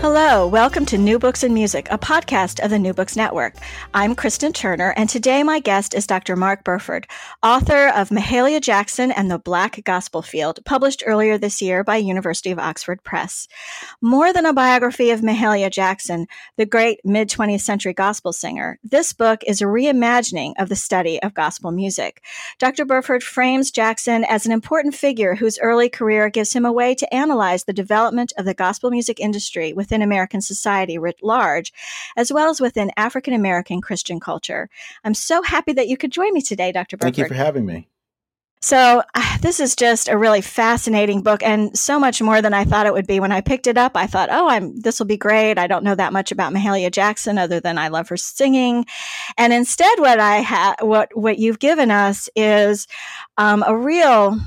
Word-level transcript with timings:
Hello, 0.00 0.46
welcome 0.46 0.86
to 0.86 0.96
New 0.96 1.18
Books 1.18 1.42
and 1.42 1.52
Music, 1.52 1.86
a 1.90 1.98
podcast 1.98 2.58
of 2.64 2.70
the 2.70 2.78
New 2.78 2.94
Books 2.94 3.16
Network. 3.16 3.56
I'm 3.92 4.14
Kristen 4.14 4.50
Turner, 4.50 4.94
and 4.96 5.10
today 5.10 5.42
my 5.42 5.60
guest 5.60 5.92
is 5.92 6.06
Dr. 6.06 6.36
Mark 6.36 6.64
Burford, 6.64 7.06
author 7.42 7.88
of 7.88 8.08
Mahalia 8.08 8.62
Jackson 8.62 9.12
and 9.12 9.30
the 9.30 9.38
Black 9.38 9.84
Gospel 9.84 10.22
Field, 10.22 10.58
published 10.64 11.02
earlier 11.04 11.36
this 11.36 11.60
year 11.60 11.84
by 11.84 11.98
University 11.98 12.50
of 12.50 12.58
Oxford 12.58 13.04
Press. 13.04 13.46
More 14.00 14.32
than 14.32 14.46
a 14.46 14.54
biography 14.54 15.10
of 15.10 15.20
Mahalia 15.20 15.70
Jackson, 15.70 16.26
the 16.56 16.64
great 16.64 17.00
mid 17.04 17.28
20th 17.28 17.60
century 17.60 17.92
gospel 17.92 18.32
singer, 18.32 18.78
this 18.82 19.12
book 19.12 19.42
is 19.46 19.60
a 19.60 19.66
reimagining 19.66 20.54
of 20.56 20.70
the 20.70 20.76
study 20.76 21.22
of 21.22 21.34
gospel 21.34 21.72
music. 21.72 22.22
Dr. 22.58 22.86
Burford 22.86 23.22
frames 23.22 23.70
Jackson 23.70 24.24
as 24.24 24.46
an 24.46 24.52
important 24.52 24.94
figure 24.94 25.34
whose 25.34 25.58
early 25.58 25.90
career 25.90 26.30
gives 26.30 26.54
him 26.54 26.64
a 26.64 26.72
way 26.72 26.94
to 26.94 27.14
analyze 27.14 27.64
the 27.64 27.74
development 27.74 28.32
of 28.38 28.46
the 28.46 28.54
gospel 28.54 28.90
music 28.90 29.20
industry 29.20 29.74
with 29.74 29.89
within 29.90 30.02
American 30.02 30.40
society 30.40 30.98
writ 30.98 31.18
large, 31.20 31.72
as 32.16 32.32
well 32.32 32.48
as 32.48 32.60
within 32.60 32.92
African 32.96 33.34
American 33.34 33.80
Christian 33.80 34.20
culture. 34.20 34.68
I'm 35.02 35.14
so 35.14 35.42
happy 35.42 35.72
that 35.72 35.88
you 35.88 35.96
could 35.96 36.12
join 36.12 36.32
me 36.32 36.42
today, 36.42 36.70
Dr. 36.70 36.96
Burford. 36.96 37.16
Thank 37.16 37.18
you 37.18 37.28
for 37.28 37.34
having 37.34 37.66
me. 37.66 37.88
So, 38.62 39.02
uh, 39.14 39.38
this 39.38 39.58
is 39.58 39.74
just 39.74 40.08
a 40.08 40.18
really 40.18 40.42
fascinating 40.42 41.22
book 41.22 41.42
and 41.42 41.76
so 41.76 41.98
much 41.98 42.20
more 42.20 42.42
than 42.42 42.52
I 42.52 42.64
thought 42.64 42.86
it 42.86 42.92
would 42.92 43.06
be. 43.06 43.18
When 43.18 43.32
I 43.32 43.40
picked 43.40 43.66
it 43.66 43.78
up, 43.78 43.96
I 43.96 44.06
thought, 44.06 44.28
"Oh, 44.30 44.48
I'm 44.48 44.78
this 44.78 44.98
will 44.98 45.06
be 45.06 45.16
great. 45.16 45.58
I 45.58 45.66
don't 45.66 45.82
know 45.82 45.94
that 45.94 46.12
much 46.12 46.30
about 46.30 46.52
Mahalia 46.52 46.92
Jackson 46.92 47.38
other 47.38 47.58
than 47.58 47.78
I 47.78 47.88
love 47.88 48.10
her 48.10 48.18
singing." 48.18 48.84
And 49.38 49.52
instead 49.52 49.98
what 49.98 50.20
I 50.20 50.36
have 50.36 50.76
what 50.82 51.08
what 51.16 51.38
you've 51.38 51.58
given 51.58 51.90
us 51.90 52.28
is 52.36 52.86
um, 53.38 53.64
a 53.66 53.74
real 53.74 54.38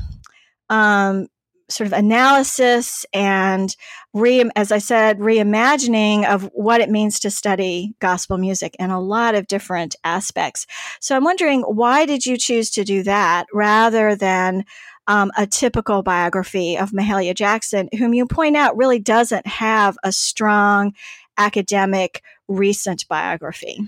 um, 0.69 1.27
sort 1.69 1.87
of 1.87 1.93
analysis 1.93 3.05
and 3.13 3.75
re, 4.13 4.49
as 4.55 4.71
I 4.71 4.77
said, 4.77 5.19
reimagining 5.19 6.25
of 6.25 6.49
what 6.53 6.81
it 6.81 6.89
means 6.89 7.19
to 7.21 7.31
study 7.31 7.95
gospel 7.99 8.37
music 8.37 8.75
in 8.79 8.89
a 8.91 9.01
lot 9.01 9.35
of 9.35 9.47
different 9.47 9.95
aspects. 10.03 10.67
So 10.99 11.15
I'm 11.15 11.23
wondering, 11.23 11.61
why 11.61 12.05
did 12.05 12.25
you 12.25 12.37
choose 12.37 12.69
to 12.71 12.83
do 12.83 13.03
that 13.03 13.45
rather 13.53 14.15
than 14.15 14.65
um, 15.07 15.31
a 15.37 15.47
typical 15.47 16.03
biography 16.03 16.77
of 16.77 16.91
Mahalia 16.91 17.35
Jackson, 17.35 17.89
whom 17.97 18.13
you 18.13 18.25
point 18.25 18.55
out 18.55 18.77
really 18.77 18.99
doesn't 18.99 19.47
have 19.47 19.97
a 20.03 20.11
strong 20.11 20.93
academic 21.37 22.23
recent 22.47 23.07
biography? 23.07 23.79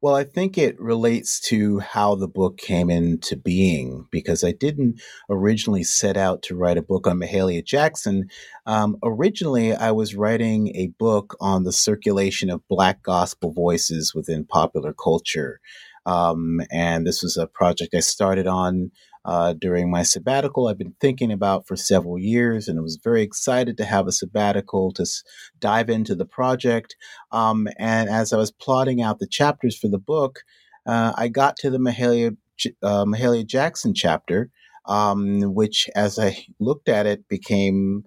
Well, 0.00 0.14
I 0.14 0.22
think 0.22 0.56
it 0.56 0.80
relates 0.80 1.40
to 1.48 1.80
how 1.80 2.14
the 2.14 2.28
book 2.28 2.56
came 2.56 2.88
into 2.88 3.36
being 3.36 4.06
because 4.12 4.44
I 4.44 4.52
didn't 4.52 5.00
originally 5.28 5.82
set 5.82 6.16
out 6.16 6.40
to 6.42 6.56
write 6.56 6.78
a 6.78 6.82
book 6.82 7.08
on 7.08 7.18
Mahalia 7.18 7.64
Jackson. 7.64 8.28
Um, 8.64 8.96
originally, 9.02 9.74
I 9.74 9.90
was 9.90 10.14
writing 10.14 10.68
a 10.76 10.92
book 11.00 11.36
on 11.40 11.64
the 11.64 11.72
circulation 11.72 12.48
of 12.48 12.66
Black 12.68 13.02
gospel 13.02 13.52
voices 13.52 14.14
within 14.14 14.44
popular 14.44 14.92
culture. 14.92 15.58
Um, 16.06 16.60
and 16.70 17.04
this 17.04 17.22
was 17.24 17.36
a 17.36 17.48
project 17.48 17.92
I 17.92 18.00
started 18.00 18.46
on 18.46 18.92
uh, 19.28 19.52
during 19.52 19.90
my 19.90 20.02
sabbatical 20.02 20.68
I've 20.68 20.78
been 20.78 20.94
thinking 21.00 21.30
about 21.30 21.66
for 21.66 21.76
several 21.76 22.18
years, 22.18 22.66
and 22.66 22.78
I 22.78 22.82
was 22.82 22.96
very 22.96 23.20
excited 23.20 23.76
to 23.76 23.84
have 23.84 24.06
a 24.06 24.12
sabbatical 24.12 24.90
to 24.92 25.02
s- 25.02 25.22
dive 25.60 25.90
into 25.90 26.14
the 26.14 26.24
project. 26.24 26.96
Um, 27.30 27.68
and 27.78 28.08
as 28.08 28.32
I 28.32 28.38
was 28.38 28.50
plotting 28.50 29.02
out 29.02 29.18
the 29.18 29.26
chapters 29.26 29.76
for 29.78 29.88
the 29.88 29.98
book, 29.98 30.40
uh, 30.86 31.12
I 31.14 31.28
got 31.28 31.56
to 31.58 31.68
the 31.68 31.76
Mahalia, 31.78 32.38
uh, 32.82 33.04
Mahalia 33.04 33.46
Jackson 33.46 33.92
chapter, 33.92 34.48
um, 34.86 35.54
which, 35.54 35.90
as 35.94 36.18
I 36.18 36.46
looked 36.58 36.88
at 36.88 37.04
it, 37.04 37.28
became 37.28 38.04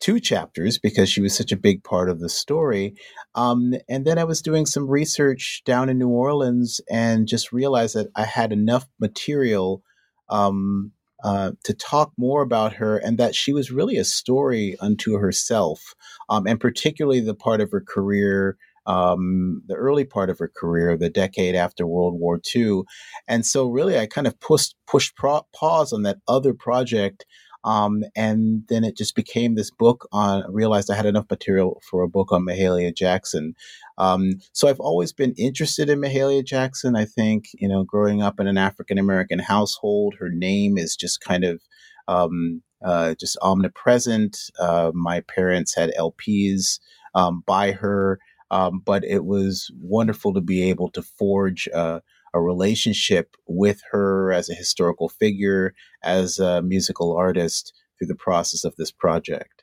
two 0.00 0.18
chapters 0.18 0.80
because 0.80 1.08
she 1.08 1.20
was 1.20 1.36
such 1.36 1.52
a 1.52 1.56
big 1.56 1.84
part 1.84 2.10
of 2.10 2.18
the 2.18 2.28
story. 2.28 2.96
Um, 3.36 3.74
and 3.88 4.04
then 4.04 4.18
I 4.18 4.24
was 4.24 4.42
doing 4.42 4.66
some 4.66 4.90
research 4.90 5.62
down 5.64 5.88
in 5.88 5.98
New 5.98 6.08
Orleans 6.08 6.80
and 6.90 7.28
just 7.28 7.52
realized 7.52 7.94
that 7.94 8.08
I 8.16 8.24
had 8.24 8.52
enough 8.52 8.88
material 8.98 9.84
um, 10.28 10.92
uh, 11.22 11.52
to 11.64 11.72
talk 11.72 12.12
more 12.18 12.42
about 12.42 12.74
her 12.74 12.98
and 12.98 13.18
that 13.18 13.34
she 13.34 13.52
was 13.52 13.70
really 13.70 13.96
a 13.96 14.04
story 14.04 14.76
unto 14.80 15.16
herself, 15.18 15.94
um, 16.28 16.46
and 16.46 16.60
particularly 16.60 17.20
the 17.20 17.34
part 17.34 17.60
of 17.60 17.70
her 17.70 17.82
career. 17.86 18.56
Um, 18.86 19.62
the 19.66 19.76
early 19.76 20.04
part 20.04 20.28
of 20.28 20.38
her 20.38 20.52
career, 20.54 20.94
the 20.94 21.08
decade 21.08 21.54
after 21.54 21.86
World 21.86 22.20
War 22.20 22.38
II, 22.54 22.82
and 23.26 23.46
so 23.46 23.66
really, 23.66 23.98
I 23.98 24.04
kind 24.04 24.26
of 24.26 24.38
pushed 24.40 24.74
pushed 24.86 25.16
pro- 25.16 25.46
pause 25.56 25.90
on 25.90 26.02
that 26.02 26.18
other 26.28 26.52
project 26.52 27.24
um, 27.64 28.04
and 28.14 28.62
then 28.68 28.84
it 28.84 28.96
just 28.96 29.16
became 29.16 29.54
this 29.54 29.70
book 29.70 30.06
on, 30.12 30.42
I 30.42 30.46
realized 30.48 30.90
I 30.90 30.96
had 30.96 31.06
enough 31.06 31.26
material 31.30 31.80
for 31.88 32.02
a 32.02 32.08
book 32.08 32.30
on 32.30 32.44
Mahalia 32.44 32.94
Jackson. 32.94 33.54
Um, 33.96 34.34
so 34.52 34.68
I've 34.68 34.80
always 34.80 35.12
been 35.12 35.34
interested 35.38 35.88
in 35.88 36.00
Mahalia 36.00 36.44
Jackson. 36.44 36.94
I 36.94 37.06
think, 37.06 37.46
you 37.54 37.68
know, 37.68 37.82
growing 37.82 38.22
up 38.22 38.38
in 38.38 38.46
an 38.46 38.58
African 38.58 38.98
American 38.98 39.38
household, 39.38 40.14
her 40.20 40.28
name 40.28 40.76
is 40.76 40.94
just 40.94 41.22
kind 41.22 41.44
of, 41.44 41.62
um, 42.06 42.62
uh, 42.84 43.14
just 43.18 43.38
omnipresent. 43.40 44.36
Uh, 44.60 44.92
my 44.94 45.20
parents 45.20 45.74
had 45.74 45.90
LPs 45.98 46.80
um, 47.14 47.42
by 47.46 47.72
her, 47.72 48.18
um, 48.50 48.82
but 48.84 49.04
it 49.04 49.24
was 49.24 49.70
wonderful 49.80 50.34
to 50.34 50.42
be 50.42 50.68
able 50.68 50.90
to 50.90 51.00
forge 51.00 51.66
uh, 51.74 52.00
a 52.34 52.42
relationship 52.42 53.36
with 53.46 53.80
her 53.92 54.32
as 54.32 54.50
a 54.50 54.54
historical 54.54 55.08
figure, 55.08 55.72
as 56.02 56.38
a 56.38 56.60
musical 56.60 57.16
artist 57.16 57.72
through 57.96 58.08
the 58.08 58.14
process 58.16 58.64
of 58.64 58.74
this 58.76 58.90
project. 58.90 59.62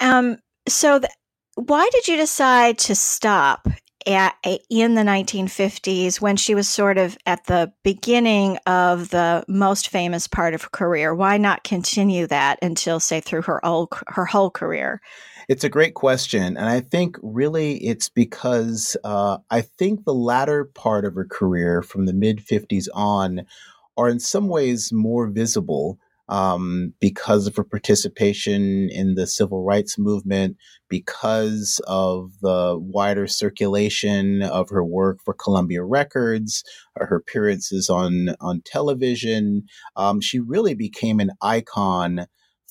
Um, 0.00 0.38
so, 0.68 0.98
th- 0.98 1.10
why 1.54 1.88
did 1.92 2.06
you 2.06 2.16
decide 2.16 2.78
to 2.78 2.94
stop 2.94 3.66
at, 4.06 4.36
in 4.70 4.94
the 4.94 5.02
1950s 5.02 6.20
when 6.20 6.36
she 6.36 6.54
was 6.54 6.68
sort 6.68 6.98
of 6.98 7.16
at 7.26 7.44
the 7.46 7.72
beginning 7.82 8.58
of 8.66 9.10
the 9.10 9.44
most 9.48 9.88
famous 9.88 10.26
part 10.26 10.54
of 10.54 10.62
her 10.62 10.70
career? 10.70 11.14
Why 11.14 11.36
not 11.36 11.64
continue 11.64 12.26
that 12.26 12.58
until, 12.62 13.00
say, 13.00 13.20
through 13.20 13.42
her 13.42 13.60
whole, 13.62 13.88
her 14.08 14.24
whole 14.24 14.50
career? 14.50 15.00
It's 15.48 15.64
a 15.64 15.70
great 15.70 15.94
question. 15.94 16.56
And 16.56 16.68
I 16.68 16.80
think 16.80 17.16
really 17.22 17.76
it's 17.78 18.08
because 18.10 18.96
uh, 19.02 19.38
I 19.50 19.62
think 19.62 20.04
the 20.04 20.14
latter 20.14 20.64
part 20.64 21.04
of 21.06 21.14
her 21.14 21.24
career 21.24 21.82
from 21.82 22.04
the 22.06 22.12
mid 22.12 22.38
50s 22.38 22.88
on 22.92 23.46
are 23.96 24.08
in 24.08 24.20
some 24.20 24.48
ways 24.48 24.92
more 24.92 25.26
visible 25.26 25.98
um, 26.28 26.92
because 27.00 27.46
of 27.46 27.56
her 27.56 27.64
participation 27.64 28.90
in 28.90 29.14
the 29.14 29.26
civil 29.26 29.64
rights 29.64 29.98
movement, 29.98 30.58
because 30.90 31.80
of 31.86 32.32
the 32.42 32.78
wider 32.78 33.26
circulation 33.26 34.42
of 34.42 34.68
her 34.68 34.84
work 34.84 35.20
for 35.24 35.32
Columbia 35.32 35.82
Records, 35.82 36.62
her 36.96 37.16
appearances 37.16 37.88
on 37.88 38.34
on 38.42 38.60
television. 38.66 39.64
Um, 39.96 40.20
she 40.20 40.38
really 40.38 40.74
became 40.74 41.18
an 41.18 41.30
icon 41.40 42.26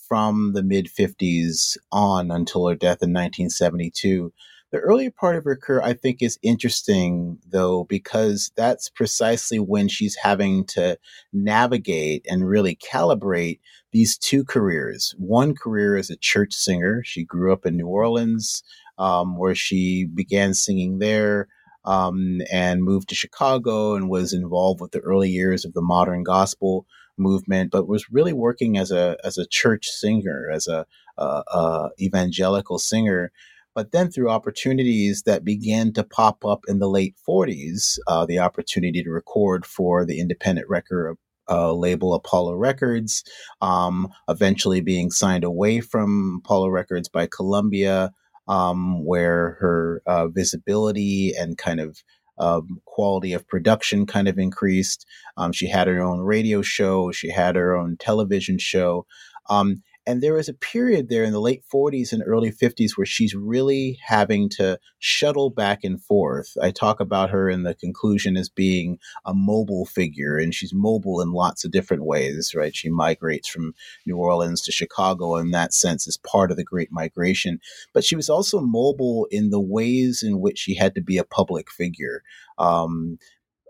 from 0.07 0.53
the 0.53 0.63
mid 0.63 0.87
50s 0.87 1.77
on 1.91 2.31
until 2.31 2.67
her 2.67 2.75
death 2.75 3.01
in 3.01 3.13
1972. 3.13 4.31
The 4.69 4.79
earlier 4.79 5.11
part 5.11 5.37
of 5.37 5.45
her 5.45 5.55
career, 5.55 5.81
I 5.81 5.93
think, 5.93 6.21
is 6.21 6.37
interesting, 6.41 7.37
though, 7.47 7.85
because 7.85 8.51
that's 8.57 8.89
precisely 8.89 9.59
when 9.59 9.87
she's 9.87 10.17
having 10.21 10.65
to 10.65 10.97
navigate 11.31 12.25
and 12.29 12.47
really 12.47 12.75
calibrate 12.75 13.59
these 13.93 14.17
two 14.17 14.43
careers. 14.43 15.15
One 15.17 15.55
career 15.55 15.95
as 15.95 16.09
a 16.09 16.17
church 16.17 16.53
singer. 16.53 17.01
She 17.05 17.23
grew 17.23 17.53
up 17.53 17.65
in 17.65 17.77
New 17.77 17.87
Orleans, 17.87 18.61
um, 18.97 19.37
where 19.37 19.55
she 19.55 20.05
began 20.05 20.53
singing 20.53 20.99
there. 20.99 21.47
Um, 21.85 22.41
and 22.51 22.83
moved 22.83 23.07
to 23.09 23.15
Chicago 23.15 23.95
and 23.95 24.09
was 24.09 24.33
involved 24.33 24.81
with 24.81 24.91
the 24.91 24.99
early 24.99 25.29
years 25.29 25.63
of 25.63 25.71
the 25.71 25.81
modern 25.81 26.21
gospel 26.21 26.85
movement, 27.17 27.71
but 27.71 27.87
was 27.87 28.11
really 28.11 28.33
working 28.33 28.77
as 28.77 28.91
a 28.91 29.17
as 29.23 29.37
a 29.37 29.47
church 29.47 29.87
singer, 29.87 30.49
as 30.51 30.67
a, 30.67 30.85
a, 31.17 31.23
a 31.23 31.89
evangelical 31.99 32.79
singer. 32.79 33.31
But 33.75 33.91
then 33.91 34.09
through 34.09 34.31
opportunities 34.31 35.21
that 35.27 35.45
began 35.45 35.93
to 35.93 36.03
pop 36.03 36.43
up 36.43 36.61
in 36.67 36.79
the 36.79 36.89
late 36.89 37.15
40s, 37.27 37.99
uh, 38.07 38.25
the 38.25 38.39
opportunity 38.39 39.03
to 39.03 39.11
record 39.11 39.67
for 39.67 40.03
the 40.03 40.19
independent 40.19 40.67
record 40.67 41.15
uh, 41.49 41.73
label 41.73 42.13
Apollo 42.13 42.55
Records, 42.55 43.23
um, 43.61 44.09
eventually 44.27 44.81
being 44.81 45.11
signed 45.11 45.43
away 45.43 45.79
from 45.79 46.41
Apollo 46.43 46.69
Records 46.69 47.07
by 47.07 47.27
Columbia, 47.27 48.11
um, 48.47 49.05
where 49.05 49.57
her 49.59 50.01
uh, 50.05 50.27
visibility 50.27 51.33
and 51.37 51.57
kind 51.57 51.79
of 51.79 52.03
um, 52.39 52.81
quality 52.85 53.33
of 53.33 53.47
production 53.47 54.05
kind 54.05 54.27
of 54.27 54.37
increased. 54.37 55.05
Um, 55.37 55.51
she 55.51 55.67
had 55.67 55.87
her 55.87 56.01
own 56.01 56.21
radio 56.21 56.61
show, 56.61 57.11
she 57.11 57.29
had 57.29 57.55
her 57.55 57.75
own 57.75 57.97
television 57.97 58.57
show. 58.57 59.05
Um, 59.49 59.83
and 60.07 60.23
there 60.23 60.35
was 60.35 60.47
a 60.47 60.53
period 60.53 61.09
there 61.09 61.25
in 61.25 61.33
the 61.33 61.41
late 61.41 61.63
40s 61.71 62.13
and 62.13 62.23
early 62.25 62.49
50s 62.49 62.91
where 62.95 63.05
she's 63.05 63.35
really 63.35 63.99
having 64.01 64.47
to 64.51 64.79
shuttle 64.99 65.49
back 65.49 65.83
and 65.83 66.01
forth. 66.01 66.55
I 66.61 66.71
talk 66.71 67.01
about 67.01 67.29
her 67.29 67.49
in 67.49 67.63
the 67.63 67.75
conclusion 67.75 68.37
as 68.37 68.47
being 68.47 68.99
a 69.25 69.33
mobile 69.33 69.85
figure, 69.85 70.37
and 70.37 70.55
she's 70.55 70.73
mobile 70.73 71.19
in 71.19 71.33
lots 71.33 71.65
of 71.65 71.71
different 71.71 72.05
ways, 72.05 72.53
right? 72.55 72.73
She 72.73 72.89
migrates 72.89 73.49
from 73.49 73.75
New 74.05 74.15
Orleans 74.15 74.61
to 74.61 74.71
Chicago 74.71 75.35
in 75.35 75.51
that 75.51 75.73
sense 75.73 76.07
as 76.07 76.15
part 76.15 76.51
of 76.51 76.57
the 76.57 76.63
Great 76.63 76.89
Migration. 76.89 77.59
But 77.93 78.05
she 78.05 78.15
was 78.15 78.29
also 78.29 78.61
mobile 78.61 79.27
in 79.29 79.49
the 79.49 79.59
ways 79.59 80.23
in 80.23 80.39
which 80.39 80.57
she 80.57 80.75
had 80.75 80.95
to 80.95 81.01
be 81.01 81.17
a 81.17 81.25
public 81.25 81.69
figure. 81.69 82.23
Um, 82.57 83.19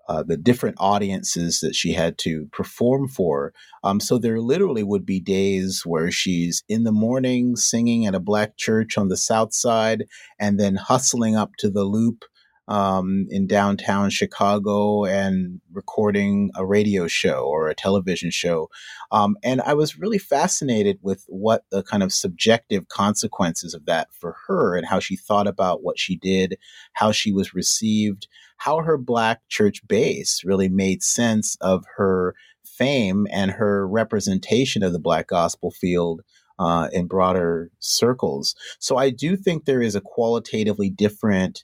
uh, 0.07 0.24
the 0.24 0.38
different 0.38 0.75
audiences 0.80 1.59
that 1.59 1.75
she 1.75 1.94
had 1.94 2.18
to 2.19 2.48
perform 2.51 3.07
for. 3.07 3.54
Um, 3.83 4.00
so 4.00 4.18
there 4.18 4.39
literally 4.39 4.83
would 4.83 5.06
be 5.06 5.19
days 5.19 5.83
where 5.86 6.12
she's 6.12 6.63
in 6.69 6.83
the 6.83 6.92
morning 6.92 7.56
singing 7.56 8.06
at 8.06 8.15
a 8.15 8.19
black 8.19 8.57
church 8.57 8.98
on 8.98 9.09
the 9.09 9.18
south 9.18 9.54
side 9.54 10.06
and 10.39 10.59
then 10.59 10.75
hustling 10.75 11.36
up 11.36 11.56
to 11.59 11.69
the 11.69 11.83
loop 11.83 12.25
um, 12.68 13.28
in 13.30 13.48
downtown 13.48 14.10
Chicago 14.10 15.06
and 15.06 15.62
recording 15.72 16.52
a 16.56 16.66
radio 16.66 17.08
show 17.08 17.46
or 17.46 17.69
a 17.69 17.75
television 17.75 18.30
show. 18.30 18.69
Um, 19.12 19.38
and 19.44 19.62
I 19.62 19.74
was 19.74 19.98
really 19.98 20.18
fascinated 20.18 21.00
with 21.02 21.24
what 21.28 21.64
the 21.72 21.84
kind 21.84 22.04
of 22.04 22.12
subjective 22.12 22.90
consequences 22.90 23.74
of 23.74 23.86
that 23.86 24.10
for 24.12 24.36
her 24.48 24.75
and 24.75 24.86
how 24.86 25.00
she 25.00 25.16
thought 25.16 25.48
about 25.48 25.81
what 25.81 25.98
she 25.98 26.18
did, 26.18 26.58
how 26.94 27.12
she 27.12 27.31
was 27.31 27.54
received, 27.54 28.28
how 28.58 28.81
her 28.81 28.98
Black 28.98 29.42
church 29.48 29.88
base 29.88 30.42
really 30.44 30.68
made 30.68 31.04
sense 31.04 31.56
of 31.62 31.86
her 31.96 32.36
fame 32.66 33.28
and 33.31 33.52
her 33.52 33.88
representation 33.88 34.84
of 34.84 34.92
the 34.92 35.00
Black 35.00 35.28
gospel 35.28 35.72
field. 35.72 36.22
Uh, 36.60 36.90
in 36.92 37.06
broader 37.06 37.69
circles. 37.78 38.56
So 38.80 38.98
I 38.98 39.12
do 39.12 39.38
think 39.38 39.66
there 39.66 39.80
is 39.80 39.94
a 39.94 40.02
qualitatively 40.02 40.90
different 40.90 41.64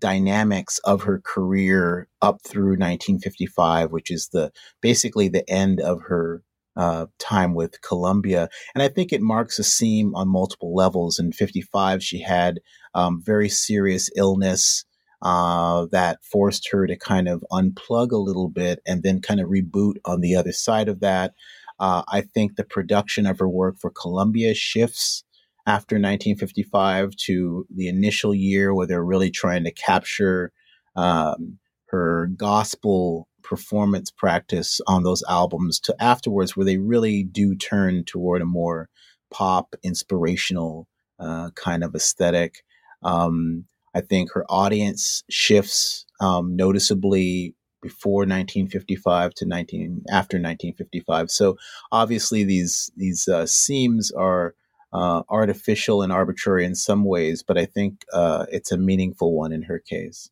dynamics 0.00 0.78
of 0.84 1.02
her 1.02 1.20
career 1.24 2.08
up 2.22 2.40
through 2.42 2.72
1955, 2.72 3.92
which 3.92 4.10
is 4.10 4.28
the 4.32 4.50
basically 4.80 5.28
the 5.28 5.48
end 5.48 5.80
of 5.80 6.02
her 6.08 6.42
uh, 6.76 7.06
time 7.18 7.54
with 7.54 7.82
Columbia. 7.82 8.48
And 8.74 8.82
I 8.82 8.88
think 8.88 9.12
it 9.12 9.20
marks 9.20 9.58
a 9.58 9.64
seam 9.64 10.14
on 10.14 10.28
multiple 10.28 10.74
levels. 10.74 11.18
In 11.18 11.32
55, 11.32 12.02
she 12.02 12.22
had 12.22 12.60
um, 12.94 13.22
very 13.24 13.48
serious 13.48 14.10
illness. 14.16 14.84
Uh, 15.22 15.84
that 15.92 16.18
forced 16.24 16.70
her 16.72 16.86
to 16.86 16.96
kind 16.96 17.28
of 17.28 17.44
unplug 17.52 18.10
a 18.10 18.16
little 18.16 18.48
bit 18.48 18.80
and 18.86 19.02
then 19.02 19.20
kind 19.20 19.38
of 19.38 19.50
reboot 19.50 19.96
on 20.06 20.22
the 20.22 20.34
other 20.34 20.50
side 20.52 20.88
of 20.88 21.00
that. 21.00 21.34
Uh, 21.78 22.02
I 22.08 22.22
think 22.22 22.56
the 22.56 22.64
production 22.64 23.26
of 23.26 23.38
her 23.38 23.48
work 23.48 23.76
for 23.78 23.90
Columbia 23.90 24.54
shifts 24.54 25.24
after 25.66 25.96
1955 25.96 27.14
to 27.16 27.66
the 27.74 27.88
initial 27.88 28.34
year 28.34 28.74
where 28.74 28.86
they're 28.86 29.04
really 29.04 29.30
trying 29.30 29.64
to 29.64 29.72
capture 29.72 30.52
um, 30.96 31.58
her 31.86 32.28
gospel 32.36 33.28
performance 33.42 34.10
practice 34.10 34.80
on 34.86 35.02
those 35.02 35.22
albums 35.28 35.80
to 35.80 35.94
afterwards 36.00 36.56
where 36.56 36.66
they 36.66 36.78
really 36.78 37.22
do 37.22 37.54
turn 37.54 38.04
toward 38.04 38.42
a 38.42 38.46
more 38.46 38.88
pop 39.30 39.74
inspirational 39.82 40.86
uh, 41.18 41.50
kind 41.54 41.84
of 41.84 41.94
aesthetic. 41.94 42.62
Um, 43.02 43.64
i 43.94 44.00
think 44.00 44.32
her 44.32 44.44
audience 44.48 45.22
shifts 45.30 46.06
um, 46.20 46.56
noticeably 46.56 47.54
before 47.82 48.20
1955 48.20 49.34
to 49.34 49.46
19 49.46 50.04
after 50.10 50.36
1955 50.36 51.30
so 51.30 51.56
obviously 51.90 52.44
these 52.44 52.90
these 52.96 53.26
uh, 53.28 53.46
seams 53.46 54.10
are 54.12 54.54
uh, 54.92 55.22
artificial 55.28 56.02
and 56.02 56.12
arbitrary 56.12 56.64
in 56.64 56.74
some 56.74 57.04
ways, 57.04 57.42
but 57.42 57.56
I 57.56 57.64
think 57.64 58.04
uh, 58.12 58.46
it's 58.50 58.72
a 58.72 58.78
meaningful 58.78 59.34
one 59.34 59.52
in 59.52 59.62
her 59.62 59.78
case. 59.78 60.30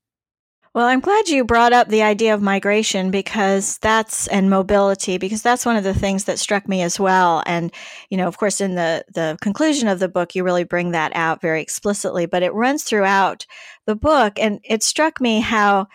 Well, 0.74 0.86
I'm 0.86 1.00
glad 1.00 1.28
you 1.28 1.44
brought 1.44 1.72
up 1.72 1.88
the 1.88 2.02
idea 2.02 2.34
of 2.34 2.42
migration 2.42 3.10
because 3.10 3.78
that's 3.78 4.28
and 4.28 4.50
mobility 4.50 5.16
because 5.16 5.42
that's 5.42 5.64
one 5.64 5.76
of 5.76 5.82
the 5.82 5.94
things 5.94 6.24
that 6.24 6.38
struck 6.38 6.68
me 6.68 6.82
as 6.82 7.00
well. 7.00 7.42
And 7.46 7.72
you 8.10 8.18
know, 8.18 8.28
of 8.28 8.36
course, 8.36 8.60
in 8.60 8.74
the 8.74 9.04
the 9.12 9.38
conclusion 9.40 9.88
of 9.88 9.98
the 9.98 10.08
book, 10.08 10.34
you 10.34 10.44
really 10.44 10.64
bring 10.64 10.92
that 10.92 11.10
out 11.14 11.40
very 11.40 11.62
explicitly. 11.62 12.26
But 12.26 12.42
it 12.42 12.52
runs 12.52 12.84
throughout 12.84 13.46
the 13.86 13.96
book, 13.96 14.38
and 14.38 14.60
it 14.62 14.82
struck 14.82 15.20
me 15.20 15.40
how 15.40 15.88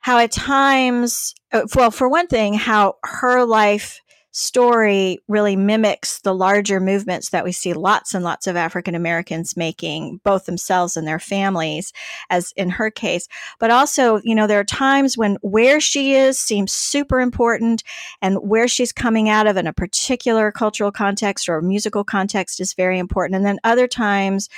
how 0.00 0.18
at 0.18 0.30
times, 0.30 1.34
uh, 1.52 1.62
well, 1.74 1.90
for 1.90 2.08
one 2.08 2.26
thing, 2.26 2.54
how 2.54 2.96
her 3.04 3.44
life 3.44 4.01
story 4.32 5.18
really 5.28 5.56
mimics 5.56 6.20
the 6.20 6.34
larger 6.34 6.80
movements 6.80 7.28
that 7.30 7.44
we 7.44 7.52
see 7.52 7.74
lots 7.74 8.14
and 8.14 8.24
lots 8.24 8.46
of 8.46 8.56
African 8.56 8.94
Americans 8.94 9.56
making, 9.56 10.20
both 10.24 10.46
themselves 10.46 10.96
and 10.96 11.06
their 11.06 11.18
families, 11.18 11.92
as 12.30 12.52
in 12.56 12.70
her 12.70 12.90
case. 12.90 13.28
But 13.60 13.70
also, 13.70 14.20
you 14.24 14.34
know, 14.34 14.46
there 14.46 14.60
are 14.60 14.64
times 14.64 15.16
when 15.16 15.36
where 15.42 15.80
she 15.80 16.14
is 16.14 16.38
seems 16.38 16.72
super 16.72 17.20
important 17.20 17.84
and 18.22 18.38
where 18.38 18.68
she's 18.68 18.92
coming 18.92 19.28
out 19.28 19.46
of 19.46 19.56
in 19.56 19.66
a 19.66 19.72
particular 19.72 20.50
cultural 20.50 20.90
context 20.90 21.48
or 21.48 21.60
musical 21.60 22.02
context 22.02 22.58
is 22.58 22.72
very 22.72 22.98
important. 22.98 23.36
And 23.36 23.44
then 23.44 23.60
other 23.64 23.86
times 23.86 24.48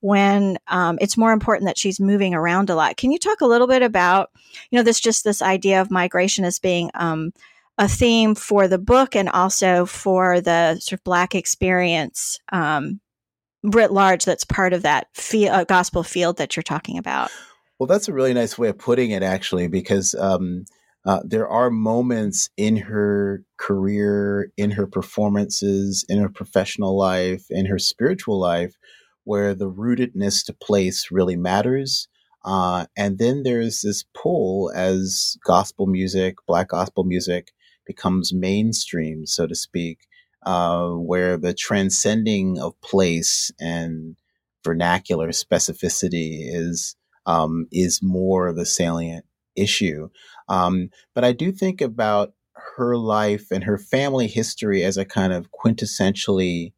when 0.00 0.58
um, 0.68 0.98
it's 1.00 1.16
more 1.16 1.32
important 1.32 1.66
that 1.66 1.78
she's 1.78 2.00
moving 2.00 2.34
around 2.34 2.70
a 2.70 2.74
lot. 2.74 2.96
Can 2.96 3.12
you 3.12 3.18
talk 3.18 3.40
a 3.40 3.46
little 3.46 3.66
bit 3.66 3.82
about, 3.82 4.30
you 4.70 4.76
know, 4.76 4.82
this 4.82 4.98
just 4.98 5.24
this 5.24 5.42
idea 5.42 5.80
of 5.80 5.90
migration 5.90 6.44
as 6.44 6.58
being 6.58 6.90
um, 6.94 7.32
a 7.80 7.88
theme 7.88 8.34
for 8.34 8.68
the 8.68 8.78
book 8.78 9.16
and 9.16 9.30
also 9.30 9.86
for 9.86 10.40
the 10.42 10.78
sort 10.80 11.00
of 11.00 11.04
Black 11.04 11.34
experience 11.34 12.38
um, 12.52 13.00
writ 13.62 13.90
large 13.90 14.26
that's 14.26 14.44
part 14.44 14.74
of 14.74 14.82
that 14.82 15.06
uh, 15.34 15.64
gospel 15.64 16.02
field 16.02 16.36
that 16.36 16.54
you're 16.54 16.62
talking 16.62 16.98
about. 16.98 17.30
Well, 17.78 17.86
that's 17.86 18.06
a 18.06 18.12
really 18.12 18.34
nice 18.34 18.58
way 18.58 18.68
of 18.68 18.78
putting 18.78 19.12
it, 19.12 19.22
actually, 19.22 19.66
because 19.66 20.14
um, 20.14 20.66
uh, 21.06 21.20
there 21.24 21.48
are 21.48 21.70
moments 21.70 22.50
in 22.58 22.76
her 22.76 23.42
career, 23.56 24.52
in 24.58 24.72
her 24.72 24.86
performances, 24.86 26.04
in 26.06 26.18
her 26.18 26.28
professional 26.28 26.98
life, 26.98 27.46
in 27.48 27.64
her 27.64 27.78
spiritual 27.78 28.38
life, 28.38 28.74
where 29.24 29.54
the 29.54 29.70
rootedness 29.70 30.44
to 30.44 30.52
place 30.52 31.08
really 31.10 31.36
matters. 31.36 32.08
Uh, 32.44 32.84
and 32.94 33.18
then 33.18 33.42
there's 33.42 33.80
this 33.80 34.04
pull 34.14 34.70
as 34.74 35.38
gospel 35.46 35.86
music, 35.86 36.36
black 36.46 36.68
gospel 36.68 37.04
music, 37.04 37.52
becomes 37.92 38.32
mainstream, 38.32 39.26
so 39.26 39.46
to 39.46 39.54
speak, 39.54 39.98
uh, 40.46 40.88
where 40.90 41.36
the 41.36 41.54
transcending 41.54 42.58
of 42.58 42.80
place 42.80 43.50
and 43.58 44.16
vernacular 44.64 45.28
specificity 45.30 46.30
is 46.62 46.96
um, 47.26 47.66
is 47.72 48.00
more 48.02 48.52
the 48.52 48.66
salient 48.66 49.24
issue. 49.56 50.08
Um, 50.48 50.90
but 51.14 51.24
I 51.24 51.32
do 51.32 51.52
think 51.52 51.80
about 51.80 52.32
her 52.76 52.96
life 52.96 53.46
and 53.50 53.64
her 53.64 53.78
family 53.78 54.28
history 54.28 54.84
as 54.84 54.96
a 54.96 55.04
kind 55.04 55.32
of 55.32 55.50
quintessentially 55.50 56.72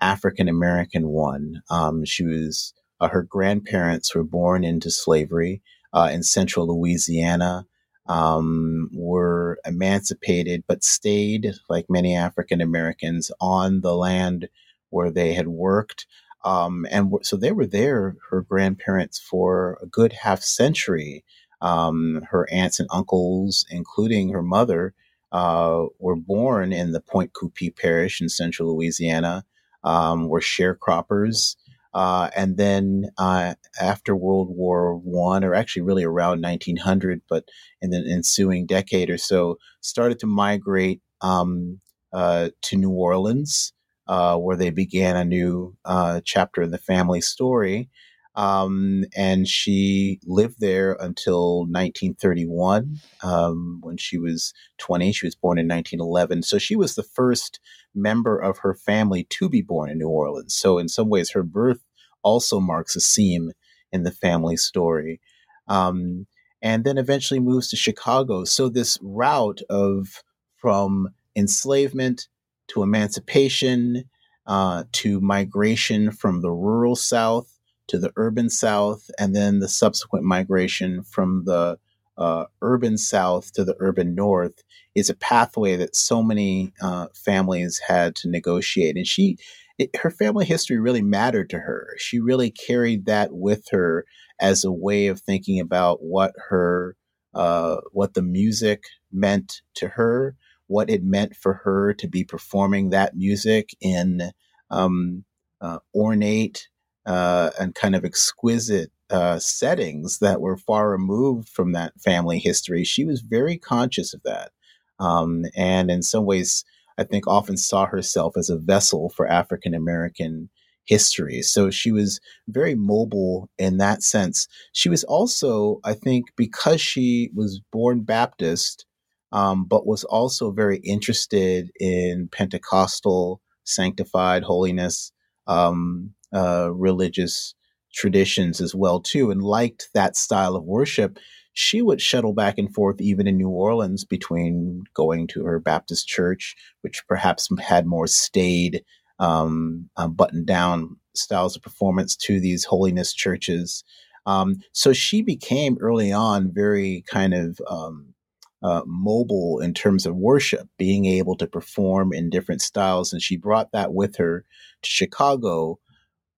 African 0.00 0.48
American 0.48 1.08
one. 1.08 1.62
Um, 1.70 2.04
she 2.04 2.24
was 2.24 2.72
uh, 3.00 3.08
her 3.08 3.22
grandparents 3.22 4.14
were 4.14 4.24
born 4.24 4.64
into 4.64 4.90
slavery 4.90 5.60
uh, 5.92 6.08
in 6.12 6.22
central 6.22 6.66
Louisiana 6.68 7.66
um, 8.06 8.90
were 8.92 9.58
emancipated 9.66 10.64
but 10.66 10.84
stayed, 10.84 11.54
like 11.68 11.86
many 11.88 12.16
African 12.16 12.60
Americans, 12.60 13.30
on 13.40 13.80
the 13.80 13.94
land 13.94 14.48
where 14.90 15.10
they 15.10 15.34
had 15.34 15.48
worked. 15.48 16.06
Um, 16.44 16.86
and 16.90 17.12
so 17.22 17.36
they 17.36 17.52
were 17.52 17.66
there, 17.66 18.16
her 18.30 18.42
grandparents, 18.42 19.18
for 19.18 19.78
a 19.82 19.86
good 19.86 20.12
half 20.12 20.42
century. 20.42 21.24
Um, 21.60 22.22
her 22.30 22.48
aunts 22.52 22.80
and 22.80 22.88
uncles, 22.92 23.64
including 23.70 24.30
her 24.30 24.42
mother, 24.42 24.94
uh, 25.30 25.84
were 25.98 26.16
born 26.16 26.72
in 26.72 26.92
the 26.92 27.00
Pointe 27.00 27.32
Coupee 27.32 27.70
parish 27.70 28.20
in 28.20 28.28
central 28.28 28.74
Louisiana, 28.74 29.44
um, 29.84 30.28
were 30.28 30.40
sharecroppers. 30.40 31.56
Uh, 31.94 32.30
and 32.36 32.56
then 32.56 33.10
uh, 33.18 33.54
after 33.80 34.16
World 34.16 34.48
War 34.50 34.96
One, 34.96 35.44
or 35.44 35.54
actually 35.54 35.82
really 35.82 36.04
around 36.04 36.40
1900, 36.40 37.22
but 37.28 37.44
in 37.80 37.90
the 37.90 37.98
ensuing 38.10 38.66
decade 38.66 39.10
or 39.10 39.18
so, 39.18 39.58
started 39.80 40.18
to 40.20 40.26
migrate 40.26 41.02
um, 41.20 41.80
uh, 42.12 42.50
to 42.62 42.76
New 42.76 42.90
Orleans, 42.90 43.72
uh, 44.06 44.36
where 44.36 44.56
they 44.56 44.70
began 44.70 45.16
a 45.16 45.24
new 45.24 45.76
uh, 45.84 46.20
chapter 46.24 46.62
in 46.62 46.70
the 46.70 46.78
family 46.78 47.20
story. 47.20 47.88
Um, 48.34 49.04
and 49.14 49.46
she 49.46 50.18
lived 50.24 50.56
there 50.58 50.92
until 50.94 51.60
1931 51.60 52.98
um, 53.22 53.78
when 53.82 53.98
she 53.98 54.16
was 54.16 54.54
20. 54.78 55.12
She 55.12 55.26
was 55.26 55.34
born 55.34 55.58
in 55.58 55.68
1911. 55.68 56.42
So 56.42 56.58
she 56.58 56.74
was 56.74 56.94
the 56.94 57.02
first 57.02 57.60
member 57.94 58.38
of 58.38 58.58
her 58.58 58.74
family 58.74 59.24
to 59.30 59.48
be 59.48 59.60
born 59.60 59.90
in 59.90 59.98
New 59.98 60.08
Orleans. 60.08 60.54
So, 60.54 60.78
in 60.78 60.88
some 60.88 61.08
ways, 61.08 61.30
her 61.30 61.42
birth 61.42 61.84
also 62.22 62.60
marks 62.60 62.96
a 62.96 63.00
seam 63.00 63.52
in 63.90 64.04
the 64.04 64.10
family 64.10 64.56
story. 64.56 65.20
Um, 65.68 66.26
and 66.62 66.84
then 66.84 66.96
eventually 66.96 67.40
moves 67.40 67.68
to 67.68 67.76
Chicago. 67.76 68.44
So, 68.44 68.68
this 68.68 68.98
route 69.02 69.60
of 69.68 70.22
from 70.56 71.08
enslavement 71.36 72.28
to 72.68 72.82
emancipation 72.82 74.04
uh, 74.46 74.84
to 74.92 75.20
migration 75.20 76.10
from 76.10 76.40
the 76.40 76.50
rural 76.50 76.96
South 76.96 77.51
to 77.88 77.98
the 77.98 78.12
urban 78.16 78.48
South, 78.50 79.10
and 79.18 79.34
then 79.34 79.58
the 79.58 79.68
subsequent 79.68 80.24
migration 80.24 81.02
from 81.02 81.44
the 81.44 81.78
uh, 82.16 82.44
urban 82.60 82.98
South 82.98 83.52
to 83.52 83.64
the 83.64 83.76
urban 83.80 84.14
North 84.14 84.62
is 84.94 85.08
a 85.08 85.14
pathway 85.14 85.76
that 85.76 85.96
so 85.96 86.22
many 86.22 86.72
uh, 86.82 87.06
families 87.14 87.80
had 87.86 88.14
to 88.16 88.28
negotiate. 88.28 88.96
And 88.96 89.06
she, 89.06 89.38
it, 89.78 89.96
her 89.96 90.10
family 90.10 90.44
history 90.44 90.78
really 90.78 91.02
mattered 91.02 91.50
to 91.50 91.58
her. 91.58 91.88
She 91.98 92.20
really 92.20 92.50
carried 92.50 93.06
that 93.06 93.30
with 93.32 93.66
her 93.70 94.04
as 94.40 94.64
a 94.64 94.72
way 94.72 95.06
of 95.06 95.20
thinking 95.20 95.58
about 95.60 96.02
what 96.02 96.32
her, 96.48 96.96
uh, 97.34 97.76
what 97.92 98.14
the 98.14 98.22
music 98.22 98.84
meant 99.10 99.62
to 99.74 99.88
her, 99.88 100.36
what 100.66 100.90
it 100.90 101.02
meant 101.02 101.34
for 101.34 101.54
her 101.64 101.94
to 101.94 102.08
be 102.08 102.24
performing 102.24 102.90
that 102.90 103.16
music 103.16 103.70
in 103.80 104.30
um, 104.70 105.24
uh, 105.60 105.78
ornate 105.94 106.68
uh, 107.06 107.50
and 107.58 107.74
kind 107.74 107.94
of 107.94 108.04
exquisite 108.04 108.90
uh, 109.10 109.38
settings 109.38 110.18
that 110.20 110.40
were 110.40 110.56
far 110.56 110.90
removed 110.90 111.48
from 111.48 111.72
that 111.72 111.92
family 112.00 112.38
history. 112.38 112.84
She 112.84 113.04
was 113.04 113.20
very 113.20 113.58
conscious 113.58 114.14
of 114.14 114.22
that. 114.24 114.52
Um, 114.98 115.44
and 115.56 115.90
in 115.90 116.02
some 116.02 116.24
ways, 116.24 116.64
I 116.98 117.04
think 117.04 117.26
often 117.26 117.56
saw 117.56 117.86
herself 117.86 118.36
as 118.36 118.48
a 118.48 118.56
vessel 118.56 119.10
for 119.10 119.26
African 119.26 119.74
American 119.74 120.48
history. 120.84 121.42
So 121.42 121.70
she 121.70 121.92
was 121.92 122.20
very 122.48 122.74
mobile 122.74 123.48
in 123.58 123.78
that 123.78 124.02
sense. 124.02 124.48
She 124.72 124.88
was 124.88 125.04
also, 125.04 125.80
I 125.84 125.94
think, 125.94 126.26
because 126.36 126.80
she 126.80 127.30
was 127.34 127.60
born 127.72 128.02
Baptist, 128.02 128.84
um, 129.30 129.64
but 129.64 129.86
was 129.86 130.04
also 130.04 130.50
very 130.50 130.78
interested 130.78 131.70
in 131.78 132.28
Pentecostal 132.32 133.40
sanctified 133.64 134.42
holiness 134.42 135.12
um, 135.46 136.12
uh, 136.32 136.70
religious 136.72 137.54
traditions 137.94 138.60
as 138.60 138.74
well 138.74 139.00
too, 139.00 139.30
and 139.30 139.42
liked 139.42 139.88
that 139.94 140.16
style 140.16 140.56
of 140.56 140.64
worship. 140.64 141.18
She 141.54 141.82
would 141.82 142.00
shuttle 142.00 142.32
back 142.32 142.56
and 142.56 142.72
forth 142.74 143.00
even 143.00 143.26
in 143.26 143.36
New 143.36 143.50
Orleans 143.50 144.04
between 144.04 144.84
going 144.94 145.26
to 145.28 145.44
her 145.44 145.58
Baptist 145.58 146.08
church, 146.08 146.56
which 146.80 147.06
perhaps 147.06 147.48
had 147.60 147.86
more 147.86 148.06
staid, 148.06 148.82
um, 149.18 149.90
uh, 149.96 150.08
buttoned 150.08 150.46
down 150.46 150.96
styles 151.14 151.54
of 151.54 151.62
performance, 151.62 152.16
to 152.16 152.40
these 152.40 152.64
holiness 152.64 153.12
churches. 153.12 153.84
Um, 154.24 154.60
so 154.72 154.92
she 154.94 155.20
became 155.20 155.76
early 155.80 156.12
on 156.12 156.52
very 156.54 157.04
kind 157.06 157.34
of 157.34 157.60
um, 157.68 158.14
uh, 158.62 158.82
mobile 158.86 159.58
in 159.60 159.74
terms 159.74 160.06
of 160.06 160.16
worship, 160.16 160.68
being 160.78 161.04
able 161.04 161.36
to 161.36 161.46
perform 161.46 162.12
in 162.12 162.30
different 162.30 162.62
styles. 162.62 163.12
And 163.12 163.20
she 163.20 163.36
brought 163.36 163.72
that 163.72 163.92
with 163.92 164.16
her 164.16 164.44
to 164.82 164.90
Chicago, 164.90 165.78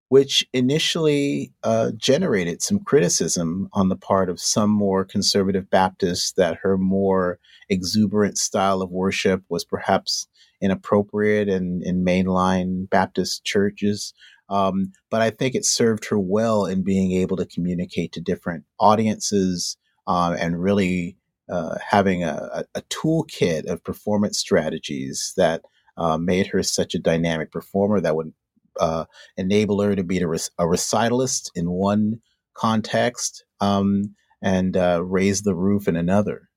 which 0.09 0.47
initially 0.53 1.53
uh, 1.63 1.91
generated 1.97 2.63
some 2.63 2.79
criticism 2.79 3.69
on 3.73 3.89
the 3.89 3.97
part 3.97 4.29
of 4.29 4.41
some 4.41 4.71
more 4.71 5.05
conservative 5.05 5.71
Baptists 5.71 6.33
that 6.33 6.59
her 6.63 6.77
more 6.77 7.39
exuberant 7.69 8.39
style 8.39 8.83
of 8.83 8.91
worship 8.91 9.43
was 9.49 9.65
perhaps 9.65 10.27
inappropriate 10.61 11.49
in, 11.49 11.83
in 11.85 12.05
mainline 12.05 12.89
Baptist 12.89 13.45
churches. 13.45 14.15
Um, 14.49 14.93
but 15.11 15.23
I 15.23 15.31
think 15.31 15.55
it 15.55 15.65
served 15.65 16.07
her 16.07 16.19
well 16.19 16.67
in 16.67 16.83
being 16.83 17.13
able 17.13 17.37
to 17.39 17.47
communicate 17.47 18.13
to 18.13 18.21
different 18.21 18.65
audiences 18.79 19.77
uh, 20.07 20.37
and 20.39 20.63
really 20.63 21.17
uh, 21.51 21.77
having 21.87 22.25
a, 22.25 22.65
a, 22.75 22.83
toolkit 22.83 23.67
of 23.67 23.85
performance 23.85 24.39
strategies 24.39 25.35
that 25.37 25.63
uh, 25.97 26.17
made 26.17 26.47
her 26.47 26.63
such 26.63 26.95
a 26.95 26.99
dynamic 26.99 27.53
performer 27.53 28.01
that 28.01 28.17
would 28.17 28.33
uh, 28.81 29.05
enable 29.37 29.81
her 29.81 29.95
to 29.97 30.05
be 30.05 30.21
a, 30.21 30.29
a 30.29 30.65
recitalist 30.65 31.51
in 31.55 31.71
one 31.71 32.21
context 32.55 33.45
um, 33.61 34.15
and 34.43 34.77
uh, 34.77 35.03
raise 35.05 35.43
the 35.43 35.55
roof 35.55 35.89
in 35.89 35.97
another. 35.97 36.49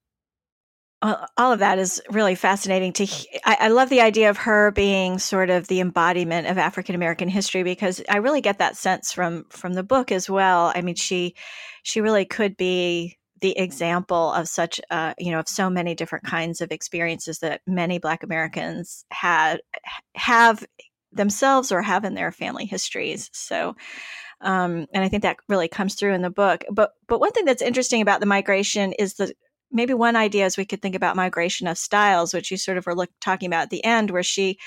All 1.04 1.52
of 1.52 1.60
that 1.60 1.78
is 1.78 2.02
really 2.10 2.34
fascinating. 2.34 2.92
To 2.94 3.04
I, 3.46 3.58
I 3.62 3.68
love 3.68 3.90
the 3.90 4.02
idea 4.02 4.32
of 4.32 4.38
her 4.38 4.72
being 4.72 5.20
sort 5.20 5.52
of 5.52 5.68
the 5.68 5.80
embodiment 5.80 6.48
of 6.48 6.58
African 6.58 6.96
American 6.96 7.30
history 7.30 7.62
because 7.62 8.02
I 8.10 8.18
really 8.18 8.42
get 8.42 8.58
that 8.58 8.76
sense 8.76 9.12
from 9.12 9.46
from 9.52 9.74
the 9.74 9.84
book 9.84 10.12
as 10.12 10.28
well. 10.28 10.72
I 10.74 10.82
mean, 10.82 10.96
she 10.96 11.36
she 11.84 12.02
really 12.02 12.26
could 12.26 12.58
be 12.58 13.18
the 13.42 13.58
example 13.58 14.32
of 14.34 14.48
such 14.48 14.82
uh, 14.90 15.14
you 15.18 15.32
know 15.32 15.40
of 15.40 15.48
so 15.48 15.70
many 15.70 15.96
different 15.96 16.26
kinds 16.26 16.62
of 16.62 16.72
experiences 16.72 17.40
that 17.40 17.62
many 17.68 18.00
black 18.00 18.24
americans 18.24 19.06
had 19.12 19.62
have 20.16 20.66
themselves 21.12 21.72
or 21.72 21.82
have 21.82 22.04
in 22.04 22.14
their 22.14 22.32
family 22.32 22.66
histories 22.66 23.30
so 23.34 23.76
um, 24.42 24.86
and 24.94 25.04
i 25.04 25.10
think 25.10 25.24
that 25.24 25.38
really 25.48 25.68
comes 25.68 25.96
through 25.96 26.14
in 26.14 26.22
the 26.22 26.30
book 26.30 26.64
but 26.72 26.92
but 27.08 27.20
one 27.20 27.32
thing 27.32 27.46
that's 27.46 27.62
interesting 27.62 28.02
about 28.02 28.20
the 28.20 28.26
migration 28.26 28.94
is 28.94 29.16
the 29.16 29.34
maybe 29.72 29.94
one 29.94 30.16
idea 30.16 30.46
is 30.46 30.58
we 30.58 30.66
could 30.66 30.82
think 30.82 30.96
about 30.96 31.16
migration 31.16 31.68
of 31.68 31.78
styles 31.78 32.34
which 32.34 32.52
you 32.52 32.58
sort 32.58 32.78
of 32.78 32.86
were 32.86 32.96
look, 32.96 33.10
talking 33.20 33.48
about 33.48 33.64
at 33.64 33.70
the 33.70 33.84
end 33.84 34.12
where 34.12 34.24
she 34.24 34.58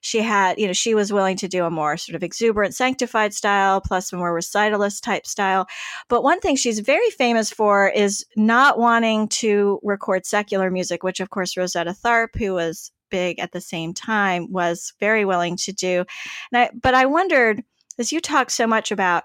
she 0.00 0.22
had, 0.22 0.58
you 0.58 0.66
know, 0.66 0.72
she 0.72 0.94
was 0.94 1.12
willing 1.12 1.36
to 1.38 1.48
do 1.48 1.64
a 1.64 1.70
more 1.70 1.96
sort 1.96 2.14
of 2.14 2.22
exuberant, 2.22 2.74
sanctified 2.74 3.34
style, 3.34 3.80
plus 3.80 4.12
a 4.12 4.16
more 4.16 4.32
recitalist 4.32 5.02
type 5.02 5.26
style. 5.26 5.66
But 6.08 6.22
one 6.22 6.38
thing 6.40 6.54
she's 6.54 6.78
very 6.78 7.10
famous 7.10 7.50
for 7.50 7.88
is 7.88 8.24
not 8.36 8.78
wanting 8.78 9.28
to 9.28 9.80
record 9.82 10.24
secular 10.24 10.70
music, 10.70 11.02
which, 11.02 11.18
of 11.18 11.30
course, 11.30 11.56
Rosetta 11.56 11.92
Tharpe, 11.92 12.38
who 12.38 12.54
was 12.54 12.92
big 13.10 13.38
at 13.38 13.52
the 13.52 13.60
same 13.60 13.94
time, 13.94 14.52
was 14.52 14.92
very 15.00 15.24
willing 15.24 15.56
to 15.58 15.72
do. 15.72 16.04
And 16.52 16.62
I, 16.62 16.70
but 16.80 16.94
I 16.94 17.06
wondered, 17.06 17.62
as 17.98 18.12
you 18.12 18.20
talk 18.20 18.50
so 18.50 18.66
much 18.66 18.90
about 18.90 19.24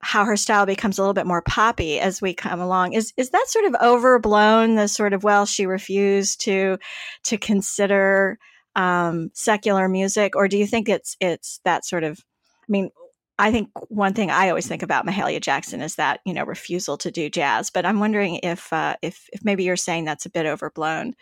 how 0.00 0.24
her 0.24 0.36
style 0.36 0.66
becomes 0.66 0.98
a 0.98 1.02
little 1.02 1.14
bit 1.14 1.26
more 1.26 1.42
poppy 1.42 1.98
as 1.98 2.20
we 2.20 2.34
come 2.34 2.60
along 2.60 2.92
is 2.92 3.14
is 3.16 3.30
that 3.30 3.46
sort 3.48 3.64
of 3.64 3.74
overblown 3.80 4.74
the 4.74 4.86
sort 4.86 5.14
of 5.14 5.24
well 5.24 5.46
she 5.46 5.64
refused 5.64 6.42
to 6.42 6.76
to 7.22 7.38
consider 7.38 8.38
um, 8.76 9.30
secular 9.34 9.88
music, 9.88 10.36
or 10.36 10.48
do 10.48 10.58
you 10.58 10.66
think 10.66 10.88
it's 10.88 11.16
it's 11.20 11.60
that 11.64 11.84
sort 11.84 12.04
of? 12.04 12.18
I 12.18 12.66
mean, 12.68 12.90
I 13.38 13.50
think 13.50 13.70
one 13.88 14.14
thing 14.14 14.30
I 14.30 14.48
always 14.48 14.66
think 14.66 14.82
about 14.82 15.06
Mahalia 15.06 15.40
Jackson 15.40 15.80
is 15.80 15.96
that 15.96 16.20
you 16.24 16.34
know 16.34 16.44
refusal 16.44 16.96
to 16.98 17.10
do 17.10 17.30
jazz. 17.30 17.70
But 17.70 17.86
I'm 17.86 18.00
wondering 18.00 18.40
if 18.42 18.72
uh, 18.72 18.96
if 19.02 19.28
if 19.32 19.44
maybe 19.44 19.64
you're 19.64 19.76
saying 19.76 20.04
that's 20.04 20.26
a 20.26 20.30
bit 20.30 20.46
overblown. 20.46 21.14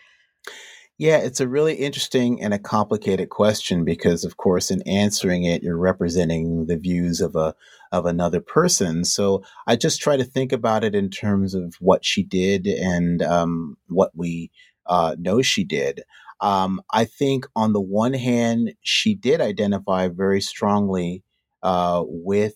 Yeah, 0.99 1.17
it's 1.17 1.39
a 1.39 1.47
really 1.47 1.73
interesting 1.75 2.41
and 2.41 2.53
a 2.53 2.59
complicated 2.59 3.29
question 3.29 3.83
because, 3.83 4.23
of 4.23 4.37
course, 4.37 4.69
in 4.69 4.81
answering 4.83 5.43
it, 5.43 5.63
you're 5.63 5.77
representing 5.77 6.67
the 6.67 6.77
views 6.77 7.19
of 7.19 7.35
a 7.35 7.55
of 7.91 8.05
another 8.05 8.39
person. 8.41 9.03
So 9.03 9.43
I 9.67 9.75
just 9.75 10.01
try 10.01 10.17
to 10.17 10.23
think 10.23 10.51
about 10.51 10.83
it 10.83 10.95
in 10.95 11.09
terms 11.09 11.55
of 11.55 11.75
what 11.79 12.05
she 12.05 12.23
did 12.23 12.67
and 12.67 13.21
um, 13.23 13.77
what 13.87 14.11
we 14.15 14.51
uh, 14.85 15.15
know 15.19 15.41
she 15.41 15.63
did. 15.63 16.01
Um, 16.41 16.81
I 16.91 17.05
think 17.05 17.45
on 17.55 17.73
the 17.73 17.81
one 17.81 18.13
hand, 18.13 18.73
she 18.81 19.15
did 19.15 19.41
identify 19.41 20.09
very 20.09 20.41
strongly 20.41 21.23
uh, 21.63 22.03
with 22.05 22.55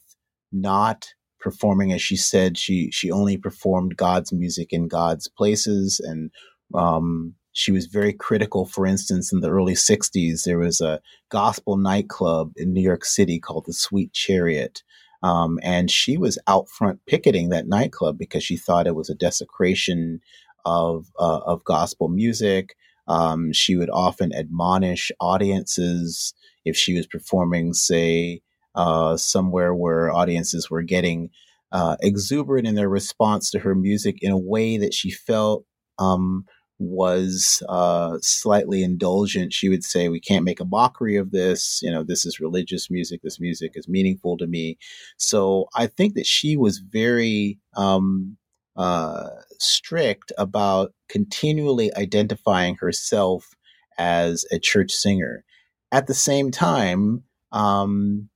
not 0.51 1.08
performing, 1.39 1.91
as 1.91 2.01
she 2.01 2.15
said, 2.15 2.58
she 2.58 2.91
she 2.91 3.10
only 3.12 3.38
performed 3.38 3.98
God's 3.98 4.32
music 4.32 4.70
in 4.72 4.88
God's 4.88 5.27
places, 5.27 6.00
and 6.03 6.29
um, 6.74 7.34
she 7.58 7.72
was 7.72 7.88
very 7.88 8.14
critical. 8.14 8.68
For 8.68 8.86
instance, 8.86 9.34
in 9.34 9.42
the 9.42 9.50
early 9.50 9.74
'60s, 9.74 10.44
there 10.44 10.60
was 10.60 10.80
a 10.80 11.02
gospel 11.30 11.76
nightclub 11.76 12.54
in 12.56 12.72
New 12.72 12.82
York 12.84 13.04
City 13.04 13.40
called 13.40 13.66
the 13.66 13.74
Sweet 13.74 14.14
Chariot. 14.14 14.84
Um, 15.24 15.58
and 15.64 15.90
she 15.90 16.18
was 16.18 16.38
out 16.46 16.70
front 16.70 17.00
picketing 17.08 17.50
that 17.50 17.68
nightclub 17.68 18.20
because 18.20 18.44
she 18.44 18.58
thought 18.58 18.86
it 18.86 18.96
was 18.96 19.10
a 19.10 19.16
desecration 19.16 20.20
of 20.66 21.08
uh, 21.18 21.40
of 21.40 21.64
gospel 21.64 22.10
music. 22.10 22.76
Um, 23.08 23.52
she 23.54 23.76
would 23.76 23.90
often 23.90 24.36
admonish 24.36 25.12
audiences 25.20 26.36
if 26.64 26.78
she 26.78 26.94
was 26.94 27.08
performing, 27.08 27.74
say, 27.74 28.42
uh, 28.76 29.18
somewhere 29.18 29.74
where 29.74 30.12
audiences 30.12 30.70
were 30.70 30.84
getting 30.84 31.32
uh, 31.72 31.98
exuberant 32.02 32.68
in 32.68 32.76
their 32.76 32.90
response 32.90 33.50
to 33.50 33.60
her 33.60 33.74
music 33.74 34.18
in 34.22 34.32
a 34.32 34.38
way 34.38 34.78
that 34.78 34.94
she 34.94 35.10
felt 35.10 35.66
um, 35.98 36.46
was 36.79 37.63
uh, 37.69 38.17
slightly 38.22 38.84
indulgent. 38.84 39.53
She 39.53 39.69
would 39.69 39.84
say, 39.84 40.10
"We 40.10 40.19
can't 40.19 40.46
make 40.46 40.60
a 40.60 40.65
mockery 40.65 41.15
of 41.15 41.31
this. 41.31 41.79
You 41.81 41.91
know, 41.91 42.03
this 42.03 42.25
is 42.25 42.39
religious 42.39 42.89
music. 42.89 43.22
This 43.24 43.39
music 43.39 43.74
is 43.75 43.88
meaningful 43.88 44.38
to 44.38 44.48
me." 44.48 44.77
So 45.17 45.67
I 45.75 45.88
think 45.88 46.15
that 46.15 46.25
she 46.27 46.57
was 46.57 46.79
very 46.79 47.60
um, 47.75 48.38
uh, 48.75 49.29
strict 49.60 50.31
about 50.38 50.93
continually 51.10 51.93
identifying 51.96 52.75
herself 52.75 53.55
as 53.98 54.46
a 54.51 54.60
church 54.60 54.91
singer. 54.91 55.43
At 55.91 56.07
the 56.07 56.13
same 56.13 56.51
time, 56.51 57.24
um, 57.51 58.29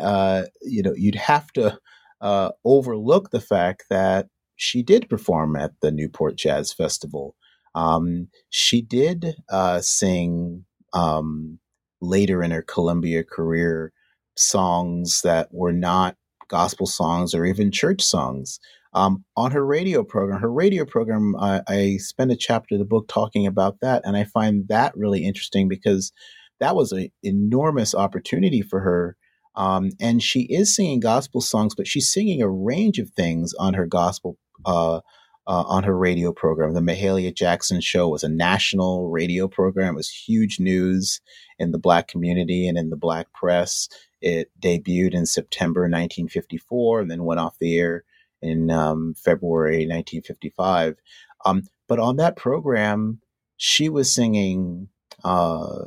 uh, 0.00 0.44
you 0.62 0.82
know, 0.82 0.94
you'd 0.94 1.16
have 1.16 1.50
to 1.52 1.78
uh, 2.20 2.50
overlook 2.64 3.30
the 3.30 3.40
fact 3.40 3.84
that 3.90 4.28
she 4.56 4.82
did 4.82 5.08
perform 5.08 5.56
at 5.56 5.72
the 5.80 5.90
Newport 5.90 6.36
Jazz 6.36 6.72
Festival. 6.72 7.34
Um, 7.74 8.28
she 8.48 8.82
did 8.82 9.36
uh, 9.48 9.80
sing 9.80 10.64
um, 10.92 11.58
later 12.00 12.42
in 12.42 12.50
her 12.50 12.62
Columbia 12.62 13.24
career 13.24 13.92
songs 14.36 15.20
that 15.22 15.48
were 15.52 15.72
not 15.72 16.16
gospel 16.48 16.86
songs 16.86 17.34
or 17.34 17.44
even 17.44 17.70
church 17.70 18.02
songs. 18.02 18.58
Um, 18.92 19.24
on 19.36 19.52
her 19.52 19.64
radio 19.64 20.02
program, 20.02 20.40
her 20.40 20.52
radio 20.52 20.84
program, 20.84 21.36
I, 21.36 21.62
I 21.68 21.96
spent 21.98 22.32
a 22.32 22.36
chapter 22.36 22.74
of 22.74 22.80
the 22.80 22.84
book 22.84 23.06
talking 23.06 23.46
about 23.46 23.80
that, 23.80 24.02
and 24.04 24.16
I 24.16 24.24
find 24.24 24.66
that 24.68 24.96
really 24.96 25.24
interesting 25.24 25.68
because 25.68 26.12
that 26.58 26.74
was 26.74 26.90
an 26.90 27.08
enormous 27.22 27.94
opportunity 27.94 28.62
for 28.62 28.80
her. 28.80 29.16
Um, 29.54 29.90
and 30.00 30.22
she 30.22 30.42
is 30.42 30.74
singing 30.74 31.00
gospel 31.00 31.40
songs, 31.40 31.74
but 31.74 31.86
she's 31.86 32.12
singing 32.12 32.42
a 32.42 32.48
range 32.48 32.98
of 32.98 33.10
things 33.10 33.54
on 33.58 33.74
her 33.74 33.86
gospel 33.86 34.38
uh, 34.64 35.00
uh, 35.46 35.64
on 35.66 35.84
her 35.84 35.96
radio 35.96 36.32
program. 36.32 36.74
The 36.74 36.80
Mahalia 36.80 37.34
Jackson 37.34 37.80
Show 37.80 38.08
was 38.08 38.22
a 38.22 38.28
national 38.28 39.10
radio 39.10 39.48
program. 39.48 39.94
It 39.94 39.96
was 39.96 40.10
huge 40.10 40.60
news 40.60 41.20
in 41.58 41.72
the 41.72 41.78
Black 41.78 42.08
community 42.08 42.68
and 42.68 42.78
in 42.78 42.90
the 42.90 42.96
Black 42.96 43.32
press. 43.32 43.88
It 44.20 44.50
debuted 44.60 45.14
in 45.14 45.26
September 45.26 45.82
1954 45.82 47.00
and 47.00 47.10
then 47.10 47.24
went 47.24 47.40
off 47.40 47.58
the 47.58 47.78
air 47.78 48.04
in 48.42 48.70
um, 48.70 49.14
February 49.14 49.86
1955. 49.86 50.96
Um, 51.44 51.64
but 51.88 51.98
on 51.98 52.16
that 52.16 52.36
program, 52.36 53.20
she 53.56 53.88
was 53.88 54.12
singing 54.12 54.88
uh, 55.24 55.82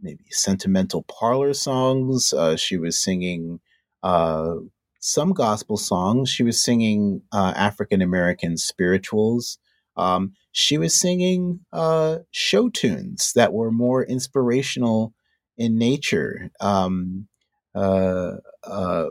maybe 0.00 0.24
sentimental 0.30 1.02
parlor 1.02 1.54
songs. 1.54 2.32
Uh, 2.32 2.56
she 2.56 2.76
was 2.76 2.96
singing 2.96 3.60
uh, 4.02 4.56
some 4.98 5.32
gospel 5.32 5.76
songs. 5.76 6.30
She 6.30 6.42
was 6.42 6.62
singing 6.62 7.22
uh, 7.32 7.52
African 7.56 8.02
American 8.02 8.56
spirituals. 8.56 9.58
Um, 9.96 10.32
she 10.52 10.78
was 10.78 10.98
singing 10.98 11.60
uh, 11.72 12.18
show 12.30 12.68
tunes 12.68 13.32
that 13.34 13.52
were 13.52 13.70
more 13.70 14.04
inspirational 14.04 15.14
in 15.56 15.78
nature. 15.78 16.50
Um, 16.60 17.28
uh, 17.74 18.32
uh 18.64 19.06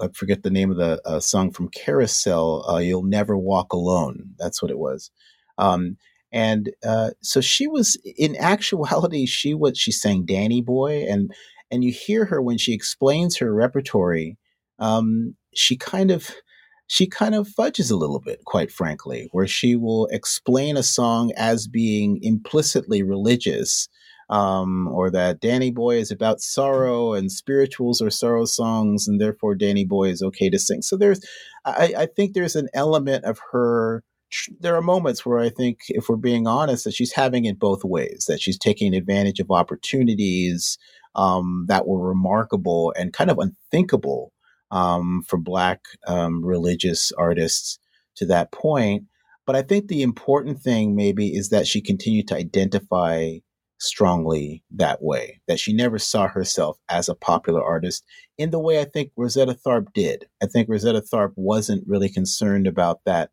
I 0.00 0.08
forget 0.14 0.44
the 0.44 0.50
name 0.50 0.70
of 0.70 0.76
the 0.76 1.00
uh, 1.04 1.18
song 1.18 1.50
from 1.50 1.70
Carousel. 1.70 2.64
Uh, 2.70 2.78
You'll 2.78 3.02
never 3.02 3.36
walk 3.36 3.72
alone. 3.72 4.30
That's 4.38 4.62
what 4.62 4.70
it 4.70 4.78
was. 4.78 5.10
Um, 5.58 5.96
and 6.30 6.70
so 7.20 7.40
she 7.40 7.66
was, 7.66 7.96
in 8.04 8.36
actuality, 8.36 9.26
she 9.26 9.54
was 9.54 9.76
she 9.76 9.90
sang 9.90 10.24
Danny 10.24 10.60
Boy, 10.60 11.04
and 11.08 11.32
and 11.70 11.82
you 11.82 11.90
hear 11.90 12.26
her 12.26 12.40
when 12.40 12.58
she 12.58 12.74
explains 12.74 13.38
her 13.38 13.52
repertory 13.52 14.36
um, 14.78 15.34
she 15.54 15.76
kind 15.76 16.10
of 16.10 16.30
she 16.88 17.06
kind 17.06 17.34
of 17.34 17.46
fudges 17.46 17.90
a 17.90 17.96
little 17.96 18.20
bit, 18.20 18.44
quite 18.46 18.72
frankly, 18.72 19.28
where 19.32 19.46
she 19.46 19.76
will 19.76 20.06
explain 20.06 20.76
a 20.76 20.82
song 20.82 21.32
as 21.36 21.68
being 21.68 22.18
implicitly 22.22 23.02
religious, 23.02 23.88
um, 24.30 24.88
or 24.88 25.10
that 25.10 25.40
Danny 25.40 25.70
Boy 25.70 25.96
is 25.98 26.10
about 26.10 26.40
sorrow 26.40 27.12
and 27.12 27.30
spirituals 27.30 28.00
are 28.00 28.10
sorrow 28.10 28.46
songs, 28.46 29.06
and 29.06 29.20
therefore 29.20 29.54
Danny 29.54 29.84
Boy 29.84 30.08
is 30.08 30.22
okay 30.22 30.48
to 30.48 30.58
sing. 30.58 30.80
So 30.80 30.96
there's, 30.96 31.20
I, 31.66 31.92
I 31.98 32.06
think 32.06 32.32
there's 32.32 32.56
an 32.56 32.68
element 32.72 33.24
of 33.24 33.38
her. 33.52 34.02
There 34.60 34.76
are 34.76 34.82
moments 34.82 35.24
where 35.24 35.38
I 35.38 35.50
think, 35.50 35.78
if 35.88 36.08
we're 36.08 36.16
being 36.16 36.46
honest, 36.46 36.84
that 36.84 36.94
she's 36.94 37.12
having 37.12 37.44
it 37.44 37.58
both 37.58 37.84
ways. 37.84 38.26
That 38.28 38.40
she's 38.40 38.58
taking 38.58 38.94
advantage 38.94 39.40
of 39.40 39.50
opportunities 39.50 40.78
um, 41.14 41.66
that 41.68 41.86
were 41.86 42.06
remarkable 42.06 42.94
and 42.96 43.12
kind 43.12 43.30
of 43.30 43.38
unthinkable 43.38 44.32
um, 44.70 45.24
for 45.26 45.36
Black 45.36 45.80
um, 46.06 46.44
religious 46.44 47.12
artists 47.12 47.78
to 48.16 48.26
that 48.26 48.52
point. 48.52 49.04
But 49.46 49.56
I 49.56 49.62
think 49.62 49.88
the 49.88 50.02
important 50.02 50.60
thing 50.60 50.94
maybe 50.94 51.34
is 51.34 51.48
that 51.48 51.66
she 51.66 51.80
continued 51.80 52.28
to 52.28 52.36
identify 52.36 53.38
strongly 53.78 54.62
that 54.72 55.02
way, 55.02 55.40
that 55.46 55.60
she 55.60 55.72
never 55.72 55.98
saw 55.98 56.28
herself 56.28 56.78
as 56.88 57.08
a 57.08 57.14
popular 57.14 57.62
artist 57.62 58.04
in 58.36 58.50
the 58.50 58.58
way 58.58 58.80
I 58.80 58.84
think 58.84 59.12
Rosetta 59.16 59.54
Tharpe 59.54 59.92
did. 59.94 60.26
I 60.42 60.46
think 60.46 60.68
Rosetta 60.68 61.00
Tharpe 61.00 61.32
wasn't 61.36 61.86
really 61.86 62.08
concerned 62.08 62.66
about 62.66 63.00
that 63.04 63.30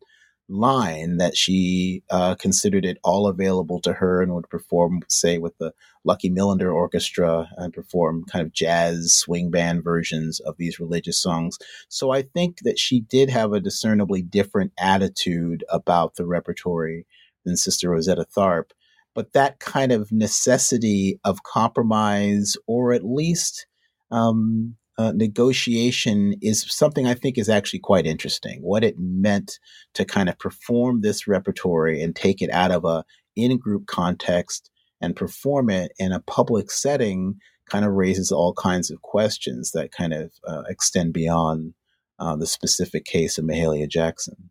line 0.48 1.16
that 1.16 1.36
she 1.36 2.02
uh, 2.10 2.34
considered 2.36 2.84
it 2.84 2.98
all 3.02 3.26
available 3.26 3.80
to 3.80 3.92
her 3.92 4.22
and 4.22 4.34
would 4.34 4.48
perform, 4.48 5.02
say, 5.08 5.38
with 5.38 5.56
the 5.58 5.72
Lucky 6.04 6.30
Millinder 6.30 6.72
Orchestra 6.72 7.48
and 7.56 7.72
perform 7.72 8.24
kind 8.24 8.44
of 8.44 8.52
jazz 8.52 9.12
swing 9.12 9.50
band 9.50 9.82
versions 9.82 10.38
of 10.40 10.56
these 10.56 10.78
religious 10.78 11.20
songs. 11.20 11.58
So 11.88 12.12
I 12.12 12.22
think 12.22 12.60
that 12.62 12.78
she 12.78 13.00
did 13.00 13.28
have 13.30 13.52
a 13.52 13.60
discernibly 13.60 14.22
different 14.22 14.72
attitude 14.78 15.64
about 15.68 16.14
the 16.14 16.26
repertory 16.26 17.06
than 17.44 17.56
Sister 17.56 17.90
Rosetta 17.90 18.24
Tharpe. 18.24 18.70
But 19.14 19.32
that 19.32 19.60
kind 19.60 19.92
of 19.92 20.12
necessity 20.12 21.18
of 21.24 21.42
compromise, 21.42 22.56
or 22.66 22.92
at 22.92 23.04
least 23.04 23.66
um, 24.10 24.76
uh, 24.98 25.12
negotiation 25.14 26.34
is 26.40 26.64
something 26.68 27.06
I 27.06 27.14
think 27.14 27.36
is 27.36 27.48
actually 27.48 27.80
quite 27.80 28.06
interesting. 28.06 28.60
What 28.62 28.84
it 28.84 28.96
meant 28.98 29.58
to 29.94 30.04
kind 30.04 30.28
of 30.28 30.38
perform 30.38 31.00
this 31.00 31.26
repertory 31.26 32.02
and 32.02 32.16
take 32.16 32.40
it 32.40 32.50
out 32.50 32.70
of 32.70 32.84
a 32.84 33.04
in 33.36 33.58
group 33.58 33.86
context 33.86 34.70
and 35.00 35.14
perform 35.14 35.68
it 35.68 35.92
in 35.98 36.12
a 36.12 36.20
public 36.20 36.70
setting 36.70 37.36
kind 37.70 37.84
of 37.84 37.92
raises 37.92 38.32
all 38.32 38.54
kinds 38.54 38.90
of 38.90 39.02
questions 39.02 39.72
that 39.72 39.92
kind 39.92 40.14
of 40.14 40.32
uh, 40.46 40.62
extend 40.68 41.12
beyond 41.12 41.74
uh, 42.18 42.36
the 42.36 42.46
specific 42.46 43.04
case 43.04 43.36
of 43.36 43.44
Mahalia 43.44 43.88
Jackson. 43.88 44.50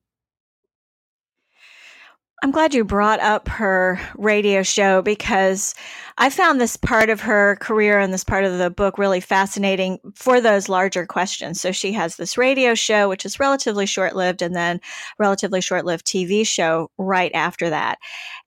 I'm 2.45 2.51
glad 2.51 2.75
you 2.75 2.85
brought 2.85 3.19
up 3.21 3.47
her 3.47 3.99
radio 4.17 4.61
show 4.61 5.01
because 5.01 5.73
I 6.19 6.29
found 6.29 6.61
this 6.61 6.77
part 6.77 7.09
of 7.09 7.19
her 7.21 7.55
career 7.55 7.97
and 7.97 8.13
this 8.13 8.23
part 8.23 8.45
of 8.45 8.59
the 8.59 8.69
book 8.69 8.99
really 8.99 9.19
fascinating 9.19 9.97
for 10.13 10.39
those 10.39 10.69
larger 10.69 11.07
questions. 11.07 11.59
So 11.59 11.71
she 11.71 11.91
has 11.93 12.17
this 12.17 12.37
radio 12.37 12.75
show, 12.75 13.09
which 13.09 13.25
is 13.25 13.39
relatively 13.39 13.87
short 13.87 14.15
lived, 14.15 14.43
and 14.43 14.55
then 14.55 14.79
relatively 15.17 15.59
short 15.59 15.85
lived 15.85 16.05
TV 16.05 16.45
show 16.45 16.91
right 16.99 17.31
after 17.33 17.71
that. 17.71 17.97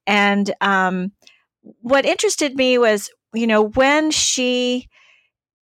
And 0.06 0.54
um, 0.60 1.10
what 1.80 2.06
interested 2.06 2.54
me 2.54 2.78
was, 2.78 3.10
you 3.34 3.48
know, 3.48 3.62
when 3.62 4.12
she 4.12 4.86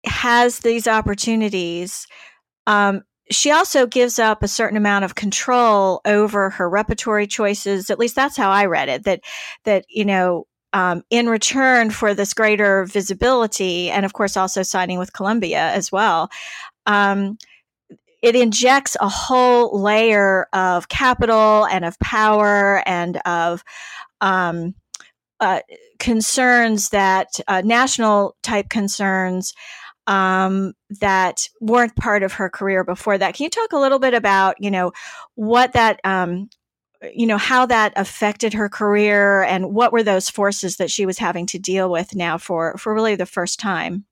has 0.05 0.59
these 0.59 0.87
opportunities, 0.87 2.05
um, 2.67 3.01
she 3.31 3.51
also 3.51 3.85
gives 3.85 4.17
up 4.19 4.41
a 4.41 4.47
certain 4.47 4.77
amount 4.77 5.05
of 5.05 5.15
control 5.15 6.01
over 6.05 6.49
her 6.49 6.69
repertory 6.69 7.27
choices. 7.27 7.89
At 7.89 7.99
least 7.99 8.15
that's 8.15 8.37
how 8.37 8.49
I 8.49 8.65
read 8.65 8.89
it. 8.89 9.03
That 9.03 9.21
that 9.65 9.85
you 9.89 10.05
know, 10.05 10.47
um, 10.73 11.03
in 11.09 11.29
return 11.29 11.89
for 11.91 12.13
this 12.13 12.33
greater 12.33 12.85
visibility, 12.85 13.89
and 13.89 14.05
of 14.05 14.13
course 14.13 14.35
also 14.35 14.63
signing 14.63 14.99
with 14.99 15.13
Columbia 15.13 15.71
as 15.71 15.91
well. 15.91 16.29
Um, 16.85 17.37
it 18.21 18.35
injects 18.35 18.97
a 18.99 19.07
whole 19.07 19.79
layer 19.79 20.47
of 20.51 20.89
capital 20.89 21.65
and 21.67 21.85
of 21.85 21.97
power 21.99 22.83
and 22.85 23.17
of 23.25 23.63
um, 24.19 24.75
uh, 25.39 25.61
concerns 25.99 26.89
that 26.89 27.39
uh, 27.47 27.61
national 27.63 28.35
type 28.43 28.69
concerns 28.69 29.53
um, 30.09 30.73
that 30.99 31.47
weren't 31.61 31.95
part 31.95 32.23
of 32.23 32.33
her 32.33 32.49
career 32.49 32.83
before 32.83 33.17
that. 33.17 33.35
Can 33.35 33.43
you 33.43 33.49
talk 33.49 33.71
a 33.71 33.77
little 33.77 33.99
bit 33.99 34.15
about, 34.15 34.55
you 34.59 34.71
know, 34.71 34.91
what 35.35 35.73
that, 35.73 36.01
um, 36.03 36.49
you 37.13 37.27
know, 37.27 37.37
how 37.37 37.67
that 37.67 37.93
affected 37.95 38.55
her 38.55 38.69
career 38.69 39.43
and 39.43 39.71
what 39.71 39.93
were 39.93 40.01
those 40.01 40.27
forces 40.27 40.77
that 40.77 40.89
she 40.89 41.05
was 41.05 41.19
having 41.19 41.45
to 41.45 41.59
deal 41.59 41.91
with 41.91 42.15
now 42.15 42.39
for, 42.39 42.75
for 42.77 42.93
really 42.93 43.15
the 43.15 43.27
first 43.27 43.59
time? 43.59 44.05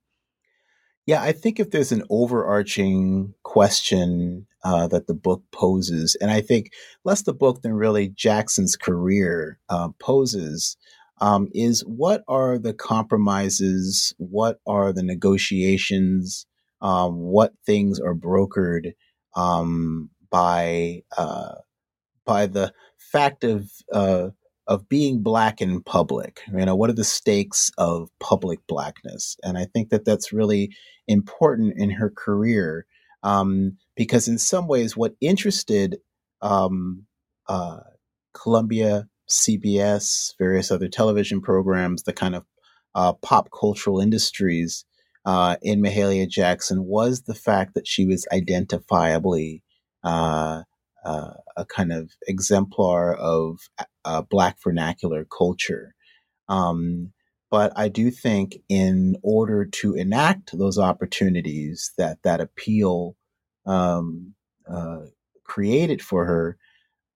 Yeah, 1.08 1.24
I 1.24 1.32
think 1.32 1.60
if 1.60 1.72
there's 1.72 1.92
an 1.92 2.04
overarching 2.12 3.34
question 3.42 4.46
uh, 4.64 4.88
that 4.90 5.08
the 5.08 5.16
book 5.16 5.42
poses, 5.52 6.16
and 6.22 6.30
I 6.30 6.42
think 6.42 6.74
less 7.06 7.24
the 7.24 7.34
book 7.34 7.64
than 7.64 7.74
really 7.74 8.10
Jackson's 8.10 8.76
career 8.76 9.58
uh, 9.70 9.90
poses, 10.00 10.78
um, 11.20 11.50
is 11.54 11.82
what 11.82 12.24
are 12.28 12.58
the 12.58 12.74
compromises? 12.74 14.14
What 14.18 14.60
are 14.68 14.94
the 14.94 15.04
negotiations? 15.04 16.46
Um, 16.82 17.18
what 17.20 17.54
things 17.66 18.00
are 18.00 18.14
brokered 18.14 18.94
um, 19.36 20.10
by 20.30 21.04
uh, 21.18 21.56
by 22.26 22.46
the 22.46 22.74
fact 22.98 23.44
of 23.44 23.72
uh, 23.92 24.30
of 24.68 24.90
being 24.90 25.24
black 25.24 25.62
in 25.62 25.82
public. 25.82 26.42
You 26.52 26.66
know, 26.66 26.76
what 26.76 26.90
are 26.90 26.94
the 26.94 27.04
stakes 27.04 27.72
of 27.78 28.10
public 28.20 28.60
blackness? 28.68 29.38
And 29.44 29.58
I 29.58 29.66
think 29.66 29.90
that 29.90 30.06
that's 30.06 30.34
really 30.34 30.76
important 31.08 31.74
in 31.78 31.90
her 31.92 32.12
career 32.16 32.86
um, 33.24 33.78
because, 33.96 34.28
in 34.28 34.38
some 34.38 34.68
ways, 34.68 34.96
what 34.96 35.16
interested 35.22 35.98
um, 36.42 37.06
uh, 37.48 37.80
Columbia, 38.34 39.08
CBS, 39.30 40.34
various 40.38 40.72
other 40.72 40.88
television 40.88 41.42
programs, 41.42 42.04
the 42.04 42.14
kind 42.14 42.36
of 42.36 42.46
uh, 42.96 43.14
pop 43.14 43.50
cultural 43.58 44.00
industries 44.00 44.86
uh, 45.26 45.58
in 45.62 45.82
Mahalia 45.82 46.28
Jackson 46.28 46.86
was 46.86 47.24
the 47.24 47.36
fact 47.36 47.74
that 47.76 47.88
she 47.88 48.06
was 48.06 48.26
identifiably 48.32 49.62
uh, 50.04 50.64
uh, 51.04 51.34
a 51.56 51.66
kind 51.66 51.92
of 51.92 52.12
exemplar 52.28 53.14
of 53.14 53.60
uh, 54.06 54.22
Black 54.22 54.58
vernacular 54.64 55.26
culture. 55.26 55.94
Um, 56.48 57.12
but 57.52 57.74
I 57.76 57.90
do 57.90 58.12
think, 58.12 58.58
in 58.70 59.18
order 59.22 59.66
to 59.66 59.94
enact 59.94 60.58
those 60.58 60.78
opportunities 60.78 61.92
that 61.98 62.24
that 62.24 62.42
appeal 62.42 63.16
um, 63.66 64.34
uh, 64.70 65.08
created 65.44 66.02
for 66.02 66.26
her, 66.26 66.58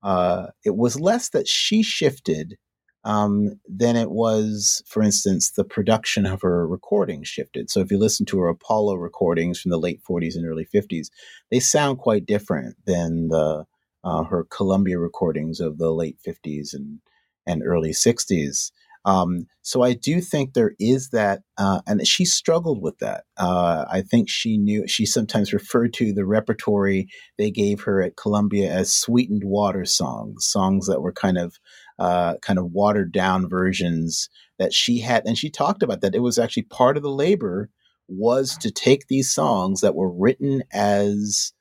uh, 0.04 0.48
it 0.66 0.76
was 0.76 1.00
less 1.00 1.30
that 1.30 1.48
she 1.48 1.84
shifted 1.84 2.58
um, 3.04 3.60
than 3.68 3.96
it 3.96 4.12
was, 4.12 4.84
for 4.86 5.02
instance, 5.02 5.52
the 5.52 5.64
production 5.64 6.26
of 6.26 6.42
her 6.42 6.68
recordings 6.68 7.28
shifted. 7.28 7.70
So 7.72 7.80
if 7.80 7.92
you 7.92 7.98
listen 7.98 8.26
to 8.28 8.40
her 8.40 8.48
Apollo 8.48 8.96
recordings 8.96 9.60
from 9.60 9.72
the 9.72 9.80
late 9.80 10.02
40s 10.08 10.36
and 10.36 10.46
early 10.46 10.66
50s, 10.66 11.10
they 11.50 11.60
sound 11.60 11.98
quite 11.98 12.26
different 12.26 12.76
than 12.86 13.30
the 13.30 13.66
uh, 14.04 14.24
her 14.24 14.46
Columbia 14.50 14.98
recordings 14.98 15.60
of 15.60 15.78
the 15.78 15.92
late 15.92 16.18
50s 16.26 16.74
and, 16.74 17.00
and 17.46 17.62
early 17.64 17.92
60s. 17.92 18.72
Um, 19.04 19.48
so 19.64 19.82
I 19.82 19.94
do 19.94 20.22
think 20.22 20.54
there 20.54 20.74
is 20.80 21.10
that, 21.10 21.42
uh, 21.58 21.82
and 21.88 22.06
she 22.08 22.26
struggled 22.26 22.82
with 22.82 23.00
that. 23.00 23.24
Uh, 23.38 23.86
I 23.90 24.02
think 24.02 24.30
she 24.30 24.58
knew, 24.58 24.88
she 24.88 25.06
sometimes 25.06 25.54
referred 25.54 25.94
to 25.94 26.14
the 26.14 26.26
repertory 26.26 27.08
they 27.38 27.52
gave 27.52 27.82
her 27.82 28.02
at 28.02 28.16
Columbia 28.16 28.72
as 28.72 28.94
sweetened 28.94 29.44
water 29.44 29.86
songs, 29.86 30.46
songs 30.46 30.88
that 30.88 31.02
were 31.02 31.14
kind 31.14 31.38
of, 31.38 31.58
uh, 32.00 32.36
kind 32.42 32.60
of 32.60 32.72
watered 32.72 33.12
down 33.12 33.50
versions 33.50 34.30
that 34.60 34.74
she 34.74 35.00
had. 35.00 35.26
And 35.26 35.38
she 35.38 35.50
talked 35.50 35.84
about 35.84 36.02
that. 36.02 36.16
It 36.16 36.20
was 36.20 36.38
actually 36.38 36.64
part 36.64 36.98
of 36.98 37.04
the 37.04 37.10
labor 37.10 37.70
was 38.08 38.58
to 38.58 38.72
take 38.72 39.08
these 39.08 39.32
songs 39.32 39.82
that 39.82 39.96
were 39.96 40.12
written 40.12 40.64
as 40.72 41.54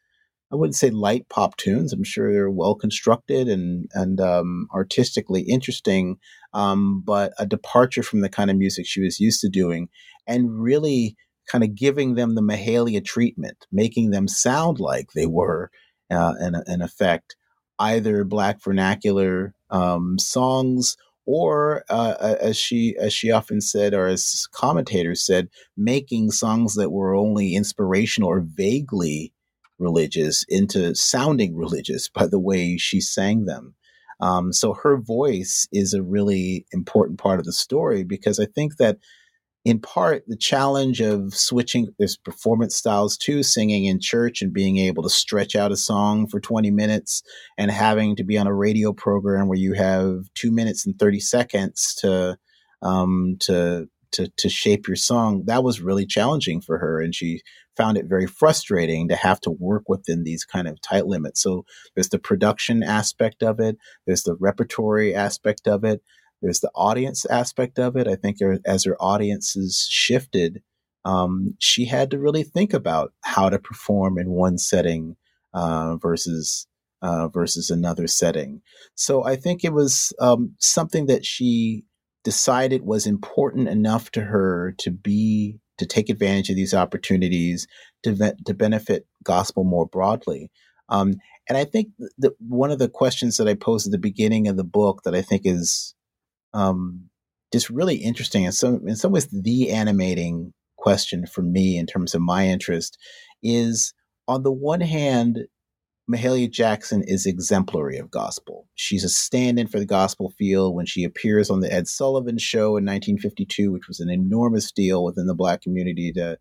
I 0.52 0.56
wouldn't 0.56 0.74
say 0.74 0.90
light 0.90 1.28
pop 1.28 1.56
tunes. 1.56 1.92
I'm 1.92 2.02
sure 2.04 2.32
they're 2.32 2.50
well 2.50 2.74
constructed 2.74 3.48
and 3.48 3.88
and 3.94 4.20
um, 4.20 4.68
artistically 4.74 5.42
interesting, 5.42 6.18
um, 6.52 7.02
but 7.04 7.32
a 7.38 7.46
departure 7.46 8.02
from 8.02 8.20
the 8.20 8.28
kind 8.28 8.50
of 8.50 8.56
music 8.56 8.86
she 8.86 9.00
was 9.00 9.20
used 9.20 9.40
to 9.42 9.48
doing, 9.48 9.88
and 10.26 10.60
really 10.60 11.16
kind 11.46 11.64
of 11.64 11.74
giving 11.74 12.14
them 12.14 12.34
the 12.34 12.42
Mahalia 12.42 13.04
treatment, 13.04 13.66
making 13.72 14.10
them 14.10 14.28
sound 14.28 14.78
like 14.78 15.12
they 15.12 15.26
were, 15.26 15.70
uh, 16.10 16.34
in, 16.40 16.54
in 16.66 16.80
effect, 16.82 17.36
either 17.78 18.24
black 18.24 18.62
vernacular 18.62 19.54
um, 19.70 20.18
songs 20.18 20.96
or 21.26 21.84
uh, 21.90 22.36
as 22.40 22.56
she 22.56 22.96
as 22.98 23.12
she 23.12 23.30
often 23.30 23.60
said, 23.60 23.94
or 23.94 24.06
as 24.08 24.48
commentators 24.52 25.24
said, 25.24 25.48
making 25.76 26.32
songs 26.32 26.74
that 26.74 26.90
were 26.90 27.14
only 27.14 27.54
inspirational 27.54 28.28
or 28.28 28.40
vaguely 28.40 29.32
religious 29.80 30.44
into 30.48 30.94
sounding 30.94 31.56
religious 31.56 32.08
by 32.08 32.26
the 32.26 32.40
way 32.40 32.76
she 32.76 33.00
sang 33.00 33.46
them. 33.46 33.74
Um, 34.20 34.52
so 34.52 34.74
her 34.74 34.98
voice 34.98 35.66
is 35.72 35.94
a 35.94 36.02
really 36.02 36.66
important 36.72 37.18
part 37.18 37.40
of 37.40 37.46
the 37.46 37.52
story 37.52 38.04
because 38.04 38.38
I 38.38 38.46
think 38.46 38.76
that 38.76 38.98
in 39.64 39.78
part 39.78 40.24
the 40.26 40.36
challenge 40.36 41.00
of 41.00 41.34
switching 41.34 41.88
there's 41.98 42.16
performance 42.16 42.76
styles 42.76 43.16
too 43.16 43.42
singing 43.42 43.84
in 43.84 44.00
church 44.00 44.40
and 44.40 44.52
being 44.52 44.78
able 44.78 45.02
to 45.02 45.10
stretch 45.10 45.54
out 45.54 45.72
a 45.72 45.76
song 45.76 46.26
for 46.26 46.40
20 46.40 46.70
minutes 46.70 47.22
and 47.58 47.70
having 47.70 48.16
to 48.16 48.24
be 48.24 48.38
on 48.38 48.46
a 48.46 48.54
radio 48.54 48.92
program 48.92 49.48
where 49.48 49.58
you 49.58 49.74
have 49.74 50.24
two 50.34 50.50
minutes 50.50 50.86
and 50.86 50.98
30 50.98 51.20
seconds 51.20 51.94
to 51.96 52.38
um, 52.82 53.36
to 53.40 53.88
to 54.12 54.28
to 54.36 54.48
shape 54.48 54.86
your 54.86 54.96
song 54.96 55.44
that 55.46 55.64
was 55.64 55.80
really 55.80 56.06
challenging 56.06 56.60
for 56.60 56.78
her 56.78 57.00
and 57.00 57.14
she 57.14 57.40
found 57.76 57.96
it 57.96 58.06
very 58.06 58.26
frustrating 58.26 59.08
to 59.08 59.16
have 59.16 59.40
to 59.40 59.50
work 59.50 59.88
within 59.88 60.24
these 60.24 60.44
kind 60.44 60.68
of 60.68 60.80
tight 60.82 61.06
limits. 61.06 61.40
So 61.40 61.64
there's 61.94 62.10
the 62.10 62.18
production 62.18 62.82
aspect 62.82 63.42
of 63.42 63.58
it, 63.58 63.78
there's 64.06 64.24
the 64.24 64.36
repertory 64.36 65.14
aspect 65.14 65.66
of 65.66 65.84
it, 65.84 66.02
there's 66.42 66.60
the 66.60 66.70
audience 66.74 67.24
aspect 67.26 67.78
of 67.78 67.96
it. 67.96 68.06
I 68.06 68.16
think 68.16 68.38
as 68.66 68.84
her 68.84 68.96
audiences 69.00 69.88
shifted, 69.90 70.62
um, 71.04 71.54
she 71.58 71.86
had 71.86 72.10
to 72.10 72.18
really 72.18 72.42
think 72.42 72.74
about 72.74 73.12
how 73.22 73.48
to 73.48 73.58
perform 73.58 74.18
in 74.18 74.30
one 74.30 74.58
setting 74.58 75.16
uh, 75.54 75.96
versus 75.96 76.66
uh, 77.02 77.28
versus 77.28 77.70
another 77.70 78.06
setting. 78.06 78.60
So 78.94 79.24
I 79.24 79.36
think 79.36 79.64
it 79.64 79.72
was 79.72 80.12
um, 80.20 80.54
something 80.58 81.06
that 81.06 81.24
she 81.24 81.84
decided 82.24 82.82
was 82.84 83.06
important 83.06 83.68
enough 83.68 84.10
to 84.12 84.22
her 84.22 84.74
to 84.78 84.90
be 84.90 85.58
to 85.78 85.86
take 85.86 86.10
advantage 86.10 86.50
of 86.50 86.56
these 86.56 86.74
opportunities 86.74 87.66
to, 88.02 88.34
to 88.44 88.52
benefit 88.52 89.06
gospel 89.24 89.64
more 89.64 89.86
broadly. 89.86 90.50
Um, 90.90 91.14
and 91.48 91.56
I 91.56 91.64
think 91.64 91.88
that 92.18 92.32
one 92.38 92.70
of 92.70 92.78
the 92.78 92.88
questions 92.88 93.38
that 93.38 93.48
I 93.48 93.54
posed 93.54 93.86
at 93.86 93.92
the 93.92 93.98
beginning 93.98 94.46
of 94.46 94.56
the 94.56 94.64
book 94.64 95.02
that 95.04 95.14
I 95.14 95.22
think 95.22 95.42
is 95.44 95.94
um, 96.52 97.08
just 97.52 97.70
really 97.70 97.96
interesting 97.96 98.44
and 98.44 98.54
some 98.54 98.86
in 98.86 98.96
some 98.96 99.12
ways 99.12 99.28
the 99.32 99.70
animating 99.70 100.52
question 100.76 101.26
for 101.26 101.42
me 101.42 101.78
in 101.78 101.86
terms 101.86 102.14
of 102.14 102.20
my 102.20 102.46
interest 102.46 102.98
is 103.42 103.92
on 104.28 104.42
the 104.42 104.52
one 104.52 104.80
hand 104.80 105.46
Mahalia 106.10 106.50
Jackson 106.50 107.04
is 107.06 107.24
exemplary 107.24 107.96
of 107.98 108.10
gospel. 108.10 108.66
She's 108.74 109.04
a 109.04 109.08
stand 109.08 109.60
in 109.60 109.68
for 109.68 109.78
the 109.78 109.86
gospel 109.86 110.30
field 110.30 110.74
when 110.74 110.86
she 110.86 111.04
appears 111.04 111.50
on 111.50 111.60
the 111.60 111.72
Ed 111.72 111.86
Sullivan 111.86 112.38
Show 112.38 112.76
in 112.76 112.84
1952, 112.84 113.70
which 113.70 113.86
was 113.86 114.00
an 114.00 114.10
enormous 114.10 114.72
deal 114.72 115.04
within 115.04 115.26
the 115.26 115.34
black 115.34 115.62
community 115.62 116.12
to, 116.12 116.38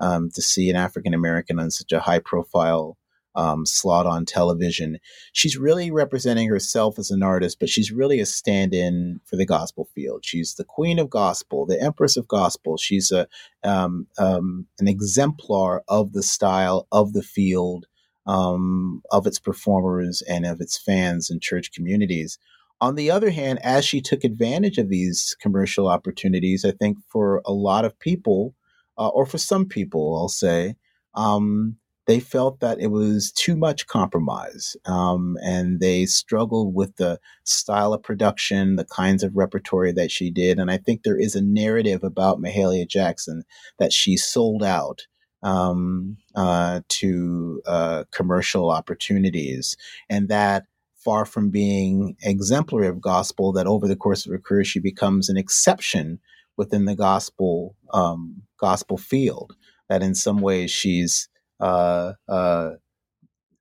um, 0.00 0.30
to 0.30 0.42
see 0.42 0.68
an 0.70 0.76
African 0.76 1.14
American 1.14 1.60
on 1.60 1.70
such 1.70 1.92
a 1.92 2.00
high 2.00 2.18
profile 2.18 2.96
um, 3.34 3.64
slot 3.64 4.06
on 4.06 4.24
television. 4.24 4.98
She's 5.32 5.56
really 5.56 5.90
representing 5.90 6.48
herself 6.48 6.98
as 6.98 7.10
an 7.10 7.22
artist, 7.22 7.58
but 7.60 7.68
she's 7.68 7.92
really 7.92 8.18
a 8.20 8.26
stand 8.26 8.74
in 8.74 9.20
for 9.24 9.36
the 9.36 9.46
gospel 9.46 9.88
field. 9.94 10.24
She's 10.24 10.54
the 10.54 10.64
queen 10.64 10.98
of 10.98 11.08
gospel, 11.08 11.64
the 11.64 11.80
empress 11.80 12.16
of 12.16 12.28
gospel. 12.28 12.76
She's 12.76 13.10
a, 13.10 13.28
um, 13.62 14.08
um 14.18 14.66
an 14.80 14.88
exemplar 14.88 15.82
of 15.88 16.12
the 16.12 16.22
style, 16.22 16.88
of 16.90 17.12
the 17.12 17.22
field 17.22 17.86
um, 18.26 19.02
of 19.10 19.26
its 19.26 19.38
performers 19.38 20.22
and 20.22 20.46
of 20.46 20.60
its 20.60 20.78
fans 20.78 21.30
and 21.30 21.42
church 21.42 21.72
communities. 21.72 22.38
On 22.80 22.96
the 22.96 23.10
other 23.10 23.30
hand, 23.30 23.60
as 23.62 23.84
she 23.84 24.00
took 24.00 24.24
advantage 24.24 24.78
of 24.78 24.88
these 24.88 25.36
commercial 25.40 25.88
opportunities, 25.88 26.64
I 26.64 26.72
think 26.72 26.98
for 27.08 27.40
a 27.44 27.52
lot 27.52 27.84
of 27.84 27.98
people, 27.98 28.54
uh, 28.98 29.08
or 29.08 29.24
for 29.24 29.38
some 29.38 29.66
people, 29.66 30.16
I'll 30.18 30.28
say, 30.28 30.74
um, 31.14 31.76
they 32.06 32.18
felt 32.18 32.60
that 32.60 32.80
it 32.80 32.88
was 32.88 33.30
too 33.30 33.56
much 33.56 33.86
compromise 33.86 34.76
um, 34.86 35.36
and 35.42 35.78
they 35.78 36.04
struggled 36.06 36.74
with 36.74 36.96
the 36.96 37.20
style 37.44 37.94
of 37.94 38.02
production, 38.02 38.76
the 38.76 38.84
kinds 38.84 39.22
of 39.22 39.36
repertory 39.36 39.92
that 39.92 40.10
she 40.10 40.30
did. 40.30 40.58
And 40.58 40.70
I 40.70 40.78
think 40.78 41.02
there 41.02 41.18
is 41.18 41.36
a 41.36 41.42
narrative 41.42 42.02
about 42.02 42.40
Mahalia 42.40 42.88
Jackson 42.88 43.44
that 43.78 43.92
she 43.92 44.16
sold 44.16 44.64
out 44.64 45.06
um, 45.42 46.16
uh, 46.34 46.80
to 46.88 47.62
uh, 47.66 48.04
commercial 48.10 48.70
opportunities, 48.70 49.76
and 50.08 50.28
that 50.28 50.64
far 50.96 51.24
from 51.24 51.50
being 51.50 52.16
exemplary 52.22 52.86
of 52.86 53.00
gospel, 53.00 53.52
that 53.52 53.66
over 53.66 53.88
the 53.88 53.96
course 53.96 54.24
of 54.24 54.32
her 54.32 54.38
career 54.38 54.64
she 54.64 54.78
becomes 54.78 55.28
an 55.28 55.36
exception 55.36 56.20
within 56.56 56.84
the 56.84 56.94
gospel 56.94 57.74
um, 57.92 58.42
gospel 58.58 58.96
field. 58.96 59.56
That 59.88 60.02
in 60.02 60.14
some 60.14 60.40
ways 60.40 60.70
she's 60.70 61.28
uh, 61.60 62.12
uh, 62.28 62.70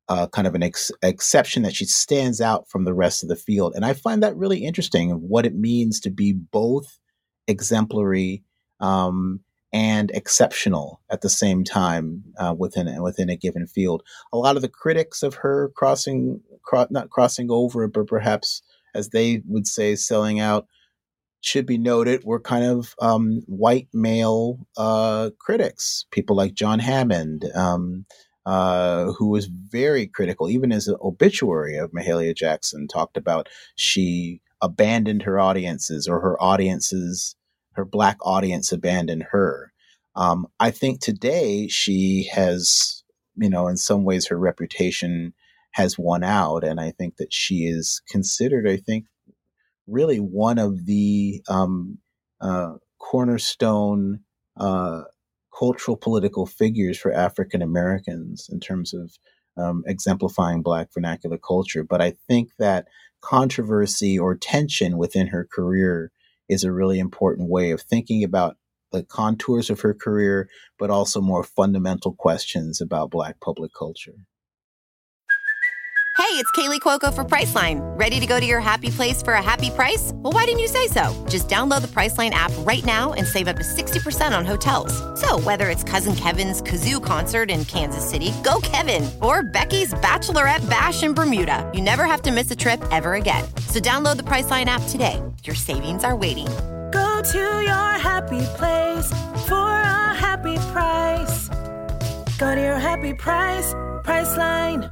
uh, 0.07 0.27
kind 0.27 0.47
of 0.47 0.55
an 0.55 0.63
ex- 0.63 0.91
exception 1.01 1.63
that 1.63 1.75
she 1.75 1.85
stands 1.85 2.41
out 2.41 2.69
from 2.69 2.85
the 2.85 2.93
rest 2.93 3.23
of 3.23 3.29
the 3.29 3.35
field, 3.35 3.73
and 3.75 3.85
I 3.85 3.93
find 3.93 4.21
that 4.23 4.35
really 4.35 4.63
interesting. 4.63 5.11
of 5.11 5.21
What 5.21 5.45
it 5.45 5.55
means 5.55 5.99
to 6.01 6.09
be 6.09 6.33
both 6.33 6.99
exemplary 7.47 8.43
um, 8.79 9.41
and 9.73 10.11
exceptional 10.11 11.01
at 11.09 11.21
the 11.21 11.29
same 11.29 11.63
time 11.63 12.23
uh, 12.37 12.53
within 12.57 13.01
within 13.01 13.29
a 13.29 13.37
given 13.37 13.67
field. 13.67 14.03
A 14.33 14.37
lot 14.37 14.55
of 14.55 14.61
the 14.61 14.69
critics 14.69 15.23
of 15.23 15.35
her 15.35 15.71
crossing, 15.75 16.41
cro- 16.63 16.87
not 16.89 17.09
crossing 17.09 17.49
over, 17.49 17.87
but 17.87 18.07
perhaps 18.07 18.61
as 18.93 19.09
they 19.09 19.41
would 19.47 19.67
say, 19.67 19.95
selling 19.95 20.39
out, 20.39 20.67
should 21.41 21.65
be 21.65 21.77
noted 21.77 22.23
were 22.23 22.39
kind 22.39 22.65
of 22.65 22.93
um, 23.01 23.41
white 23.47 23.87
male 23.93 24.59
uh, 24.77 25.31
critics, 25.39 26.05
people 26.11 26.35
like 26.35 26.53
John 26.53 26.79
Hammond. 26.79 27.45
Um, 27.55 28.05
uh, 28.43 29.11
who 29.13 29.29
was 29.29 29.45
very 29.45 30.07
critical, 30.07 30.49
even 30.49 30.71
as 30.71 30.87
an 30.87 30.95
obituary 30.99 31.77
of 31.77 31.91
Mahalia 31.91 32.35
Jackson, 32.35 32.87
talked 32.87 33.15
about 33.15 33.47
she 33.75 34.41
abandoned 34.63 35.21
her 35.21 35.39
audiences 35.39 36.07
or 36.07 36.19
her 36.21 36.41
audiences, 36.41 37.35
her 37.73 37.85
black 37.85 38.17
audience 38.21 38.71
abandoned 38.71 39.27
her. 39.31 39.71
Um, 40.15 40.47
I 40.59 40.71
think 40.71 40.99
today 40.99 41.67
she 41.67 42.29
has, 42.33 43.03
you 43.35 43.49
know, 43.49 43.67
in 43.67 43.77
some 43.77 44.03
ways 44.03 44.27
her 44.27 44.37
reputation 44.37 45.33
has 45.71 45.97
won 45.97 46.23
out. 46.23 46.63
And 46.63 46.79
I 46.79 46.91
think 46.91 47.15
that 47.17 47.31
she 47.33 47.63
is 47.65 48.01
considered, 48.09 48.67
I 48.67 48.77
think, 48.77 49.05
really 49.87 50.17
one 50.17 50.57
of 50.57 50.85
the 50.85 51.41
um, 51.47 51.97
uh, 52.41 52.73
cornerstone 52.99 54.19
uh, 54.57 55.03
cultural 55.57 55.97
political 55.97 56.45
figures 56.45 56.97
for 56.97 57.11
African 57.11 57.61
Americans 57.61 58.49
in 58.51 58.59
terms 58.59 58.93
of 58.93 59.11
um, 59.57 59.83
exemplifying 59.85 60.61
Black 60.61 60.89
vernacular 60.93 61.37
culture. 61.37 61.83
But 61.83 62.01
I 62.01 62.13
think 62.27 62.49
that 62.59 62.87
controversy 63.21 64.17
or 64.17 64.35
tension 64.35 64.97
within 64.97 65.27
her 65.27 65.47
career 65.51 66.11
is 66.51 66.65
a 66.65 66.71
really 66.71 66.99
important 66.99 67.49
way 67.49 67.71
of 67.71 67.81
thinking 67.81 68.25
about 68.25 68.57
the 68.91 69.03
contours 69.03 69.69
of 69.69 69.79
her 69.79 69.93
career, 69.93 70.49
but 70.77 70.89
also 70.89 71.21
more 71.21 71.45
fundamental 71.45 72.13
questions 72.13 72.81
about 72.81 73.09
Black 73.09 73.39
public 73.39 73.71
culture. 73.73 74.25
Hey, 76.17 76.37
it's 76.37 76.51
Kaley 76.51 76.79
Cuoco 76.79 77.13
for 77.13 77.23
Priceline. 77.25 77.79
Ready 77.97 78.19
to 78.19 78.25
go 78.25 78.39
to 78.39 78.45
your 78.45 78.59
happy 78.59 78.89
place 78.89 79.21
for 79.23 79.33
a 79.33 79.41
happy 79.41 79.69
price? 79.69 80.11
Well, 80.15 80.31
why 80.31 80.45
didn't 80.45 80.59
you 80.59 80.67
say 80.67 80.87
so? 80.87 81.25
Just 81.29 81.49
download 81.49 81.81
the 81.81 81.87
Priceline 81.87 82.29
app 82.29 82.51
right 82.59 82.85
now 82.85 83.13
and 83.13 83.25
save 83.25 83.47
up 83.47 83.57
to 83.57 83.63
60% 83.63 84.37
on 84.37 84.45
hotels. 84.45 84.93
So, 85.19 85.39
whether 85.39 85.69
it's 85.69 85.83
Cousin 85.83 86.15
Kevin's 86.15 86.61
Kazoo 86.61 87.03
concert 87.03 87.49
in 87.49 87.65
Kansas 87.65 88.07
City, 88.07 88.31
go 88.43 88.59
Kevin, 88.61 89.09
or 89.21 89.43
Becky's 89.43 89.93
Bachelorette 89.95 90.69
Bash 90.69 91.03
in 91.03 91.13
Bermuda, 91.13 91.69
you 91.73 91.81
never 91.81 92.05
have 92.05 92.21
to 92.23 92.31
miss 92.31 92.51
a 92.51 92.55
trip 92.55 92.81
ever 92.91 93.15
again. 93.15 93.43
So, 93.67 93.79
download 93.79 94.17
the 94.17 94.23
Priceline 94.23 94.65
app 94.65 94.83
today. 94.89 95.21
Your 95.43 95.55
savings 95.55 96.03
are 96.03 96.15
waiting. 96.15 96.45
Go 96.91 97.21
to 97.23 97.39
your 97.39 97.91
happy 97.97 98.41
place 98.57 99.09
for 99.47 99.55
a 99.55 100.13
happy 100.13 100.55
price. 100.71 101.49
Go 102.37 102.53
to 102.53 102.61
your 102.61 102.77
happy 102.77 103.13
price, 103.13 103.73
Priceline. 104.03 104.91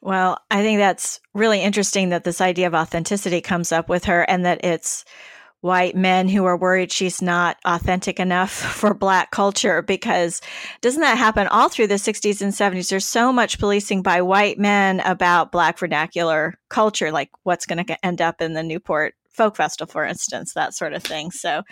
Well, 0.00 0.38
I 0.50 0.62
think 0.62 0.78
that's 0.78 1.20
really 1.34 1.62
interesting 1.62 2.10
that 2.10 2.24
this 2.24 2.40
idea 2.40 2.66
of 2.66 2.74
authenticity 2.74 3.40
comes 3.40 3.72
up 3.72 3.88
with 3.88 4.04
her 4.04 4.22
and 4.22 4.44
that 4.44 4.64
it's 4.64 5.04
white 5.64 5.96
men 5.96 6.28
who 6.28 6.44
are 6.44 6.58
worried 6.58 6.92
she's 6.92 7.22
not 7.22 7.56
authentic 7.64 8.20
enough 8.20 8.50
for 8.78 8.92
black 8.92 9.30
culture 9.30 9.80
because 9.80 10.42
doesn't 10.82 11.00
that 11.00 11.16
happen 11.16 11.46
all 11.46 11.70
through 11.70 11.86
the 11.86 11.94
60s 11.94 12.42
and 12.42 12.52
70s 12.52 12.90
there's 12.90 13.06
so 13.06 13.32
much 13.32 13.58
policing 13.58 14.02
by 14.02 14.20
white 14.20 14.58
men 14.58 15.00
about 15.00 15.50
black 15.50 15.78
vernacular 15.78 16.52
culture 16.68 17.10
like 17.10 17.30
what's 17.44 17.64
going 17.64 17.82
to 17.82 18.04
end 18.04 18.20
up 18.20 18.42
in 18.42 18.52
the 18.52 18.62
Newport 18.62 19.14
Folk 19.30 19.56
Festival 19.56 19.90
for 19.90 20.04
instance 20.04 20.52
that 20.52 20.74
sort 20.74 20.92
of 20.92 21.02
thing. 21.02 21.30
So 21.30 21.62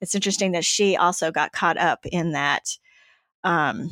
it's 0.00 0.14
interesting 0.14 0.52
that 0.52 0.64
she 0.64 0.96
also 0.96 1.32
got 1.32 1.52
caught 1.52 1.76
up 1.76 2.06
in 2.06 2.32
that 2.32 2.62
um, 3.42 3.90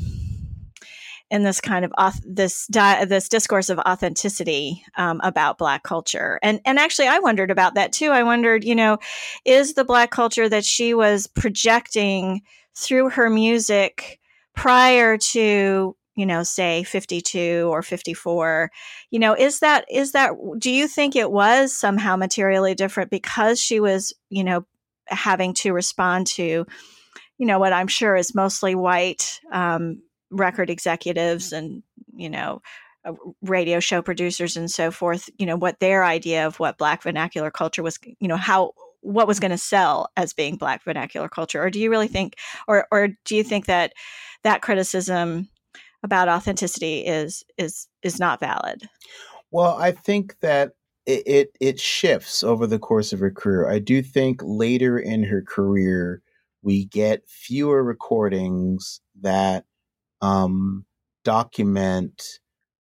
in 1.33 1.45
this 1.45 1.63
kind 1.63 1.83
of 1.83 1.93
this 2.27 2.67
di- 2.67 3.07
this 3.07 3.27
discourse 3.27 3.71
of 3.71 3.79
authenticity 3.79 4.85
um, 4.99 5.19
about 5.25 5.57
Black 5.57 5.83
culture, 5.83 6.39
and 6.43 6.61
and 6.67 6.79
actually, 6.79 7.09
I 7.09 7.21
wondered 7.21 7.51
about 7.51 7.75
that 7.75 7.91
too. 7.91 8.11
I 8.11 8.23
wondered, 8.23 8.65
you 8.65 8.75
know, 8.75 8.99
is 9.47 9.73
the 9.73 9.85
Black 9.85 10.11
culture 10.11 10.47
that 10.47 10.65
she 10.65 10.93
was 10.93 11.27
projecting 11.27 12.43
through 12.77 13.09
her 13.11 13.31
music 13.31 14.21
prior 14.55 15.17
to 15.17 15.97
you 16.15 16.27
know 16.27 16.43
say 16.43 16.83
52 16.83 17.69
or 17.71 17.83
54 17.83 18.71
you 19.11 19.19
know 19.19 19.35
is 19.35 19.61
that 19.61 19.87
is 19.91 20.13
that 20.13 20.33
do 20.59 20.71
you 20.71 20.87
think 20.87 21.17
it 21.17 21.33
was 21.33 21.75
somehow 21.75 22.17
materially 22.17 22.75
different 22.75 23.11
because 23.11 23.59
she 23.59 23.81
was 23.81 24.13
you 24.29 24.45
know 24.45 24.67
having 25.07 25.55
to 25.55 25.73
respond 25.73 26.27
to 26.27 26.67
you 27.39 27.47
know 27.47 27.59
what 27.59 27.73
i'm 27.73 27.89
sure 27.89 28.15
is 28.15 28.35
mostly 28.35 28.75
white 28.75 29.41
um, 29.53 30.03
record 30.33 30.71
executives 30.71 31.53
and 31.53 31.83
you 32.15 32.29
know 32.29 32.61
uh, 33.05 33.13
radio 33.43 33.79
show 33.79 34.03
producers 34.03 34.57
and 34.57 34.71
so 34.71 34.91
forth 34.91 35.29
you 35.39 35.47
know 35.47 35.57
what 35.57 35.79
their 35.79 36.05
idea 36.05 36.47
of 36.47 36.59
what 36.59 36.79
black 36.79 37.03
vernacular 37.03 37.51
culture 37.51 37.83
was 37.83 37.99
you 38.19 38.29
know 38.29 38.37
how 38.37 38.73
what 39.03 39.27
was 39.27 39.41
going 39.41 39.51
to 39.51 39.59
sell 39.59 40.09
as 40.17 40.33
being 40.33 40.57
black 40.57 40.83
vernacular 40.85 41.29
culture 41.29 41.63
or 41.63 41.71
do 41.71 41.79
you 41.79 41.91
really 41.91 42.09
think 42.09 42.37
or 42.67 42.87
or 42.91 43.09
do 43.25 43.37
you 43.37 43.45
think 43.45 43.67
that 43.67 43.93
that 44.43 44.63
criticism 44.63 45.49
about 46.03 46.29
authenticity 46.29 47.01
is 47.01 47.45
is 47.59 47.89
is 48.03 48.19
not 48.19 48.41
valid? 48.41 48.89
Well 49.51 49.77
i 49.79 49.93
think 49.93 50.39
that 50.41 50.73
it, 51.05 51.23
it, 51.27 51.57
it 51.61 51.81
shifts 51.81 52.45
over 52.45 52.67
the 52.67 52.79
course 52.79 53.13
of 53.13 53.19
her 53.19 53.31
career. 53.31 53.69
I 53.69 53.81
do 53.81 54.03
think 54.03 54.41
later 54.45 54.99
in 54.99 55.25
her 55.25 55.43
career 55.43 56.23
we 56.63 56.85
get 56.85 57.29
fewer 57.29 57.83
recordings 57.83 59.01
that 59.21 59.65
um, 60.23 60.87
document 61.25 62.23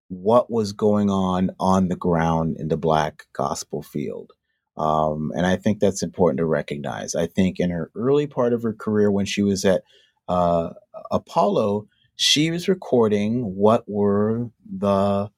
what 0.08 0.50
was 0.50 0.72
going 0.72 1.10
on 1.10 1.50
on 1.58 1.88
the 1.88 1.96
ground 1.96 2.56
in 2.58 2.68
the 2.68 2.76
black 2.76 3.24
gospel 3.34 3.82
field. 3.82 4.32
Um, 4.76 5.32
and 5.36 5.46
I 5.46 5.56
think 5.56 5.78
that's 5.78 6.02
important 6.02 6.38
to 6.38 6.46
recognize. 6.46 7.14
I 7.14 7.26
think 7.26 7.60
in 7.60 7.70
her 7.70 7.90
early 7.94 8.26
part 8.26 8.52
of 8.52 8.62
her 8.62 8.72
career, 8.72 9.10
when 9.10 9.26
she 9.26 9.42
was 9.42 9.64
at 9.64 9.82
uh, 10.28 10.70
Apollo, 11.10 11.86
she 12.16 12.50
was 12.50 12.68
recording 12.68 13.54
what 13.54 13.84
were 13.86 14.50
the 14.64 15.30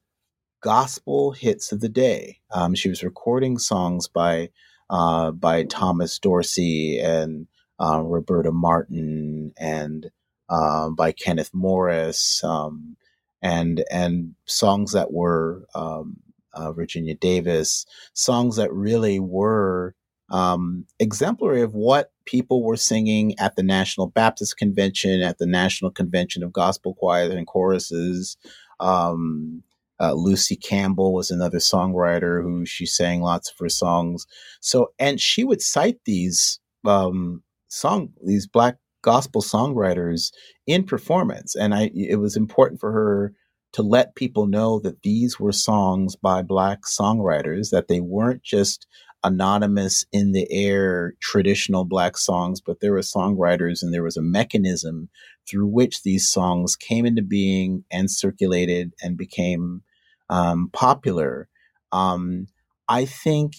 gospel 0.61 1.31
hits 1.31 1.71
of 1.71 1.81
the 1.81 1.89
day. 1.89 2.39
Um, 2.51 2.75
she 2.75 2.89
was 2.89 3.03
recording 3.03 3.57
songs 3.57 4.07
by 4.07 4.49
uh, 4.89 5.31
by 5.31 5.63
Thomas 5.63 6.17
Dorsey 6.17 6.99
and 6.99 7.47
uh, 7.79 8.01
Roberta 8.01 8.51
Martin 8.51 9.51
and 9.59 10.09
um, 10.49 10.95
by 10.95 11.11
Kenneth 11.11 11.51
Morris, 11.53 12.43
um, 12.43 12.95
and 13.41 13.83
and 13.91 14.35
songs 14.45 14.93
that 14.93 15.11
were 15.11 15.65
um, 15.75 16.17
uh, 16.53 16.71
Virginia 16.71 17.15
Davis, 17.15 17.85
songs 18.13 18.55
that 18.55 18.73
really 18.73 19.19
were 19.19 19.95
um, 20.29 20.85
exemplary 20.99 21.61
of 21.61 21.73
what 21.73 22.11
people 22.25 22.63
were 22.63 22.77
singing 22.77 23.37
at 23.39 23.55
the 23.55 23.63
National 23.63 24.07
Baptist 24.07 24.57
Convention, 24.57 25.21
at 25.21 25.37
the 25.37 25.45
National 25.45 25.91
Convention 25.91 26.43
of 26.43 26.51
Gospel 26.51 26.95
Choirs 26.95 27.33
and 27.33 27.47
Choruses. 27.47 28.37
Um, 28.79 29.63
uh, 29.99 30.13
Lucie 30.13 30.55
Campbell 30.55 31.13
was 31.13 31.31
another 31.31 31.57
songwriter 31.57 32.43
who 32.43 32.65
she 32.65 32.85
sang 32.85 33.21
lots 33.21 33.49
of 33.49 33.57
her 33.59 33.69
songs. 33.69 34.27
So, 34.61 34.91
and 34.99 35.19
she 35.19 35.43
would 35.43 35.61
cite 35.61 35.99
these 36.05 36.59
um, 36.85 37.41
song, 37.67 38.13
these 38.23 38.45
black 38.45 38.75
gospel 39.01 39.41
songwriters 39.41 40.31
in 40.65 40.83
performance. 40.83 41.55
And 41.55 41.73
I, 41.73 41.91
it 41.93 42.19
was 42.19 42.35
important 42.35 42.79
for 42.79 42.91
her 42.91 43.33
to 43.73 43.81
let 43.81 44.15
people 44.15 44.47
know 44.47 44.79
that 44.79 45.03
these 45.03 45.39
were 45.39 45.51
songs 45.51 46.15
by 46.15 46.41
black 46.41 46.83
songwriters, 46.83 47.69
that 47.71 47.87
they 47.87 47.99
weren't 47.99 48.43
just 48.43 48.87
anonymous 49.23 50.05
in 50.11 50.31
the 50.31 50.47
air 50.51 51.13
traditional 51.21 51.85
black 51.85 52.17
songs, 52.17 52.61
but 52.61 52.79
there 52.79 52.93
were 52.93 52.99
songwriters 52.99 53.81
and 53.81 53.93
there 53.93 54.03
was 54.03 54.17
a 54.17 54.21
mechanism 54.21 55.09
through 55.49 55.67
which 55.67 56.03
these 56.03 56.29
songs 56.29 56.75
came 56.75 57.05
into 57.05 57.21
being 57.21 57.83
and 57.91 58.09
circulated 58.09 58.93
and 59.01 59.17
became 59.17 59.81
um, 60.29 60.69
popular. 60.71 61.47
Um, 61.91 62.47
I 62.87 63.05
think 63.05 63.53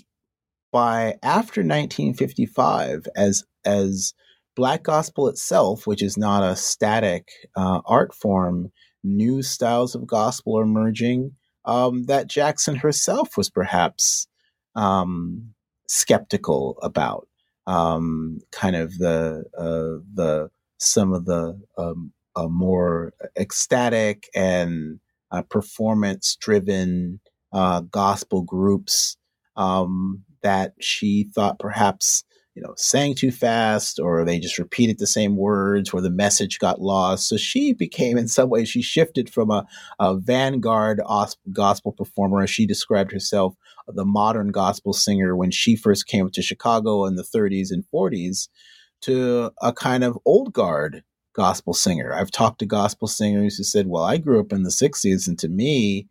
by 0.72 1.16
after 1.22 1.60
1955, 1.60 3.06
as 3.16 3.44
as 3.64 4.14
Black 4.58 4.82
gospel 4.82 5.28
itself, 5.28 5.86
which 5.86 6.02
is 6.02 6.18
not 6.18 6.42
a 6.42 6.56
static 6.56 7.28
uh, 7.56 7.80
art 7.86 8.12
form, 8.12 8.72
new 9.04 9.40
styles 9.40 9.94
of 9.94 10.04
gospel 10.04 10.58
are 10.58 10.64
emerging 10.64 11.30
um, 11.64 12.06
that 12.06 12.26
Jackson 12.26 12.74
herself 12.74 13.36
was 13.36 13.48
perhaps 13.48 14.26
um, 14.74 15.54
skeptical 15.86 16.76
about. 16.82 17.28
Um, 17.68 18.40
kind 18.50 18.74
of 18.74 18.98
the 18.98 19.44
uh, 19.56 20.02
the 20.12 20.50
some 20.78 21.12
of 21.12 21.24
the 21.24 21.60
um, 21.76 22.12
more 22.36 23.12
ecstatic 23.38 24.24
and 24.34 24.98
uh, 25.30 25.42
performance 25.42 26.34
driven 26.34 27.20
uh, 27.52 27.82
gospel 27.82 28.42
groups 28.42 29.16
um, 29.54 30.24
that 30.42 30.72
she 30.80 31.30
thought 31.32 31.60
perhaps 31.60 32.24
you 32.58 32.64
know, 32.64 32.74
sang 32.76 33.14
too 33.14 33.30
fast 33.30 34.00
or 34.00 34.24
they 34.24 34.40
just 34.40 34.58
repeated 34.58 34.98
the 34.98 35.06
same 35.06 35.36
words 35.36 35.90
or 35.90 36.00
the 36.00 36.10
message 36.10 36.58
got 36.58 36.80
lost. 36.80 37.28
So 37.28 37.36
she 37.36 37.72
became, 37.72 38.18
in 38.18 38.26
some 38.26 38.50
ways, 38.50 38.68
she 38.68 38.82
shifted 38.82 39.30
from 39.30 39.52
a, 39.52 39.64
a 40.00 40.16
vanguard 40.16 41.00
gospel 41.52 41.92
performer, 41.92 42.42
as 42.42 42.50
she 42.50 42.66
described 42.66 43.12
herself, 43.12 43.54
the 43.86 44.04
modern 44.04 44.48
gospel 44.48 44.92
singer 44.92 45.36
when 45.36 45.52
she 45.52 45.76
first 45.76 46.08
came 46.08 46.28
to 46.30 46.42
Chicago 46.42 47.04
in 47.04 47.14
the 47.14 47.22
30s 47.22 47.68
and 47.70 47.84
40s, 47.94 48.48
to 49.02 49.52
a 49.62 49.72
kind 49.72 50.02
of 50.02 50.18
old 50.24 50.52
guard 50.52 51.04
gospel 51.34 51.74
singer. 51.74 52.12
I've 52.12 52.32
talked 52.32 52.58
to 52.58 52.66
gospel 52.66 53.06
singers 53.06 53.56
who 53.56 53.62
said, 53.62 53.86
well, 53.86 54.02
I 54.02 54.16
grew 54.16 54.40
up 54.40 54.52
in 54.52 54.64
the 54.64 54.70
60s, 54.70 55.28
and 55.28 55.38
to 55.38 55.48
me, 55.48 56.08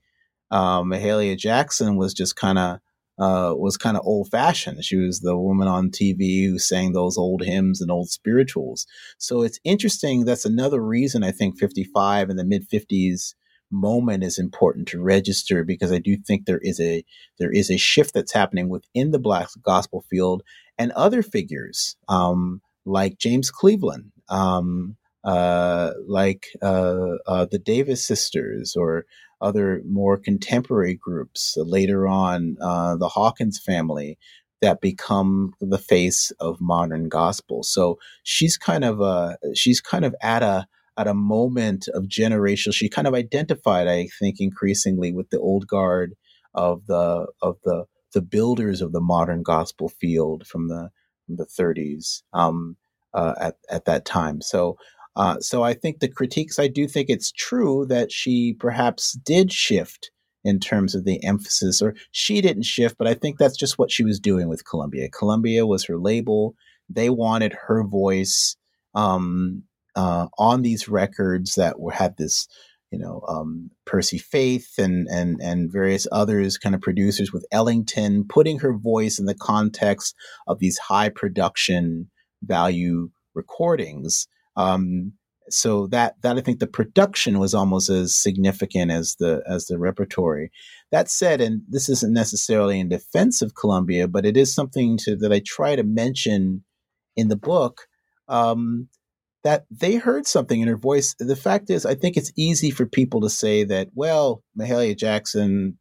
um, 0.49 0.91
Mahalia 0.91 1.37
Jackson 1.37 1.97
was 1.97 2.13
just 2.13 2.37
kind 2.37 2.57
of 2.57 2.79
uh, 3.19 3.53
was 3.55 3.77
kind 3.77 3.97
of 3.97 4.05
old 4.05 4.29
fashioned. 4.29 4.83
She 4.83 4.97
was 4.97 5.19
the 5.19 5.37
woman 5.37 5.67
on 5.67 5.89
TV 5.89 6.47
who 6.47 6.59
sang 6.59 6.93
those 6.93 7.17
old 7.17 7.43
hymns 7.43 7.81
and 7.81 7.91
old 7.91 8.09
spirituals. 8.09 8.85
So 9.17 9.41
it's 9.41 9.59
interesting. 9.63 10.25
That's 10.25 10.45
another 10.45 10.81
reason 10.81 11.23
I 11.23 11.31
think 11.31 11.57
55 11.57 12.29
in 12.29 12.37
the 12.37 12.45
mid 12.45 12.69
50s 12.69 13.33
moment 13.69 14.23
is 14.23 14.39
important 14.39 14.87
to 14.87 15.01
register 15.01 15.63
because 15.63 15.91
I 15.91 15.99
do 15.99 16.15
think 16.15 16.45
there 16.45 16.61
is 16.61 16.79
a 16.79 17.03
there 17.37 17.51
is 17.51 17.69
a 17.69 17.77
shift 17.77 18.13
that's 18.13 18.31
happening 18.31 18.69
within 18.69 19.11
the 19.11 19.19
black 19.19 19.49
gospel 19.61 20.05
field 20.09 20.41
and 20.77 20.91
other 20.93 21.21
figures 21.21 21.97
um, 22.07 22.61
like 22.85 23.17
James 23.17 23.51
Cleveland, 23.51 24.11
um, 24.29 24.95
uh, 25.23 25.91
like 26.07 26.47
uh, 26.61 27.15
uh, 27.27 27.45
the 27.45 27.59
Davis 27.59 28.05
sisters, 28.05 28.75
or 28.75 29.05
other 29.41 29.81
more 29.85 30.17
contemporary 30.17 30.95
groups 30.95 31.55
later 31.57 32.07
on, 32.07 32.57
uh, 32.61 32.95
the 32.95 33.09
Hawkins 33.09 33.59
family, 33.59 34.17
that 34.61 34.81
become 34.81 35.53
the 35.61 35.77
face 35.77 36.31
of 36.39 36.57
modern 36.59 37.09
gospel. 37.09 37.63
So 37.63 37.99
she's 38.23 38.57
kind 38.57 38.83
of 38.83 39.01
uh, 39.01 39.35
she's 39.53 39.81
kind 39.81 40.05
of 40.05 40.15
at 40.21 40.43
a 40.43 40.67
at 40.97 41.07
a 41.07 41.13
moment 41.13 41.87
of 41.93 42.05
generational. 42.05 42.73
She 42.73 42.89
kind 42.89 43.07
of 43.07 43.13
identified, 43.13 43.87
I 43.87 44.07
think, 44.19 44.37
increasingly 44.39 45.13
with 45.13 45.29
the 45.29 45.39
old 45.39 45.67
guard 45.67 46.15
of 46.53 46.85
the 46.87 47.27
of 47.41 47.57
the 47.63 47.85
the 48.13 48.21
builders 48.21 48.81
of 48.81 48.93
the 48.93 49.01
modern 49.01 49.43
gospel 49.43 49.89
field 49.89 50.47
from 50.47 50.69
the 50.69 50.89
from 51.25 51.35
the 51.35 51.45
30s 51.45 52.23
um, 52.33 52.77
uh, 53.13 53.35
at 53.39 53.55
at 53.69 53.85
that 53.85 54.05
time. 54.05 54.41
So 54.41 54.77
uh, 55.17 55.39
so 55.39 55.63
I 55.63 55.73
think 55.73 55.99
the 55.99 56.07
critiques, 56.07 56.59
I 56.59 56.67
do 56.67 56.87
think 56.87 57.09
it's 57.09 57.31
true 57.31 57.87
that 57.87 58.11
she 58.11 58.53
perhaps 58.53 59.13
did 59.13 59.51
shift 59.51 60.11
in 60.43 60.59
terms 60.59 60.93
of 60.93 61.05
the 61.05 61.21
emphasis, 61.25 61.81
or 61.81 61.95
she 62.11 62.39
didn't 62.39 62.63
shift, 62.63 62.99
but 62.99 63.07
I 63.07 63.15
think 63.15 63.39
that's 63.39 63.57
just 63.57 63.79
what 63.79 63.89
she 63.89 64.03
was 64.03 64.19
doing 64.19 64.47
with 64.47 64.63
Columbia. 64.69 65.09
Columbia 65.09 65.65
was 65.65 65.83
her 65.85 65.97
label. 65.97 66.53
They 66.87 67.09
wanted 67.09 67.57
her 67.67 67.83
voice 67.83 68.55
um, 68.93 69.63
uh, 69.95 70.27
on 70.37 70.61
these 70.61 70.87
records 70.87 71.55
that 71.55 71.79
were, 71.79 71.91
had 71.91 72.15
this, 72.17 72.47
you 72.91 72.99
know, 72.99 73.23
um, 73.27 73.71
Percy 73.85 74.19
Faith 74.19 74.77
and 74.77 75.07
and 75.07 75.41
and 75.41 75.71
various 75.71 76.07
others 76.11 76.59
kind 76.59 76.75
of 76.75 76.81
producers 76.81 77.33
with 77.33 77.45
Ellington 77.51 78.23
putting 78.29 78.59
her 78.59 78.77
voice 78.77 79.17
in 79.17 79.25
the 79.25 79.35
context 79.35 80.15
of 80.45 80.59
these 80.59 80.77
high 80.77 81.09
production 81.09 82.11
value 82.43 83.09
recordings. 83.33 84.27
Um, 84.57 85.13
so 85.49 85.87
that 85.87 86.15
that 86.23 86.37
I 86.37 86.41
think 86.41 86.59
the 86.59 86.67
production 86.67 87.39
was 87.39 87.53
almost 87.53 87.89
as 87.89 88.15
significant 88.15 88.91
as 88.91 89.15
the 89.19 89.41
as 89.47 89.67
the 89.67 89.79
repertory. 89.79 90.51
That 90.91 91.09
said, 91.09 91.39
and 91.39 91.61
this 91.69 91.87
isn't 91.87 92.13
necessarily 92.13 92.79
in 92.79 92.89
defense 92.89 93.41
of 93.41 93.55
Columbia, 93.55 94.07
but 94.07 94.25
it 94.25 94.35
is 94.35 94.53
something 94.53 94.97
to, 95.03 95.15
that 95.17 95.31
I 95.31 95.41
try 95.45 95.75
to 95.75 95.83
mention 95.83 96.63
in 97.15 97.29
the 97.29 97.37
book. 97.37 97.87
Um, 98.27 98.89
that 99.43 99.65
they 99.71 99.95
heard 99.95 100.27
something 100.27 100.59
in 100.59 100.67
her 100.67 100.75
voice. 100.75 101.15
The 101.19 101.35
fact 101.35 101.69
is, 101.69 101.85
I 101.85 101.95
think 101.95 102.17
it's 102.17 102.33
easy 102.35 102.69
for 102.69 102.85
people 102.85 103.21
to 103.21 103.29
say 103.29 103.63
that, 103.63 103.87
well, 103.93 104.43
Mahalia 104.59 104.97
Jackson, 104.97 105.77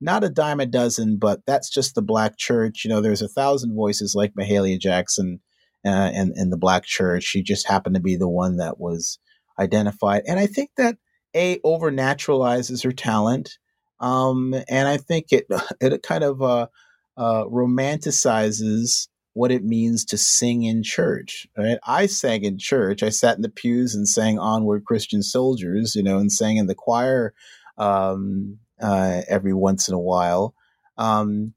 not 0.00 0.24
a 0.24 0.30
dime 0.30 0.60
a 0.60 0.64
dozen, 0.64 1.18
but 1.18 1.40
that's 1.46 1.68
just 1.68 1.94
the 1.94 2.02
black 2.02 2.38
church. 2.38 2.82
You 2.82 2.88
know, 2.88 3.02
there's 3.02 3.20
a 3.20 3.28
thousand 3.28 3.74
voices 3.74 4.14
like 4.14 4.32
Mahalia 4.38 4.80
Jackson 4.80 5.40
uh, 5.86 6.10
in, 6.14 6.32
in 6.36 6.50
the 6.50 6.56
black 6.56 6.84
church. 6.84 7.24
She 7.24 7.42
just 7.42 7.66
happened 7.66 7.94
to 7.94 8.00
be 8.00 8.16
the 8.16 8.28
one 8.28 8.56
that 8.56 8.78
was 8.78 9.18
identified. 9.58 10.22
And 10.26 10.38
I 10.38 10.46
think 10.46 10.70
that 10.76 10.96
A, 11.34 11.60
over 11.64 11.90
naturalizes 11.90 12.84
her 12.84 12.92
talent. 12.92 13.58
Um, 14.00 14.54
and 14.68 14.88
I 14.88 14.96
think 14.96 15.26
it, 15.32 15.46
it 15.80 16.02
kind 16.02 16.24
of 16.24 16.42
uh, 16.42 16.66
uh, 17.16 17.44
romanticizes 17.44 19.08
what 19.34 19.52
it 19.52 19.64
means 19.64 20.04
to 20.06 20.18
sing 20.18 20.64
in 20.64 20.82
church. 20.82 21.46
Right? 21.56 21.78
I 21.86 22.06
sang 22.06 22.44
in 22.44 22.58
church. 22.58 23.02
I 23.02 23.10
sat 23.10 23.36
in 23.36 23.42
the 23.42 23.48
pews 23.48 23.94
and 23.94 24.08
sang 24.08 24.38
"Onward, 24.38 24.84
Christian 24.84 25.22
Soldiers," 25.22 25.94
you 25.94 26.02
know, 26.02 26.18
and 26.18 26.32
sang 26.32 26.56
in 26.56 26.66
the 26.66 26.74
choir 26.74 27.32
um, 27.78 28.58
uh, 28.80 29.22
every 29.28 29.54
once 29.54 29.88
in 29.88 29.94
a 29.94 30.00
while. 30.00 30.54
Um, 30.98 31.54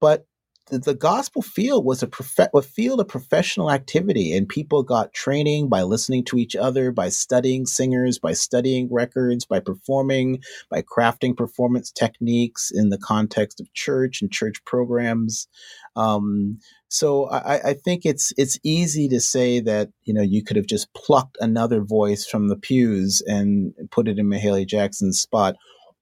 but 0.00 0.26
the, 0.74 0.80
the 0.80 0.94
gospel 0.94 1.40
field 1.40 1.84
was 1.84 2.02
a, 2.02 2.08
a 2.54 2.62
field 2.62 3.00
of 3.00 3.08
professional 3.08 3.70
activity, 3.70 4.36
and 4.36 4.48
people 4.48 4.82
got 4.82 5.12
training 5.12 5.68
by 5.68 5.82
listening 5.82 6.24
to 6.24 6.38
each 6.38 6.56
other, 6.56 6.90
by 6.90 7.08
studying 7.08 7.64
singers, 7.66 8.18
by 8.18 8.32
studying 8.32 8.88
records, 8.90 9.44
by 9.44 9.60
performing, 9.60 10.40
by 10.70 10.82
crafting 10.82 11.36
performance 11.36 11.90
techniques 11.92 12.70
in 12.72 12.88
the 12.90 12.98
context 12.98 13.60
of 13.60 13.72
church 13.72 14.20
and 14.20 14.32
church 14.32 14.64
programs. 14.64 15.48
Um, 15.96 16.58
so 16.88 17.28
I, 17.28 17.70
I, 17.70 17.74
think 17.74 18.04
it's 18.04 18.32
it's 18.36 18.58
easy 18.64 19.08
to 19.08 19.20
say 19.20 19.60
that 19.60 19.90
you 20.04 20.14
know 20.14 20.22
you 20.22 20.42
could 20.42 20.56
have 20.56 20.66
just 20.66 20.92
plucked 20.94 21.36
another 21.40 21.82
voice 21.82 22.26
from 22.26 22.48
the 22.48 22.56
pews 22.56 23.22
and 23.26 23.72
put 23.90 24.08
it 24.08 24.18
in 24.18 24.26
Mahalia 24.26 24.66
Jackson's 24.66 25.20
spot, 25.20 25.54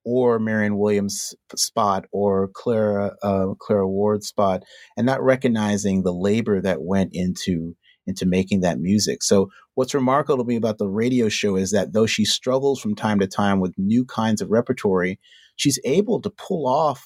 or 0.04 0.38
Marion 0.38 0.78
Williams' 0.78 1.34
spot 1.56 2.06
or 2.12 2.48
Clara 2.48 3.16
uh, 3.22 3.54
Clara 3.58 3.88
Ward's 3.88 4.28
spot, 4.28 4.62
and 4.96 5.06
not 5.06 5.22
recognizing 5.22 6.02
the 6.02 6.12
labor 6.12 6.60
that 6.60 6.82
went 6.82 7.10
into 7.12 7.76
into 8.06 8.26
making 8.26 8.60
that 8.60 8.80
music. 8.80 9.22
So 9.22 9.48
what's 9.74 9.94
remarkable 9.94 10.42
to 10.42 10.48
me 10.48 10.56
about 10.56 10.78
the 10.78 10.88
radio 10.88 11.28
show 11.28 11.56
is 11.56 11.70
that 11.70 11.92
though 11.92 12.06
she 12.06 12.24
struggles 12.24 12.80
from 12.80 12.94
time 12.94 13.20
to 13.20 13.26
time 13.26 13.60
with 13.60 13.78
new 13.78 14.04
kinds 14.04 14.40
of 14.40 14.50
repertory, 14.50 15.20
she's 15.56 15.78
able 15.84 16.20
to 16.22 16.30
pull 16.30 16.66
off 16.66 17.04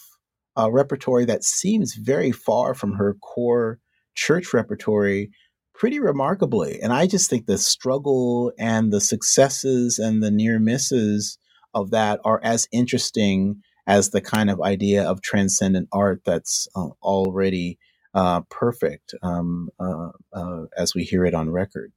a 0.57 0.71
repertory 0.71 1.27
that 1.27 1.45
seems 1.45 1.95
very 1.95 2.33
far 2.33 2.75
from 2.75 2.95
her 2.95 3.15
core 3.23 3.79
church 4.15 4.55
repertory 4.55 5.31
pretty 5.75 6.01
remarkably. 6.01 6.81
And 6.81 6.93
I 6.93 7.07
just 7.07 7.29
think 7.29 7.47
the 7.47 7.59
struggle 7.59 8.53
and 8.59 8.91
the 8.91 9.01
successes 9.01 9.99
and 9.99 10.23
the 10.23 10.31
near 10.31 10.59
misses 10.59 11.39
of 11.77 11.91
that 11.91 12.19
are 12.25 12.41
as 12.43 12.67
interesting 12.73 13.63
as 13.87 14.11
the 14.11 14.21
kind 14.21 14.51
of 14.51 14.61
idea 14.61 15.05
of 15.05 15.23
transcendent 15.23 15.89
art 15.93 16.23
that's 16.25 16.67
uh, 16.75 16.89
already 17.03 17.79
uh, 18.15 18.41
perfect 18.49 19.15
um, 19.23 19.69
uh, 19.79 20.09
uh 20.33 20.65
as 20.77 20.95
we 20.95 21.05
hear 21.05 21.25
it 21.27 21.35
on 21.35 21.51
record. 21.51 21.93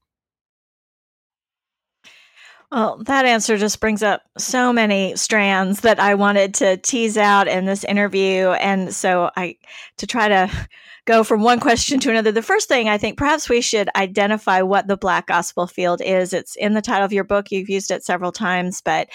Well, 2.72 3.02
that 3.06 3.26
answer 3.26 3.58
just 3.58 3.80
brings 3.80 4.04
up 4.04 4.22
so 4.38 4.72
many 4.72 5.16
strands 5.16 5.82
that 5.82 6.00
I 6.00 6.14
wanted 6.14 6.54
to 6.56 6.78
tease 6.78 7.18
out 7.18 7.48
in 7.48 7.66
this 7.66 7.84
interview. 7.84 8.50
And 8.50 8.94
so 8.94 9.32
I, 9.36 9.56
to 9.98 10.06
try 10.06 10.28
to 10.28 10.52
go 11.06 11.24
from 11.24 11.42
one 11.42 11.60
question 11.60 12.00
to 12.00 12.12
another. 12.12 12.32
The 12.32 12.44
first 12.44 12.68
thing 12.68 12.88
I 12.88 13.00
think 13.00 13.18
perhaps 13.18 13.50
we 13.50 13.62
should 13.62 13.90
identify 13.96 14.62
what 14.62 14.88
the 14.88 14.98
Black 14.98 15.26
Gospel 15.26 15.66
Field 15.66 16.02
is. 16.06 16.34
It's 16.34 16.56
in 16.56 16.76
the 16.76 16.84
title 16.84 17.06
of 17.06 17.12
your 17.12 17.24
book. 17.24 17.50
You've 17.50 17.70
used 17.70 17.90
it 17.90 18.04
several 18.04 18.32
times, 18.32 18.82
but 18.82 19.10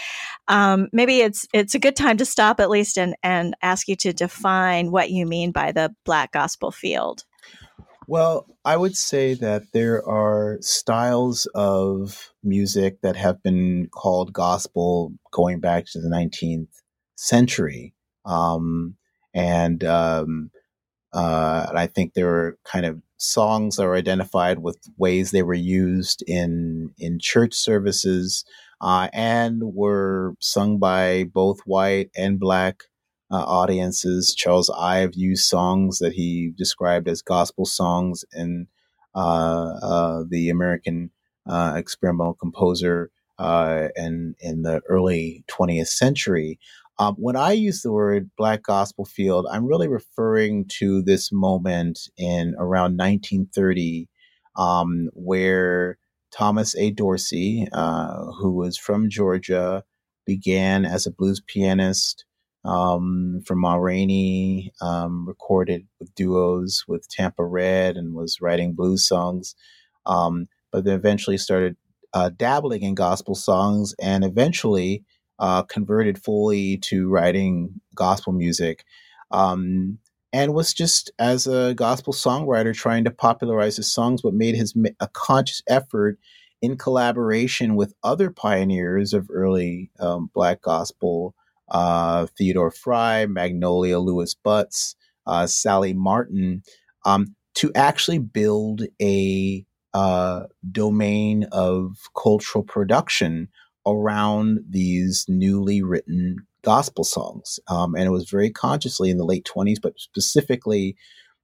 um, 0.49 0.89
maybe 0.93 1.21
it's 1.21 1.47
it's 1.53 1.77
a 1.77 1.79
good 1.79 1.95
time 1.95 2.17
to 2.17 2.25
stop 2.25 2.59
at 2.59 2.71
least 2.71 2.99
and 2.99 3.15
and 3.23 3.55
ask 3.63 3.87
you 3.87 3.95
to 3.97 4.13
define 4.13 4.91
what 4.91 5.11
you 5.11 5.25
mean 5.25 5.53
by 5.53 5.71
the 5.71 5.95
Black 6.05 6.33
Gospel 6.33 6.73
Field. 6.73 7.23
Well, 8.07 8.47
I 8.65 8.77
would 8.77 8.97
say 8.97 9.35
that 9.35 9.73
there 9.73 10.07
are 10.07 10.59
styles 10.61 11.47
of 11.55 12.33
music 12.43 13.01
that 13.03 13.17
have 13.17 13.43
been 13.43 13.89
called 13.89 14.33
gospel 14.33 15.13
going 15.33 15.61
back 15.61 15.87
to 15.93 16.01
the 16.01 16.09
19th 16.09 16.69
century. 17.17 17.95
Um, 18.27 18.97
and 19.33 19.83
um, 19.85 20.51
uh, 21.13 21.67
I 21.75 21.87
think 21.87 22.15
there 22.15 22.27
were 22.27 22.59
kind 22.65 22.85
of 22.85 23.01
songs 23.17 23.77
that 23.77 23.85
were 23.87 23.97
identified 23.97 24.59
with 24.59 24.79
ways 24.99 25.31
they 25.31 25.43
were 25.43 25.55
used 25.55 26.23
in 26.27 26.91
in 26.99 27.19
church 27.19 27.55
services 27.55 28.45
uh, 28.81 29.09
and 29.13 29.63
were 29.63 30.35
sung 30.41 30.79
by 30.79 31.25
both 31.33 31.61
white 31.65 32.11
and 32.17 32.39
black 32.39 32.83
uh, 33.35 33.45
audiences. 33.45 34.33
Charles 34.35 34.71
Ives 34.71 35.17
used 35.17 35.45
songs 35.45 35.99
that 35.99 36.13
he 36.13 36.53
described 36.57 37.09
as 37.09 37.21
gospel 37.21 37.65
songs 37.65 38.25
in 38.33 38.69
uh, 39.15 39.75
uh, 39.83 40.25
the 40.29 40.51
American 40.51 41.11
uh, 41.49 41.75
experimental 41.77 42.35
composer 42.35 43.11
in 43.39 44.37
in 44.41 44.63
the 44.63 44.81
early 44.89 45.45
20th 45.49 45.89
century. 45.89 46.61
Um, 47.01 47.17
when 47.19 47.35
I 47.35 47.53
use 47.53 47.83
the 47.83 47.91
word 47.91 48.31
Black 48.39 48.63
Gospel 48.63 49.05
Field, 49.05 49.49
I'm 49.51 49.67
really 49.67 49.89
referring 49.89 50.67
to 50.79 51.03
this 51.03 51.33
moment 51.33 52.09
in 52.17 52.55
around 52.57 52.97
1930 52.97 54.09
um, 54.57 55.11
where 55.13 55.99
Thomas 56.31 56.77
A. 56.77 56.93
Dorsey, 56.93 57.67
uh, 57.73 58.27
who 58.39 58.53
was 58.53 58.79
from 58.79 59.11
Georgia, 59.11 59.83
began 60.25 60.85
as 60.85 61.05
a 61.05 61.11
blues 61.11 61.43
pianist 61.45 62.25
um, 62.65 63.43
from 63.47 63.59
Ma 63.61 63.75
Rainey, 63.75 64.73
um, 64.81 65.27
recorded 65.27 65.87
with 66.01 66.15
duos 66.15 66.85
with 66.89 67.09
Tampa 67.09 67.45
Red 67.45 67.97
and 67.97 68.15
was 68.15 68.41
writing 68.41 68.73
blues 68.73 69.07
songs, 69.07 69.55
um, 70.07 70.49
but 70.73 70.85
then 70.85 70.95
eventually 70.95 71.39
started 71.39 71.77
uh, 72.15 72.31
dabbling 72.37 72.83
in 72.83 72.95
gospel 72.95 73.35
songs 73.35 73.95
and 74.01 74.25
eventually 74.25 75.05
uh, 75.39 75.63
converted 75.63 76.23
fully 76.23 76.79
to 76.79 77.09
writing 77.09 77.81
gospel 77.95 78.33
music. 78.33 78.85
Um, 79.31 79.99
and 80.33 80.53
was 80.53 80.75
just 80.75 81.13
as 81.19 81.47
a 81.47 81.75
gospel 81.75 82.13
songwriter 82.13 82.75
trying 82.75 83.05
to 83.05 83.11
popularize 83.11 83.77
his 83.77 83.93
songs, 83.93 84.23
but 84.23 84.35
made 84.35 84.57
his 84.57 84.75
a 84.99 85.09
conscious 85.09 85.63
effort 85.69 86.19
in 86.61 86.77
collaboration 86.77 87.77
with 87.77 87.95
other 88.03 88.31
pioneers 88.31 89.13
of 89.13 89.29
early 89.31 89.91
um, 90.01 90.31
Black 90.35 90.61
gospel, 90.61 91.35
uh, 91.75 92.27
Theodore 92.39 92.71
Frye, 92.71 93.27
Magnolia 93.27 93.99
Lewis 93.99 94.35
Butts, 94.35 94.95
uh, 95.27 95.47
Sallie 95.47 95.93
Martin, 95.93 96.63
um, 97.05 97.35
to 97.57 97.71
actually 97.75 98.19
build 98.19 98.83
a 99.03 99.67
uh, 99.93 100.45
domain 100.71 101.45
of 101.53 101.97
cultural 102.17 102.65
production 102.65 103.49
around 103.87 104.61
these 104.69 105.27
newly 105.29 105.83
written 105.83 106.37
gospel 106.63 107.05
songs. 107.05 107.61
Um, 107.69 107.95
and 107.95 108.05
it 108.05 108.11
was 108.11 108.31
very 108.31 108.51
consciously 108.51 109.11
in 109.11 109.19
the 109.19 109.25
late 109.25 109.45
20s, 109.45 109.81
but 109.83 109.99
specifically 109.99 110.97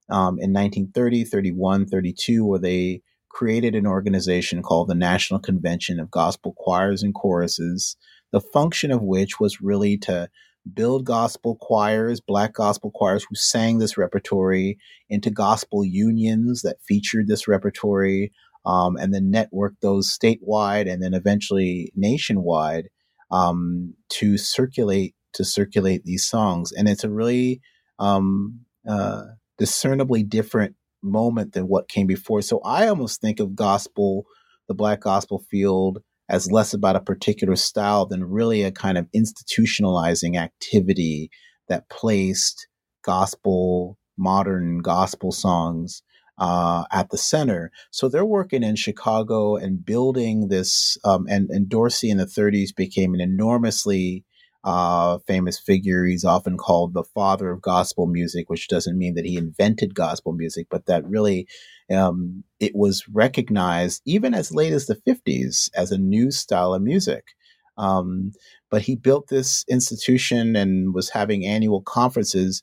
um, 0.08 0.38
in 0.40 0.52
1930, 0.52 1.24
31, 1.24 1.86
32, 1.86 2.44
where 2.44 2.58
they 2.58 3.02
created 3.28 3.74
an 3.74 3.86
organization 3.86 4.62
called 4.62 4.88
the 4.88 4.94
National 4.94 5.38
Convention 5.38 6.00
of 6.00 6.10
Gospel 6.10 6.54
Choirs 6.56 7.02
and 7.02 7.14
Choruses, 7.14 7.96
the 8.32 8.40
function 8.40 8.90
of 8.90 9.02
which 9.02 9.40
was 9.40 9.60
really 9.60 9.96
to 9.98 10.28
build 10.74 11.04
gospel 11.04 11.56
choirs, 11.56 12.20
black 12.20 12.52
gospel 12.52 12.90
choirs 12.90 13.24
who 13.28 13.34
sang 13.34 13.78
this 13.78 13.96
repertory 13.96 14.78
into 15.08 15.30
gospel 15.30 15.84
unions 15.84 16.62
that 16.62 16.82
featured 16.86 17.26
this 17.28 17.48
repertory, 17.48 18.32
um, 18.66 18.96
and 18.96 19.14
then 19.14 19.30
network 19.30 19.74
those 19.80 20.16
statewide 20.16 20.90
and 20.90 21.02
then 21.02 21.14
eventually 21.14 21.92
nationwide 21.96 22.88
um, 23.30 23.94
to 24.10 24.36
circulate 24.36 25.14
to 25.32 25.44
circulate 25.44 26.04
these 26.04 26.26
songs, 26.26 26.72
and 26.72 26.88
it's 26.88 27.04
a 27.04 27.10
really 27.10 27.60
um, 28.00 28.60
uh, 28.88 29.22
discernibly 29.58 30.24
different 30.24 30.74
moment 31.02 31.52
than 31.52 31.68
what 31.68 31.88
came 31.88 32.06
before. 32.06 32.42
So 32.42 32.60
I 32.64 32.88
almost 32.88 33.20
think 33.20 33.38
of 33.38 33.54
gospel, 33.54 34.24
the 34.68 34.74
black 34.74 35.00
gospel 35.00 35.38
field, 35.50 36.02
as 36.30 36.50
less 36.50 36.72
about 36.72 36.96
a 36.96 37.00
particular 37.00 37.56
style 37.56 38.06
than 38.06 38.24
really 38.24 38.62
a 38.62 38.70
kind 38.70 38.96
of 38.96 39.08
institutionalizing 39.14 40.38
activity 40.38 41.28
that 41.68 41.88
placed 41.90 42.68
gospel, 43.04 43.98
modern 44.16 44.78
gospel 44.78 45.32
songs 45.32 46.02
uh, 46.38 46.84
at 46.92 47.10
the 47.10 47.18
center. 47.18 47.72
So 47.90 48.08
they're 48.08 48.24
working 48.24 48.62
in 48.62 48.76
Chicago 48.76 49.56
and 49.56 49.84
building 49.84 50.48
this. 50.48 50.96
Um, 51.04 51.26
and, 51.28 51.50
and 51.50 51.68
Dorsey 51.68 52.10
in 52.10 52.16
the 52.16 52.26
30s 52.26 52.74
became 52.74 53.12
an 53.12 53.20
enormously 53.20 54.24
uh, 54.64 55.18
famous 55.26 55.58
figure. 55.58 56.04
He's 56.04 56.24
often 56.24 56.56
called 56.56 56.94
the 56.94 57.04
father 57.04 57.50
of 57.50 57.62
gospel 57.62 58.06
music, 58.06 58.50
which 58.50 58.68
doesn't 58.68 58.98
mean 58.98 59.14
that 59.14 59.24
he 59.24 59.36
invented 59.36 59.94
gospel 59.94 60.32
music, 60.32 60.66
but 60.70 60.86
that 60.86 61.06
really 61.06 61.46
um, 61.90 62.44
it 62.60 62.72
was 62.74 63.04
recognized 63.08 64.02
even 64.04 64.34
as 64.34 64.54
late 64.54 64.72
as 64.72 64.86
the 64.86 64.96
50s 64.96 65.70
as 65.74 65.92
a 65.92 65.98
new 65.98 66.30
style 66.30 66.74
of 66.74 66.82
music. 66.82 67.24
Um, 67.78 68.32
but 68.70 68.82
he 68.82 68.96
built 68.96 69.28
this 69.28 69.64
institution 69.68 70.54
and 70.56 70.94
was 70.94 71.10
having 71.10 71.46
annual 71.46 71.80
conferences 71.80 72.62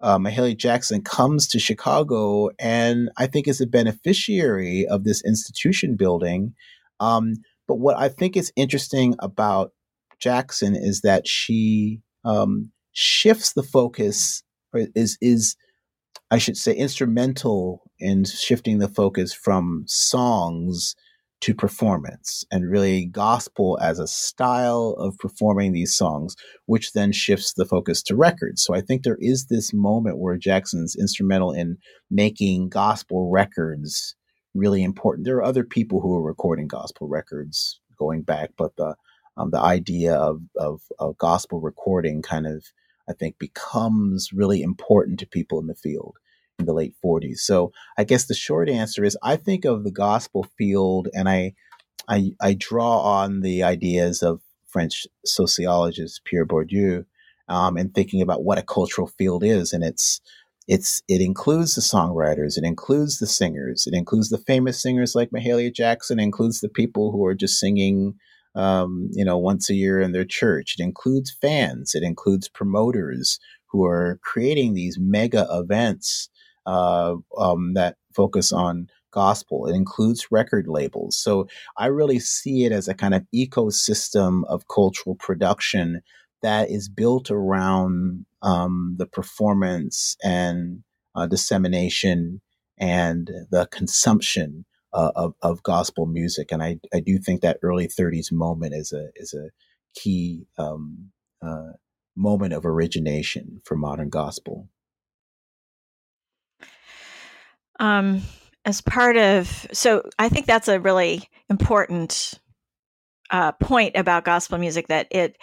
uh, 0.00 0.18
Mahalia 0.18 0.56
Jackson 0.56 1.02
comes 1.02 1.46
to 1.48 1.58
Chicago 1.58 2.50
and 2.58 3.10
I 3.18 3.26
think 3.26 3.46
is 3.46 3.60
a 3.60 3.66
beneficiary 3.66 4.86
of 4.86 5.04
this 5.04 5.22
institution 5.24 5.96
building. 5.96 6.54
Um, 7.00 7.34
but 7.68 7.76
what 7.76 7.98
I 7.98 8.08
think 8.08 8.36
is 8.36 8.52
interesting 8.56 9.14
about 9.18 9.72
Jackson 10.20 10.76
is 10.76 11.00
that 11.02 11.26
she 11.26 12.00
um, 12.24 12.70
shifts 12.92 13.52
the 13.52 13.62
focus, 13.62 14.42
or 14.72 14.86
is 14.94 15.18
is 15.20 15.56
I 16.30 16.38
should 16.38 16.56
say 16.56 16.74
instrumental 16.74 17.82
in 17.98 18.24
shifting 18.24 18.78
the 18.78 18.88
focus 18.88 19.32
from 19.32 19.84
songs 19.86 20.94
to 21.40 21.54
performance 21.54 22.44
and 22.50 22.70
really 22.70 23.06
gospel 23.06 23.78
as 23.80 23.98
a 23.98 24.06
style 24.06 24.94
of 24.98 25.16
performing 25.18 25.72
these 25.72 25.96
songs, 25.96 26.36
which 26.66 26.92
then 26.92 27.12
shifts 27.12 27.54
the 27.54 27.64
focus 27.64 28.02
to 28.02 28.14
records. 28.14 28.62
So 28.62 28.74
I 28.74 28.82
think 28.82 29.02
there 29.02 29.16
is 29.20 29.46
this 29.46 29.72
moment 29.72 30.18
where 30.18 30.36
Jackson's 30.36 30.94
instrumental 30.94 31.52
in 31.52 31.78
making 32.10 32.68
gospel 32.68 33.30
records 33.30 34.14
really 34.54 34.82
important. 34.82 35.24
There 35.24 35.36
are 35.36 35.44
other 35.44 35.64
people 35.64 36.00
who 36.00 36.14
are 36.14 36.22
recording 36.22 36.68
gospel 36.68 37.08
records 37.08 37.80
going 37.98 38.22
back, 38.22 38.50
but 38.58 38.76
the 38.76 38.94
um, 39.40 39.50
the 39.50 39.60
idea 39.60 40.14
of, 40.14 40.42
of, 40.56 40.82
of 40.98 41.18
gospel 41.18 41.60
recording 41.60 42.22
kind 42.22 42.46
of 42.46 42.64
I 43.08 43.12
think 43.12 43.38
becomes 43.38 44.32
really 44.32 44.62
important 44.62 45.18
to 45.18 45.26
people 45.26 45.58
in 45.58 45.66
the 45.66 45.74
field 45.74 46.16
in 46.60 46.66
the 46.66 46.72
late 46.72 46.94
40s. 47.04 47.38
So 47.38 47.72
I 47.98 48.04
guess 48.04 48.26
the 48.26 48.34
short 48.34 48.68
answer 48.68 49.02
is 49.04 49.18
I 49.22 49.36
think 49.36 49.64
of 49.64 49.82
the 49.82 49.90
gospel 49.90 50.46
field 50.56 51.08
and 51.14 51.28
I 51.28 51.54
I, 52.08 52.32
I 52.40 52.54
draw 52.54 53.00
on 53.00 53.40
the 53.40 53.62
ideas 53.62 54.22
of 54.22 54.40
French 54.66 55.06
sociologist 55.24 56.22
Pierre 56.24 56.46
Bourdieu 56.46 57.04
um, 57.48 57.76
and 57.76 57.94
thinking 57.94 58.22
about 58.22 58.44
what 58.44 58.58
a 58.58 58.62
cultural 58.62 59.08
field 59.08 59.42
is. 59.44 59.72
And 59.72 59.82
it's 59.82 60.20
it's 60.68 61.02
it 61.08 61.20
includes 61.20 61.74
the 61.74 61.80
songwriters, 61.80 62.56
it 62.56 62.64
includes 62.64 63.18
the 63.18 63.26
singers, 63.26 63.86
it 63.86 63.94
includes 63.94 64.28
the 64.28 64.38
famous 64.38 64.80
singers 64.80 65.14
like 65.14 65.30
Mahalia 65.30 65.74
Jackson, 65.74 66.20
it 66.20 66.24
includes 66.24 66.60
the 66.60 66.68
people 66.68 67.10
who 67.10 67.24
are 67.24 67.34
just 67.34 67.58
singing 67.58 68.14
um, 68.54 69.08
you 69.12 69.24
know, 69.24 69.38
once 69.38 69.70
a 69.70 69.74
year 69.74 70.00
in 70.00 70.12
their 70.12 70.24
church. 70.24 70.76
It 70.78 70.82
includes 70.82 71.36
fans. 71.40 71.94
It 71.94 72.02
includes 72.02 72.48
promoters 72.48 73.38
who 73.66 73.84
are 73.84 74.18
creating 74.22 74.74
these 74.74 74.98
mega 74.98 75.46
events 75.50 76.28
uh, 76.66 77.14
um, 77.38 77.74
that 77.74 77.96
focus 78.14 78.52
on 78.52 78.88
gospel. 79.12 79.66
It 79.66 79.74
includes 79.74 80.30
record 80.30 80.66
labels. 80.68 81.16
So 81.16 81.48
I 81.76 81.86
really 81.86 82.18
see 82.18 82.64
it 82.64 82.72
as 82.72 82.88
a 82.88 82.94
kind 82.94 83.14
of 83.14 83.24
ecosystem 83.34 84.42
of 84.48 84.68
cultural 84.68 85.16
production 85.16 86.02
that 86.42 86.70
is 86.70 86.88
built 86.88 87.30
around 87.30 88.24
um, 88.42 88.94
the 88.98 89.06
performance 89.06 90.16
and 90.22 90.82
uh, 91.14 91.26
dissemination 91.26 92.40
and 92.78 93.30
the 93.50 93.66
consumption 93.70 94.64
uh, 94.92 95.12
of, 95.14 95.34
of 95.42 95.62
gospel 95.62 96.06
music. 96.06 96.52
And 96.52 96.62
I, 96.62 96.80
I 96.92 97.00
do 97.00 97.18
think 97.18 97.42
that 97.42 97.58
early 97.62 97.88
30s 97.88 98.32
moment 98.32 98.74
is 98.74 98.92
a 98.92 99.08
is 99.16 99.34
a 99.34 99.50
key 99.94 100.46
um, 100.58 101.10
uh, 101.42 101.72
moment 102.16 102.52
of 102.52 102.66
origination 102.66 103.60
for 103.64 103.76
modern 103.76 104.08
gospel. 104.08 104.68
Um, 107.78 108.22
as 108.64 108.82
part 108.82 109.16
of, 109.16 109.66
so 109.72 110.08
I 110.18 110.28
think 110.28 110.46
that's 110.46 110.68
a 110.68 110.80
really 110.80 111.28
important 111.48 112.34
uh, 113.30 113.52
point 113.52 113.96
about 113.96 114.24
gospel 114.24 114.58
music 114.58 114.88
that 114.88 115.06
it 115.10 115.38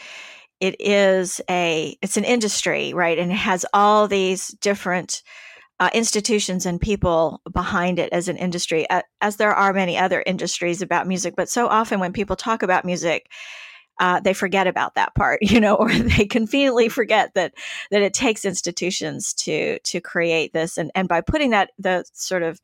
it 0.60 0.76
is 0.80 1.39
a 1.50 1.98
it's 2.02 2.18
an 2.18 2.24
industry, 2.24 2.93
right, 2.93 3.18
and 3.18 3.32
it 3.32 3.36
has 3.36 3.66
all 3.74 4.08
these 4.08 4.48
different 4.48 5.22
uh, 5.80 5.89
institutions 5.93 6.65
and 6.65 6.82
people 6.82 7.41
behind 7.51 7.99
it 7.99 8.11
as 8.11 8.28
an 8.28 8.38
industry, 8.38 8.89
uh, 8.89 9.03
as 9.21 9.36
there 9.36 9.53
are 9.53 9.73
many 9.73 9.97
other 9.97 10.23
industries 10.25 10.82
about 10.82 11.07
music. 11.07 11.36
But 11.36 11.49
so 11.49 11.67
often 11.67 11.99
when 11.99 12.13
people 12.13 12.36
talk 12.36 12.63
about 12.63 12.86
music, 12.86 13.30
uh, 13.99 14.19
they 14.19 14.34
forget 14.34 14.67
about 14.67 14.95
that 14.95 15.13
part, 15.15 15.39
you 15.41 15.59
know, 15.59 15.75
or 15.75 15.91
they 15.91 16.25
conveniently 16.25 16.89
forget 16.89 17.34
that 17.36 17.53
that 17.91 18.01
it 18.01 18.13
takes 18.13 18.45
institutions 18.45 19.34
to 19.34 19.80
to 19.80 20.01
create 20.01 20.53
this, 20.53 20.78
and 20.78 20.91
and 20.95 21.07
by 21.07 21.21
putting 21.21 21.51
that 21.51 21.71
the 21.78 22.03
sort 22.13 22.43
of 22.43 22.59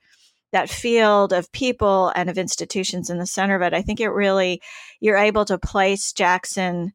that 0.52 0.70
field 0.70 1.34
of 1.34 1.52
people 1.52 2.12
and 2.16 2.30
of 2.30 2.38
institutions 2.38 3.10
in 3.10 3.18
the 3.18 3.26
center 3.26 3.56
of 3.56 3.62
it, 3.64 3.74
I 3.74 3.82
think 3.82 4.00
it 4.00 4.10
really 4.10 4.62
you're 5.00 5.18
able 5.18 5.46
to 5.46 5.58
place 5.58 6.14
Jackson 6.14 6.94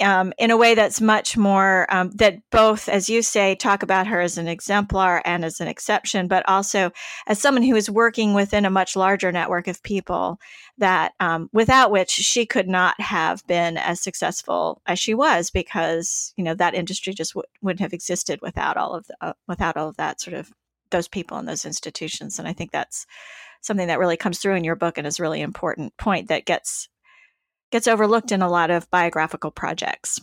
um, 0.00 0.32
in 0.38 0.50
a 0.50 0.56
way 0.56 0.74
that's 0.74 1.00
much 1.00 1.36
more 1.36 1.86
um, 1.94 2.10
that 2.16 2.38
both, 2.50 2.88
as 2.88 3.08
you 3.08 3.22
say, 3.22 3.54
talk 3.54 3.82
about 3.82 4.06
her 4.06 4.20
as 4.20 4.36
an 4.36 4.48
exemplar 4.48 5.22
and 5.24 5.44
as 5.44 5.60
an 5.60 5.68
exception, 5.68 6.28
but 6.28 6.46
also 6.48 6.90
as 7.26 7.40
someone 7.40 7.62
who 7.62 7.76
is 7.76 7.90
working 7.90 8.34
within 8.34 8.64
a 8.64 8.70
much 8.70 8.96
larger 8.96 9.32
network 9.32 9.68
of 9.68 9.82
people 9.82 10.38
that 10.78 11.12
um, 11.20 11.48
without 11.52 11.90
which 11.90 12.10
she 12.10 12.44
could 12.44 12.68
not 12.68 13.00
have 13.00 13.46
been 13.46 13.78
as 13.78 14.00
successful 14.00 14.82
as 14.86 14.98
she 14.98 15.14
was, 15.14 15.50
because 15.50 16.34
you 16.36 16.44
know 16.44 16.54
that 16.54 16.74
industry 16.74 17.14
just 17.14 17.32
w- 17.32 17.46
wouldn't 17.62 17.80
have 17.80 17.94
existed 17.94 18.40
without 18.42 18.76
all 18.76 18.94
of 18.94 19.06
the, 19.06 19.16
uh, 19.20 19.32
without 19.48 19.76
all 19.76 19.88
of 19.88 19.96
that 19.96 20.20
sort 20.20 20.34
of 20.34 20.52
those 20.90 21.08
people 21.08 21.36
and 21.36 21.48
those 21.48 21.64
institutions. 21.64 22.38
And 22.38 22.46
I 22.46 22.52
think 22.52 22.70
that's 22.70 23.06
something 23.60 23.88
that 23.88 23.98
really 23.98 24.16
comes 24.16 24.38
through 24.38 24.54
in 24.54 24.64
your 24.64 24.76
book 24.76 24.98
and 24.98 25.06
is 25.06 25.18
really 25.18 25.40
important 25.40 25.96
point 25.96 26.28
that 26.28 26.44
gets 26.44 26.88
gets 27.70 27.88
overlooked 27.88 28.32
in 28.32 28.42
a 28.42 28.50
lot 28.50 28.70
of 28.70 28.90
biographical 28.90 29.50
projects. 29.50 30.20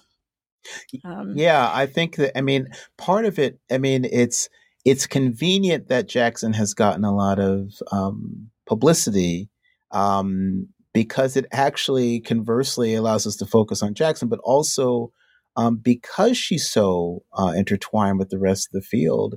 Um, 1.04 1.34
yeah, 1.36 1.70
I 1.74 1.86
think 1.86 2.16
that 2.16 2.38
I 2.38 2.42
mean 2.42 2.70
part 2.98 3.26
of 3.26 3.38
it. 3.40 3.60
I 3.72 3.78
mean, 3.78 4.06
it's 4.06 4.50
it's 4.86 5.08
convenient 5.08 5.88
that 5.90 6.10
Jackson 6.10 6.54
has 6.54 6.74
gotten 6.74 7.04
a 7.04 7.16
lot 7.16 7.40
of 7.40 7.72
um, 7.92 8.50
publicity 8.66 9.50
um, 9.92 10.68
because 10.94 11.38
it 11.38 11.46
actually 11.52 12.20
conversely 12.22 12.94
allows 12.96 13.26
us 13.26 13.36
to 13.38 13.46
focus 13.46 13.82
on 13.82 13.94
Jackson, 13.94 14.28
but 14.28 14.40
also 14.44 15.12
um, 15.56 15.78
because 15.78 16.38
she's 16.38 16.68
so 16.68 17.24
uh, 17.38 17.54
intertwined 17.56 18.20
with 18.20 18.30
the 18.30 18.40
rest 18.40 18.68
of 18.68 18.72
the 18.74 18.86
field, 18.86 19.36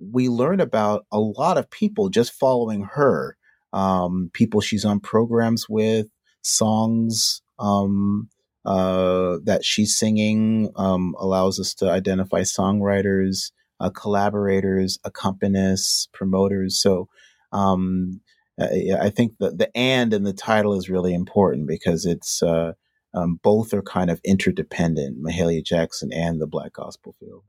we 0.00 0.28
learn 0.28 0.60
about 0.60 1.06
a 1.10 1.18
lot 1.18 1.58
of 1.58 1.70
people 1.70 2.08
just 2.08 2.32
following 2.32 2.88
her. 2.94 3.36
Um, 3.72 4.30
people 4.32 4.60
she's 4.60 4.84
on 4.84 5.00
programs 5.00 5.68
with, 5.68 6.06
songs 6.46 7.42
um, 7.58 8.28
uh, 8.64 9.38
that 9.44 9.64
she's 9.64 9.96
singing 9.96 10.70
um, 10.76 11.14
allows 11.18 11.60
us 11.60 11.74
to 11.74 11.90
identify 11.90 12.40
songwriters, 12.40 13.52
uh, 13.80 13.90
collaborators, 13.90 14.98
accompanists, 15.04 16.08
promoters. 16.12 16.80
So 16.80 17.08
um, 17.52 18.20
I 18.58 19.10
think 19.10 19.34
the, 19.38 19.50
the 19.50 19.76
and 19.76 20.14
in 20.14 20.24
the 20.24 20.32
title 20.32 20.74
is 20.78 20.88
really 20.88 21.14
important 21.14 21.68
because 21.68 22.06
it's 22.06 22.42
uh, 22.42 22.72
um, 23.12 23.38
both 23.42 23.74
are 23.74 23.82
kind 23.82 24.10
of 24.10 24.20
interdependent, 24.24 25.22
Mahalia 25.22 25.62
Jackson 25.62 26.12
and 26.12 26.40
the 26.40 26.46
Black 26.46 26.72
Gospel 26.72 27.14
field. 27.20 27.44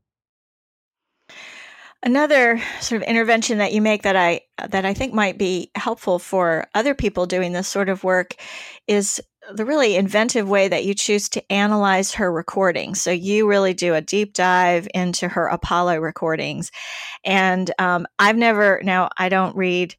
Another 2.02 2.62
sort 2.80 3.02
of 3.02 3.08
intervention 3.08 3.58
that 3.58 3.72
you 3.72 3.82
make 3.82 4.02
that 4.02 4.14
I 4.14 4.42
that 4.68 4.84
I 4.84 4.94
think 4.94 5.12
might 5.12 5.36
be 5.36 5.72
helpful 5.74 6.20
for 6.20 6.68
other 6.72 6.94
people 6.94 7.26
doing 7.26 7.52
this 7.52 7.66
sort 7.66 7.88
of 7.88 8.04
work 8.04 8.36
is 8.86 9.20
the 9.52 9.64
really 9.64 9.96
inventive 9.96 10.48
way 10.48 10.68
that 10.68 10.84
you 10.84 10.94
choose 10.94 11.28
to 11.30 11.52
analyze 11.52 12.12
her 12.14 12.30
recordings. 12.30 13.00
So 13.00 13.10
you 13.10 13.48
really 13.48 13.74
do 13.74 13.94
a 13.94 14.00
deep 14.00 14.34
dive 14.34 14.86
into 14.94 15.26
her 15.26 15.48
Apollo 15.48 15.98
recordings, 15.98 16.70
and 17.24 17.68
um, 17.80 18.06
I've 18.20 18.36
never 18.36 18.80
now 18.84 19.08
I 19.18 19.28
don't 19.28 19.56
read 19.56 19.96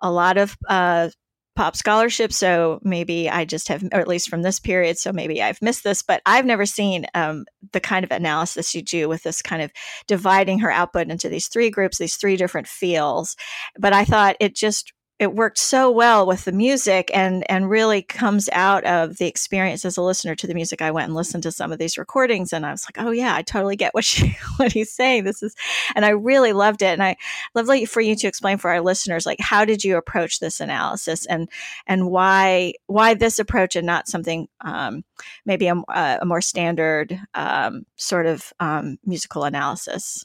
a 0.00 0.10
lot 0.10 0.38
of 0.38 0.56
uh, 0.68 1.10
pop 1.54 1.76
scholarship. 1.76 2.32
So 2.32 2.80
maybe 2.82 3.28
I 3.28 3.44
just 3.44 3.68
have, 3.68 3.84
or 3.92 4.00
at 4.00 4.08
least 4.08 4.30
from 4.30 4.42
this 4.42 4.58
period, 4.58 4.98
so 4.98 5.12
maybe 5.12 5.42
I've 5.42 5.60
missed 5.60 5.84
this, 5.84 6.02
but 6.02 6.22
I've 6.24 6.46
never 6.46 6.64
seen 6.64 7.06
um, 7.14 7.44
the 7.72 7.80
kind 7.80 8.04
of 8.04 8.10
analysis 8.10 8.74
you 8.74 8.82
do 8.82 9.08
with 9.08 9.22
this 9.22 9.42
kind 9.42 9.62
of 9.62 9.70
dividing 10.06 10.60
her 10.60 10.70
output 10.70 11.10
into 11.10 11.28
these 11.28 11.48
three 11.48 11.70
groups, 11.70 11.98
these 11.98 12.16
three 12.16 12.36
different 12.36 12.66
fields. 12.66 13.36
But 13.78 13.92
I 13.92 14.04
thought 14.04 14.36
it 14.40 14.54
just 14.54 14.92
it 15.22 15.34
worked 15.34 15.58
so 15.58 15.88
well 15.88 16.26
with 16.26 16.44
the 16.44 16.52
music 16.52 17.08
and 17.14 17.48
and 17.48 17.70
really 17.70 18.02
comes 18.02 18.48
out 18.52 18.84
of 18.84 19.18
the 19.18 19.26
experience 19.26 19.84
as 19.84 19.96
a 19.96 20.02
listener 20.02 20.34
to 20.34 20.48
the 20.48 20.54
music. 20.54 20.82
I 20.82 20.90
went 20.90 21.06
and 21.06 21.14
listened 21.14 21.44
to 21.44 21.52
some 21.52 21.70
of 21.70 21.78
these 21.78 21.96
recordings 21.96 22.52
and 22.52 22.66
I 22.66 22.72
was 22.72 22.84
like, 22.84 23.04
oh 23.04 23.12
yeah, 23.12 23.34
I 23.34 23.42
totally 23.42 23.76
get 23.76 23.94
what 23.94 24.04
she 24.12 24.36
what 24.56 24.72
he's 24.72 24.92
saying. 24.92 25.22
This 25.22 25.42
is 25.42 25.54
and 25.94 26.04
I 26.04 26.10
really 26.10 26.52
loved 26.52 26.82
it. 26.82 26.86
And 26.86 27.02
I 27.02 27.16
love 27.54 27.68
for 27.88 28.00
you 28.00 28.16
to 28.16 28.26
explain 28.26 28.58
for 28.58 28.70
our 28.70 28.80
listeners 28.80 29.24
like 29.24 29.38
how 29.40 29.64
did 29.64 29.84
you 29.84 29.96
approach 29.96 30.40
this 30.40 30.60
analysis 30.60 31.24
and 31.26 31.48
and 31.86 32.10
why 32.10 32.74
why 32.86 33.14
this 33.14 33.38
approach 33.38 33.76
and 33.76 33.86
not 33.86 34.08
something 34.08 34.48
um, 34.62 35.04
maybe 35.46 35.68
a, 35.68 35.76
a, 35.88 36.24
more 36.24 36.40
standard 36.40 37.18
um, 37.34 37.84
sort 37.96 38.26
of 38.26 38.52
um, 38.58 38.98
musical 39.04 39.44
analysis. 39.44 40.24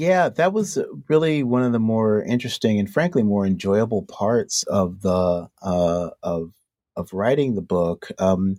Yeah, 0.00 0.30
that 0.30 0.54
was 0.54 0.78
really 1.10 1.42
one 1.42 1.62
of 1.62 1.72
the 1.72 1.78
more 1.78 2.22
interesting 2.22 2.78
and 2.78 2.88
frankly 2.90 3.22
more 3.22 3.44
enjoyable 3.44 4.04
parts 4.04 4.62
of 4.62 5.02
the 5.02 5.50
uh, 5.60 6.10
of 6.22 6.54
of 6.96 7.12
writing 7.12 7.54
the 7.54 7.60
book 7.60 8.08
um, 8.18 8.56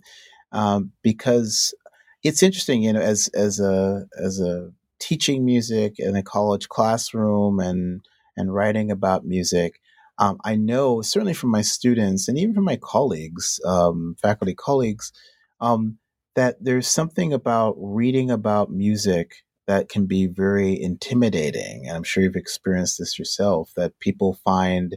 um, 0.52 0.92
because 1.02 1.74
it's 2.22 2.44
interesting, 2.44 2.84
you 2.84 2.92
know, 2.92 3.00
as 3.00 3.26
as 3.34 3.58
a 3.58 4.06
as 4.16 4.38
a 4.38 4.70
teaching 5.00 5.44
music 5.44 5.94
in 5.98 6.14
a 6.14 6.22
college 6.22 6.68
classroom 6.68 7.58
and 7.58 8.02
and 8.36 8.54
writing 8.54 8.92
about 8.92 9.26
music. 9.26 9.80
Um, 10.18 10.38
I 10.44 10.54
know 10.54 11.02
certainly 11.02 11.34
from 11.34 11.50
my 11.50 11.62
students 11.62 12.28
and 12.28 12.38
even 12.38 12.54
from 12.54 12.66
my 12.66 12.76
colleagues, 12.76 13.58
um, 13.66 14.14
faculty 14.22 14.54
colleagues, 14.54 15.12
um, 15.60 15.98
that 16.36 16.62
there's 16.62 16.86
something 16.86 17.32
about 17.32 17.74
reading 17.78 18.30
about 18.30 18.70
music 18.70 19.42
that 19.66 19.88
can 19.88 20.06
be 20.06 20.26
very 20.26 20.80
intimidating. 20.80 21.86
And 21.86 21.96
I'm 21.96 22.02
sure 22.02 22.22
you've 22.22 22.36
experienced 22.36 22.98
this 22.98 23.18
yourself 23.18 23.70
that 23.76 23.98
people 24.00 24.38
find 24.44 24.96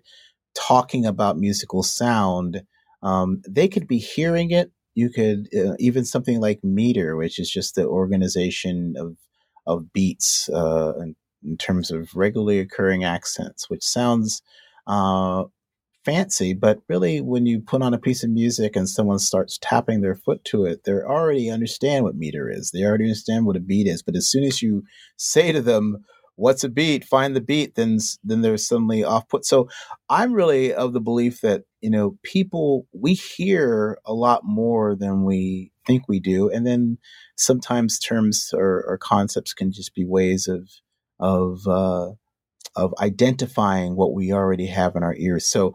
talking 0.55 1.05
about 1.05 1.37
musical 1.37 1.83
sound, 1.83 2.63
um, 3.03 3.41
they 3.47 3.67
could 3.67 3.87
be 3.87 3.99
hearing 3.99 4.51
it. 4.51 4.71
You 4.95 5.09
could 5.09 5.49
uh, 5.55 5.75
even 5.77 6.05
something 6.05 6.39
like 6.39 6.63
meter, 6.63 7.15
which 7.15 7.37
is 7.37 7.49
just 7.49 7.75
the 7.75 7.85
organization 7.85 8.95
of 8.97 9.17
of 9.67 9.91
beats 9.91 10.47
uh, 10.49 10.93
in, 10.99 11.15
in, 11.43 11.57
terms 11.57 11.89
of 11.89 12.15
regularly 12.15 12.59
occurring 12.59 13.03
accents, 13.03 13.67
which 13.69 13.83
sounds 13.83 14.43
uh, 14.85 15.43
fancy, 16.05 16.53
but 16.53 16.79
really 16.87 17.19
when 17.19 17.45
you 17.45 17.59
put 17.59 17.81
on 17.81 17.93
a 17.93 17.99
piece 17.99 18.23
of 18.23 18.29
music 18.29 18.75
and 18.75 18.87
someone 18.87 19.19
starts 19.19 19.57
tapping 19.61 20.01
their 20.01 20.15
foot 20.15 20.43
to 20.45 20.65
it, 20.65 20.83
they 20.83 20.93
already 20.93 21.49
understand 21.49 22.05
what 22.05 22.15
meter 22.15 22.49
is. 22.49 22.71
They 22.71 22.83
already 22.83 23.05
understand 23.05 23.45
what 23.45 23.57
a 23.57 23.59
beat 23.61 23.87
is. 23.87 24.03
But 24.03 24.15
as 24.15 24.29
soon 24.29 24.43
as 24.43 24.61
you 24.61 24.83
say 25.17 25.51
to 25.51 25.61
them, 25.61 26.05
what's 26.35 26.63
a 26.63 26.69
beat, 26.69 27.03
find 27.03 27.35
the 27.35 27.41
beat, 27.41 27.75
then 27.75 27.97
then 28.23 28.41
they're 28.41 28.57
suddenly 28.57 29.03
off 29.03 29.27
put. 29.27 29.45
So 29.45 29.69
I'm 30.09 30.33
really 30.33 30.73
of 30.73 30.93
the 30.93 31.01
belief 31.01 31.41
that, 31.41 31.63
you 31.81 31.89
know, 31.89 32.17
people 32.23 32.87
we 32.93 33.13
hear 33.13 33.97
a 34.05 34.13
lot 34.13 34.41
more 34.43 34.95
than 34.95 35.23
we 35.23 35.71
think 35.87 36.07
we 36.07 36.19
do. 36.19 36.49
And 36.49 36.65
then 36.65 36.97
sometimes 37.37 37.99
terms 37.99 38.51
or, 38.53 38.83
or 38.87 38.97
concepts 38.97 39.53
can 39.53 39.71
just 39.71 39.93
be 39.95 40.05
ways 40.05 40.47
of 40.47 40.69
of 41.19 41.65
uh, 41.67 42.11
of 42.75 42.93
identifying 42.99 43.95
what 43.95 44.13
we 44.13 44.31
already 44.31 44.67
have 44.67 44.95
in 44.95 45.03
our 45.03 45.15
ears. 45.15 45.49
So 45.49 45.73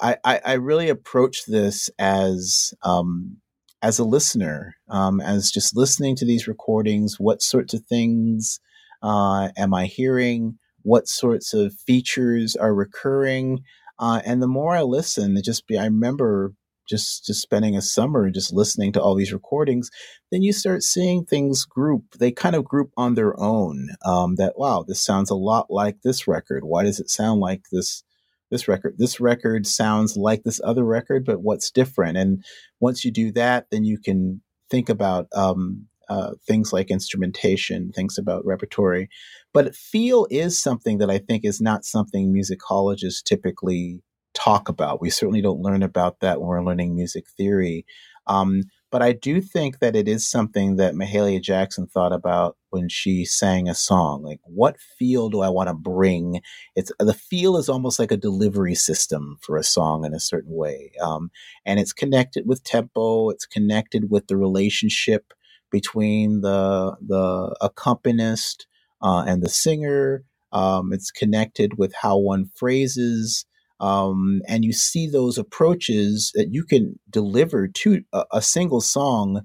I, 0.00 0.16
I, 0.24 0.40
I 0.44 0.52
really 0.54 0.88
approach 0.88 1.46
this 1.46 1.90
as 1.98 2.74
um, 2.82 3.38
as 3.82 3.98
a 3.98 4.04
listener, 4.04 4.76
um, 4.88 5.20
as 5.20 5.50
just 5.50 5.76
listening 5.76 6.16
to 6.16 6.24
these 6.24 6.48
recordings. 6.48 7.16
What 7.18 7.42
sorts 7.42 7.74
of 7.74 7.84
things 7.86 8.60
uh, 9.02 9.50
am 9.56 9.74
I 9.74 9.86
hearing? 9.86 10.58
What 10.82 11.08
sorts 11.08 11.52
of 11.54 11.74
features 11.86 12.56
are 12.56 12.74
recurring? 12.74 13.60
Uh, 13.98 14.20
and 14.24 14.42
the 14.42 14.48
more 14.48 14.74
I 14.76 14.82
listen, 14.82 15.36
it 15.36 15.44
just 15.44 15.66
be 15.66 15.78
I 15.78 15.84
remember 15.84 16.52
just 16.88 17.24
just 17.26 17.42
spending 17.42 17.76
a 17.76 17.82
summer 17.82 18.30
just 18.30 18.52
listening 18.52 18.92
to 18.92 19.02
all 19.02 19.14
these 19.14 19.32
recordings 19.32 19.90
then 20.30 20.42
you 20.42 20.52
start 20.52 20.82
seeing 20.82 21.24
things 21.24 21.64
group 21.64 22.02
they 22.18 22.32
kind 22.32 22.56
of 22.56 22.64
group 22.64 22.90
on 22.96 23.14
their 23.14 23.38
own 23.40 23.88
um, 24.04 24.36
that 24.36 24.54
wow 24.56 24.84
this 24.86 25.02
sounds 25.02 25.30
a 25.30 25.34
lot 25.34 25.66
like 25.70 26.02
this 26.02 26.26
record. 26.28 26.64
Why 26.64 26.84
does 26.84 27.00
it 27.00 27.10
sound 27.10 27.40
like 27.40 27.62
this 27.72 28.02
this 28.50 28.68
record? 28.68 28.94
This 28.98 29.18
record 29.18 29.66
sounds 29.66 30.16
like 30.16 30.44
this 30.44 30.60
other 30.64 30.84
record 30.84 31.24
but 31.24 31.42
what's 31.42 31.70
different? 31.70 32.16
And 32.16 32.44
once 32.80 33.04
you 33.04 33.10
do 33.10 33.32
that 33.32 33.66
then 33.70 33.84
you 33.84 33.98
can 33.98 34.42
think 34.70 34.88
about 34.88 35.26
um, 35.34 35.86
uh, 36.08 36.32
things 36.46 36.72
like 36.72 36.90
instrumentation 36.90 37.90
things 37.92 38.18
about 38.18 38.46
repertory. 38.46 39.08
But 39.52 39.74
feel 39.74 40.26
is 40.30 40.60
something 40.60 40.98
that 40.98 41.10
i 41.10 41.18
think 41.18 41.44
is 41.44 41.60
not 41.60 41.84
something 41.84 42.32
musicologists 42.32 43.22
typically 43.22 44.02
talk 44.36 44.70
about. 44.70 45.02
We 45.02 45.10
certainly 45.10 45.42
don't 45.42 45.62
learn 45.62 45.82
about 45.84 46.20
that 46.20 46.40
when 46.40 46.48
we're 46.48 46.64
learning 46.64 46.96
music 46.96 47.26
theory. 47.38 47.86
Um, 48.28 48.64
but 48.92 49.02
I 49.02 49.12
do 49.12 49.42
think 49.42 49.80
that 49.80 49.96
it 49.96 50.08
is 50.08 50.28
something 50.28 50.76
that 50.76 50.94
Mahalia 50.94 51.42
Jackson 51.42 51.88
thought 51.88 52.14
about 52.14 52.56
when 52.70 52.88
she 52.90 53.26
sang 53.26 53.68
a 53.68 53.74
song. 53.76 54.22
Like, 54.24 54.40
what 54.44 54.78
feel 54.98 55.30
do 55.30 55.42
I 55.42 55.50
want 55.50 55.68
to 55.70 55.74
bring? 55.74 56.42
It's 56.76 56.92
the 57.00 57.14
feel 57.14 57.58
is 57.58 57.68
almost 57.70 58.00
like 58.00 58.12
a 58.12 58.18
delivery 58.18 58.76
system 58.76 59.38
for 59.42 59.58
a 59.58 59.64
song 59.64 60.06
in 60.06 60.14
a 60.14 60.20
certain 60.20 60.54
way, 60.54 60.92
um, 61.02 61.30
and 61.66 61.80
it's 61.80 61.94
connected 61.94 62.46
with 62.48 62.64
tempo. 62.64 63.30
It's 63.30 63.46
connected 63.46 64.10
with 64.10 64.28
the 64.28 64.38
relationship 64.38 65.34
between 65.72 66.42
the 66.42 66.96
the 67.06 67.56
accompanist 67.62 68.68
uh, 69.02 69.24
and 69.28 69.42
the 69.42 69.50
singer. 69.50 70.24
Um, 70.52 70.94
it's 70.94 71.12
connected 71.12 71.78
with 71.78 71.94
how 71.94 72.18
one 72.18 72.50
phrases 72.56 73.46
um, 73.80 74.40
and 74.48 74.64
you 74.64 74.72
see 74.72 75.08
those 75.08 75.38
approaches 75.38 76.32
that 76.34 76.52
you 76.52 76.64
can 76.64 76.98
deliver 77.10 77.68
to 77.68 78.02
a, 78.12 78.24
a 78.34 78.42
single 78.42 78.80
song 78.80 79.42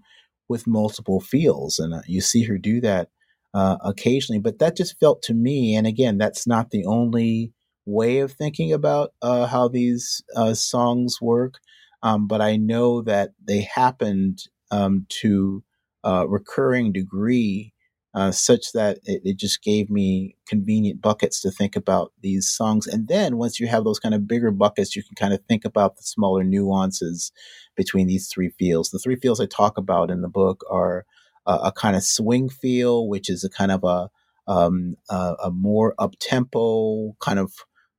with 0.48 0.68
multiple 0.68 1.20
feels, 1.20 1.80
and 1.80 1.94
uh, 1.94 2.02
you 2.08 2.22
see 2.22 2.44
her 2.44 2.58
do 2.58 2.82
that 2.82 3.10
uh, 3.54 3.78
occasionally. 3.84 4.40
But 4.40 4.60
that 4.60 4.78
just 4.78 5.00
felt 5.00 5.22
to 5.24 5.34
me, 5.34 5.76
and 5.76 5.88
again, 5.88 6.18
that's 6.18 6.48
not 6.48 6.72
the 6.72 6.86
only 6.86 7.52
way 7.86 8.20
of 8.20 8.32
thinking 8.34 8.72
about 8.72 9.14
uh, 9.22 9.48
how 9.48 9.68
these 9.68 10.24
uh, 10.36 10.54
songs 10.54 11.18
work. 11.22 11.56
Um, 12.04 12.28
but 12.28 12.42
I 12.42 12.56
know 12.58 13.02
that 13.04 13.32
they 13.44 13.62
happened 13.62 14.40
um, 14.72 15.06
to 15.22 15.64
a 16.04 16.28
recurring 16.28 16.92
degree 16.92 17.74
uh, 18.14 18.32
such 18.32 18.74
that 18.74 18.99
it, 19.05 19.22
it, 19.24 19.38
just 19.38 19.64
gave 19.64 19.89
me 19.89 20.36
convenient 20.45 21.01
buckets 21.01 21.39
to 21.41 21.49
think 21.49 21.78
about 21.78 22.12
these 22.22 22.49
songs. 22.49 22.86
And 22.86 23.07
then 23.07 23.38
once 23.38 23.57
you 23.59 23.68
have 23.68 23.86
those 23.86 23.99
kind 23.99 24.14
of 24.14 24.28
bigger 24.28 24.51
buckets, 24.51 24.95
you 24.95 25.03
can 25.03 25.16
kind 25.16 25.34
of 25.34 25.39
think 25.47 25.64
about 25.64 25.95
the 25.95 26.03
smaller 26.03 26.43
nuances 26.43 27.32
between 27.76 28.07
these 28.07 28.28
three 28.28 28.49
feels. 28.49 28.89
The 28.89 28.99
three 28.99 29.16
feels 29.16 29.39
I 29.39 29.45
talk 29.45 29.78
about 29.78 30.12
in 30.12 30.22
the 30.22 30.28
book 30.28 30.66
are 30.70 31.05
a, 31.45 31.53
a 31.53 31.72
kind 31.72 31.95
of 31.95 32.03
swing 32.03 32.49
feel, 32.49 33.07
which 33.07 33.30
is 33.30 33.45
a 33.45 33.49
kind 33.49 33.72
of 33.72 33.84
a 33.84 34.09
um, 34.47 34.95
a, 35.09 35.36
a, 35.45 35.51
more 35.51 35.93
up 35.99 36.16
tempo 36.20 37.16
kind 37.22 37.39
of 37.39 37.53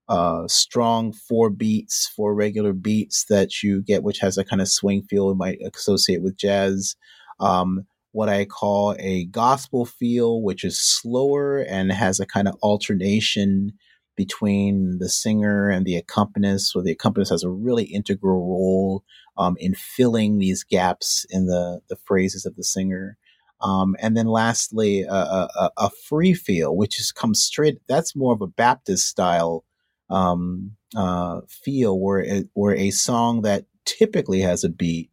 uh, 0.09 0.47
strong 0.49 1.13
four 1.13 1.49
beats, 1.49 2.11
four 2.15 2.35
regular 2.35 2.73
beats 2.73 3.25
that 3.31 3.63
you 3.63 3.81
get, 3.81 4.03
which 4.03 4.19
has 4.19 4.37
a 4.37 4.45
kind 4.45 4.61
of 4.61 4.69
swing 4.69 5.03
feel 5.09 5.29
you 5.29 5.35
might 5.35 5.59
associate 5.75 6.21
with 6.21 6.37
jazz. 6.37 6.97
Um, 7.41 7.87
what 8.13 8.29
I 8.29 8.45
call 8.45 8.95
a 8.99 9.25
gospel 9.25 9.85
feel, 9.85 10.43
which 10.43 10.65
is 10.65 10.79
slower 10.79 11.59
and 11.59 11.91
has 11.91 12.21
a 12.21 12.27
kind 12.27 12.47
of 12.47 12.55
alternation 12.63 13.73
between 14.17 14.99
the 14.99 15.09
singer 15.09 15.71
and 15.71 15.87
the 15.87 15.97
accompanist. 15.97 16.71
So 16.71 16.83
the 16.83 16.93
accompanist 16.93 17.31
has 17.31 17.43
a 17.43 17.49
really 17.51 17.85
integral 17.85 18.41
role 18.41 19.05
um, 19.39 19.57
in 19.59 19.75
filling 19.75 20.39
these 20.39 20.63
gaps 20.63 21.27
in 21.31 21.47
the, 21.47 21.81
the 21.89 21.97
phrases 21.97 22.45
of 22.45 22.55
the 22.57 22.65
singer. 22.65 23.17
Um, 23.63 23.97
and 24.01 24.17
then 24.17 24.27
lastly, 24.27 25.03
a, 25.03 25.15
a, 25.15 25.71
a, 25.77 25.91
free 26.09 26.35
feel, 26.35 26.77
which 26.77 26.99
is 26.99 27.13
comes 27.13 27.41
straight. 27.41 27.79
That's 27.89 28.17
more 28.17 28.35
of 28.35 28.43
a 28.43 28.47
Baptist 28.49 29.07
style 29.07 29.65
um, 30.11 30.73
uh, 30.97 31.43
feel, 31.49 31.99
where 31.99 32.19
it, 32.19 32.49
where 32.55 32.75
a 32.75 32.91
song 32.91 33.43
that 33.43 33.67
typically 33.85 34.41
has 34.41 34.65
a 34.65 34.69
beat 34.69 35.12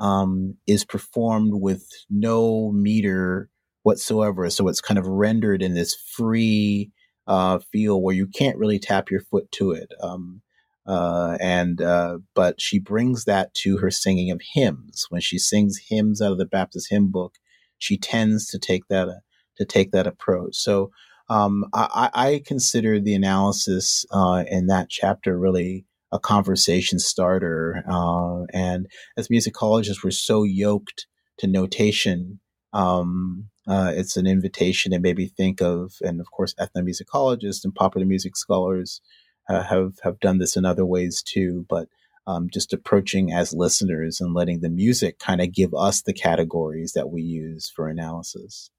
um, 0.00 0.56
is 0.66 0.84
performed 0.84 1.54
with 1.54 1.88
no 2.10 2.70
meter 2.72 3.48
whatsoever. 3.82 4.48
So 4.50 4.68
it's 4.68 4.80
kind 4.80 4.98
of 4.98 5.06
rendered 5.06 5.62
in 5.62 5.74
this 5.74 5.94
free 5.94 6.90
uh, 7.26 7.58
feel 7.72 8.02
where 8.02 8.14
you 8.14 8.26
can't 8.26 8.58
really 8.58 8.78
tap 8.78 9.10
your 9.10 9.20
foot 9.20 9.50
to 9.52 9.72
it. 9.72 9.92
Um, 10.02 10.42
uh, 10.86 11.36
and 11.40 11.80
uh, 11.82 12.18
but 12.34 12.60
she 12.60 12.78
brings 12.78 13.24
that 13.24 13.52
to 13.54 13.78
her 13.78 13.90
singing 13.90 14.30
of 14.30 14.40
hymns. 14.54 15.06
When 15.08 15.20
she 15.20 15.38
sings 15.38 15.80
hymns 15.88 16.22
out 16.22 16.32
of 16.32 16.38
the 16.38 16.46
Baptist 16.46 16.88
hymn 16.90 17.10
book, 17.10 17.34
she 17.78 17.98
tends 17.98 18.46
to 18.48 18.58
take 18.58 18.86
that 18.88 19.08
to 19.56 19.64
take 19.64 19.90
that 19.92 20.06
approach. 20.06 20.54
So 20.54 20.90
um, 21.28 21.64
I, 21.72 22.10
I, 22.14 22.42
consider 22.46 23.00
the 23.00 23.14
analysis 23.14 24.06
uh, 24.12 24.44
in 24.48 24.68
that 24.68 24.88
chapter 24.88 25.36
really 25.36 25.84
a 26.16 26.18
conversation 26.18 26.98
starter. 26.98 27.84
Uh, 27.88 28.44
and 28.52 28.88
as 29.16 29.28
musicologists, 29.28 30.02
we're 30.02 30.10
so 30.10 30.42
yoked 30.42 31.06
to 31.38 31.46
notation. 31.46 32.40
Um, 32.72 33.50
uh, 33.68 33.92
it's 33.94 34.16
an 34.16 34.26
invitation 34.26 34.92
to 34.92 34.98
maybe 34.98 35.26
think 35.26 35.60
of, 35.60 35.94
and 36.00 36.20
of 36.20 36.30
course, 36.30 36.54
ethnomusicologists 36.54 37.64
and 37.64 37.74
popular 37.74 38.06
music 38.06 38.36
scholars 38.36 39.00
uh, 39.48 39.62
have 39.62 39.92
have 40.02 40.18
done 40.20 40.38
this 40.38 40.56
in 40.56 40.64
other 40.64 40.86
ways 40.86 41.22
too. 41.22 41.66
But 41.68 41.88
um, 42.26 42.48
just 42.50 42.72
approaching 42.72 43.32
as 43.32 43.52
listeners 43.52 44.20
and 44.20 44.34
letting 44.34 44.60
the 44.60 44.70
music 44.70 45.18
kind 45.18 45.40
of 45.40 45.52
give 45.52 45.72
us 45.74 46.02
the 46.02 46.12
categories 46.14 46.92
that 46.94 47.10
we 47.10 47.22
use 47.22 47.70
for 47.70 47.88
analysis. 47.88 48.70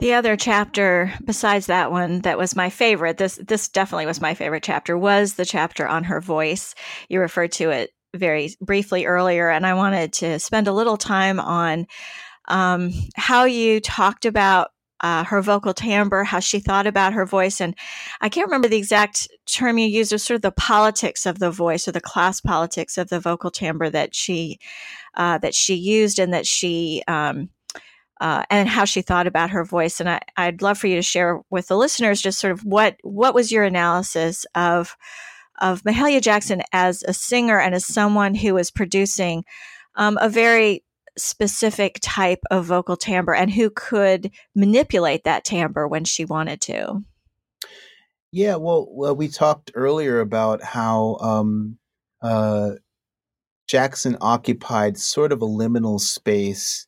The 0.00 0.14
other 0.14 0.34
chapter 0.34 1.12
besides 1.22 1.66
that 1.66 1.92
one 1.92 2.20
that 2.22 2.38
was 2.38 2.56
my 2.56 2.70
favorite, 2.70 3.18
this 3.18 3.36
this 3.36 3.68
definitely 3.68 4.06
was 4.06 4.20
my 4.20 4.32
favorite 4.32 4.62
chapter, 4.62 4.96
was 4.96 5.34
the 5.34 5.44
chapter 5.44 5.86
on 5.86 6.04
her 6.04 6.22
voice. 6.22 6.74
You 7.10 7.20
referred 7.20 7.52
to 7.52 7.68
it 7.68 7.90
very 8.16 8.50
briefly 8.62 9.04
earlier, 9.04 9.50
and 9.50 9.66
I 9.66 9.74
wanted 9.74 10.14
to 10.14 10.38
spend 10.38 10.68
a 10.68 10.72
little 10.72 10.96
time 10.96 11.38
on 11.38 11.86
um, 12.48 12.92
how 13.14 13.44
you 13.44 13.78
talked 13.78 14.24
about 14.24 14.70
uh, 15.02 15.24
her 15.24 15.42
vocal 15.42 15.74
timbre, 15.74 16.24
how 16.24 16.40
she 16.40 16.60
thought 16.60 16.86
about 16.86 17.12
her 17.12 17.26
voice. 17.26 17.60
And 17.60 17.74
I 18.22 18.30
can't 18.30 18.46
remember 18.46 18.68
the 18.68 18.78
exact 18.78 19.28
term 19.46 19.76
you 19.76 19.86
used, 19.86 20.12
it 20.12 20.14
was 20.14 20.22
sort 20.22 20.36
of 20.36 20.42
the 20.42 20.52
politics 20.52 21.26
of 21.26 21.38
the 21.38 21.50
voice 21.50 21.86
or 21.86 21.92
the 21.92 22.00
class 22.00 22.40
politics 22.40 22.96
of 22.96 23.10
the 23.10 23.20
vocal 23.20 23.50
timbre 23.50 23.90
that 23.90 24.14
she 24.14 24.60
uh, 25.14 25.36
that 25.38 25.54
she 25.54 25.74
used 25.74 26.18
and 26.18 26.32
that 26.32 26.46
she 26.46 27.02
um, 27.06 27.50
uh, 28.20 28.44
and 28.50 28.68
how 28.68 28.84
she 28.84 29.02
thought 29.02 29.26
about 29.26 29.50
her 29.50 29.64
voice. 29.64 29.98
And 29.98 30.08
I, 30.08 30.20
I'd 30.36 30.62
love 30.62 30.78
for 30.78 30.86
you 30.86 30.96
to 30.96 31.02
share 31.02 31.40
with 31.50 31.68
the 31.68 31.76
listeners 31.76 32.20
just 32.20 32.38
sort 32.38 32.52
of 32.52 32.64
what 32.64 32.96
what 33.02 33.34
was 33.34 33.50
your 33.50 33.64
analysis 33.64 34.44
of 34.54 34.96
of 35.60 35.82
Mahalia 35.82 36.22
Jackson 36.22 36.62
as 36.72 37.02
a 37.02 37.12
singer 37.12 37.58
and 37.58 37.74
as 37.74 37.86
someone 37.86 38.34
who 38.34 38.54
was 38.54 38.70
producing 38.70 39.44
um, 39.96 40.18
a 40.20 40.28
very 40.28 40.84
specific 41.18 41.98
type 42.00 42.40
of 42.50 42.64
vocal 42.64 42.96
timbre 42.96 43.34
and 43.34 43.50
who 43.50 43.70
could 43.70 44.30
manipulate 44.54 45.24
that 45.24 45.44
timbre 45.44 45.86
when 45.86 46.04
she 46.04 46.24
wanted 46.24 46.60
to. 46.62 47.02
Yeah, 48.32 48.56
well, 48.56 48.86
well 48.90 49.16
we 49.16 49.28
talked 49.28 49.72
earlier 49.74 50.20
about 50.20 50.62
how 50.62 51.16
um, 51.20 51.78
uh, 52.22 52.72
Jackson 53.66 54.16
occupied 54.20 54.98
sort 54.98 55.32
of 55.32 55.42
a 55.42 55.46
liminal 55.46 56.00
space 56.00 56.86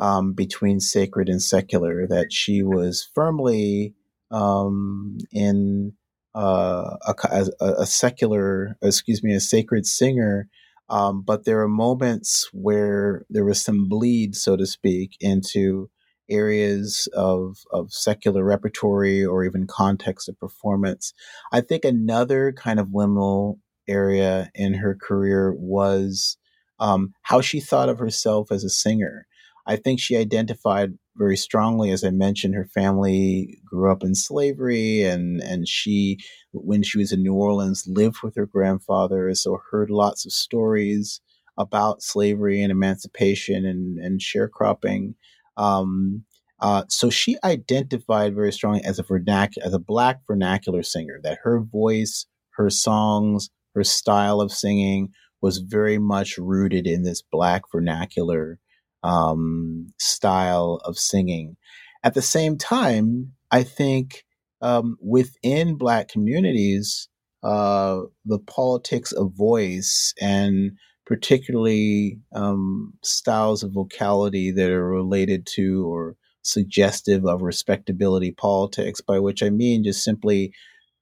um, 0.00 0.32
between 0.32 0.80
sacred 0.80 1.28
and 1.28 1.42
secular, 1.42 2.06
that 2.06 2.32
she 2.32 2.62
was 2.62 3.08
firmly 3.14 3.94
um, 4.30 5.18
in 5.32 5.92
uh, 6.34 6.96
a, 7.06 7.46
a, 7.60 7.86
secular, 7.86 8.76
excuse 8.82 9.22
me, 9.22 9.32
a 9.34 9.40
sacred 9.40 9.86
singer. 9.86 10.48
Um, 10.88 11.22
but 11.22 11.44
there 11.44 11.60
are 11.60 11.68
moments 11.68 12.50
where 12.52 13.24
there 13.30 13.44
was 13.44 13.62
some 13.62 13.88
bleed, 13.88 14.34
so 14.34 14.56
to 14.56 14.66
speak, 14.66 15.16
into 15.20 15.88
areas 16.28 17.08
of, 17.14 17.58
of 17.70 17.92
secular 17.92 18.44
repertory 18.44 19.24
or 19.24 19.44
even 19.44 19.66
context 19.66 20.28
of 20.28 20.38
performance. 20.38 21.14
I 21.52 21.60
think 21.60 21.84
another 21.84 22.52
kind 22.52 22.80
of 22.80 22.88
liminal 22.88 23.58
area 23.86 24.50
in 24.54 24.74
her 24.74 24.94
career 24.94 25.54
was 25.54 26.36
um, 26.80 27.14
how 27.22 27.40
she 27.40 27.60
thought 27.60 27.88
of 27.88 27.98
herself 27.98 28.50
as 28.50 28.64
a 28.64 28.70
singer. 28.70 29.26
I 29.66 29.76
think 29.76 30.00
she 30.00 30.16
identified 30.16 30.98
very 31.16 31.36
strongly, 31.36 31.90
as 31.90 32.04
I 32.04 32.10
mentioned, 32.10 32.54
her 32.54 32.66
family 32.66 33.58
grew 33.64 33.90
up 33.90 34.02
in 34.02 34.14
slavery, 34.14 35.02
and 35.02 35.40
and 35.40 35.68
she, 35.68 36.18
when 36.52 36.82
she 36.82 36.98
was 36.98 37.12
in 37.12 37.22
New 37.22 37.34
Orleans, 37.34 37.84
lived 37.86 38.16
with 38.22 38.34
her 38.36 38.46
grandfather, 38.46 39.32
so 39.34 39.58
heard 39.70 39.90
lots 39.90 40.26
of 40.26 40.32
stories 40.32 41.20
about 41.56 42.02
slavery 42.02 42.60
and 42.62 42.72
emancipation 42.72 43.64
and 43.64 43.98
and 43.98 44.20
sharecropping. 44.20 45.14
Um, 45.56 46.24
uh, 46.60 46.84
so 46.88 47.10
she 47.10 47.36
identified 47.44 48.34
very 48.34 48.52
strongly 48.52 48.82
as 48.84 48.98
a 48.98 49.04
vernac- 49.04 49.58
as 49.62 49.72
a 49.74 49.78
black 49.78 50.20
vernacular 50.26 50.82
singer. 50.82 51.20
That 51.22 51.38
her 51.44 51.60
voice, 51.60 52.26
her 52.56 52.70
songs, 52.70 53.50
her 53.74 53.84
style 53.84 54.40
of 54.40 54.52
singing 54.52 55.10
was 55.40 55.58
very 55.58 55.98
much 55.98 56.38
rooted 56.38 56.86
in 56.86 57.02
this 57.02 57.22
black 57.22 57.62
vernacular 57.72 58.58
um, 59.04 59.92
style 59.98 60.80
of 60.84 60.98
singing. 60.98 61.56
At 62.02 62.14
the 62.14 62.22
same 62.22 62.58
time, 62.58 63.32
I 63.50 63.62
think 63.62 64.24
um, 64.60 64.96
within 65.00 65.76
Black 65.76 66.08
communities, 66.08 67.08
uh, 67.42 68.00
the 68.24 68.38
politics 68.38 69.12
of 69.12 69.32
voice 69.34 70.14
and 70.20 70.72
particularly 71.06 72.18
um, 72.34 72.94
styles 73.02 73.62
of 73.62 73.72
vocality 73.72 74.50
that 74.50 74.70
are 74.70 74.88
related 74.88 75.46
to 75.46 75.86
or 75.86 76.16
suggestive 76.40 77.26
of 77.26 77.42
respectability 77.42 78.30
politics, 78.32 79.02
by 79.02 79.18
which 79.18 79.42
I 79.42 79.50
mean 79.50 79.84
just 79.84 80.02
simply 80.02 80.54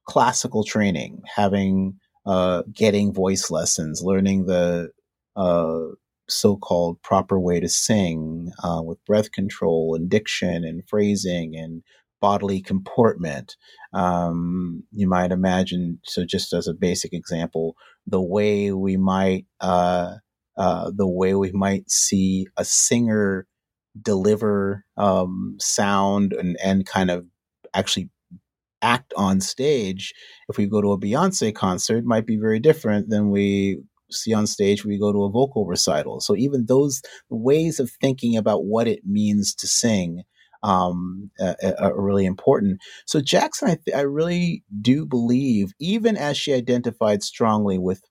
classical 0.09 0.65
training, 0.65 1.23
having 1.37 1.95
uh, 2.27 2.63
getting 2.73 3.13
voice 3.13 3.51
lessons, 3.51 4.03
learning 4.03 4.47
the 4.47 4.91
uh, 5.37 5.95
so-called 6.33 7.03
proper 7.03 7.39
way 7.39 7.61
to 7.61 7.69
sing 7.69 8.53
uh, 8.63 8.83
with 8.83 9.05
breath 9.05 9.33
control 9.33 9.95
and 9.95 10.09
diction 10.09 10.65
and 10.65 10.83
phrasing 10.89 11.57
and 11.57 11.83
bodily 12.21 12.61
comportment. 12.61 13.57
Um, 13.93 14.85
you 14.93 15.09
might 15.09 15.33
imagine, 15.33 15.99
so 16.05 16.25
just 16.25 16.53
as 16.53 16.69
a 16.69 16.75
basic 16.75 17.13
example, 17.13 17.77
the 18.07 18.23
way 18.23 18.73
we 18.73 18.97
might 18.97 19.47
uh, 19.61 20.15
uh, 20.57 20.91
the 20.95 21.09
way 21.09 21.35
we 21.35 21.51
might 21.53 21.91
see 21.91 22.47
a 22.57 22.65
singer 22.65 23.47
deliver 24.01 24.85
um, 24.97 25.57
sound 25.59 26.33
and, 26.33 26.57
and 26.63 26.87
kind 26.87 27.11
of 27.11 27.27
actually 27.75 28.11
act 28.83 29.13
on 29.17 29.41
stage 29.41 30.13
if 30.49 30.59
we 30.59 30.67
go 30.67 30.81
to 30.81 30.93
a 30.93 30.99
Beyoncé 30.99 31.55
concert 31.55 32.05
might 32.05 32.27
be 32.27 32.37
very 32.37 32.59
different 32.59 33.09
than 33.09 33.31
we 33.31 33.79
see 34.13 34.35
on 34.35 34.47
stage 34.47 34.85
we 34.85 34.99
go 34.99 35.13
to 35.13 35.25
a 35.25 35.31
vocal 35.31 35.67
recital. 35.67 36.21
So 36.21 36.37
even 36.37 36.67
those 36.67 37.03
ways 37.31 37.81
of 37.81 37.91
thinking 38.01 38.37
about 38.37 38.65
what 38.65 38.89
it 38.89 39.01
means 39.07 39.55
to 39.57 39.69
sing 39.69 40.23
um, 40.63 41.31
are 41.81 42.01
really 42.01 42.27
important. 42.27 42.81
So 43.07 43.21
Jackson, 43.21 43.71
I, 43.71 43.79
th- 43.85 43.97
I 43.97 44.03
really 44.03 44.65
do 44.81 45.07
believe, 45.07 45.73
even 45.81 46.17
as 46.17 46.37
she 46.37 46.55
identified 46.55 47.23
strongly 47.23 47.79
with 47.79 48.03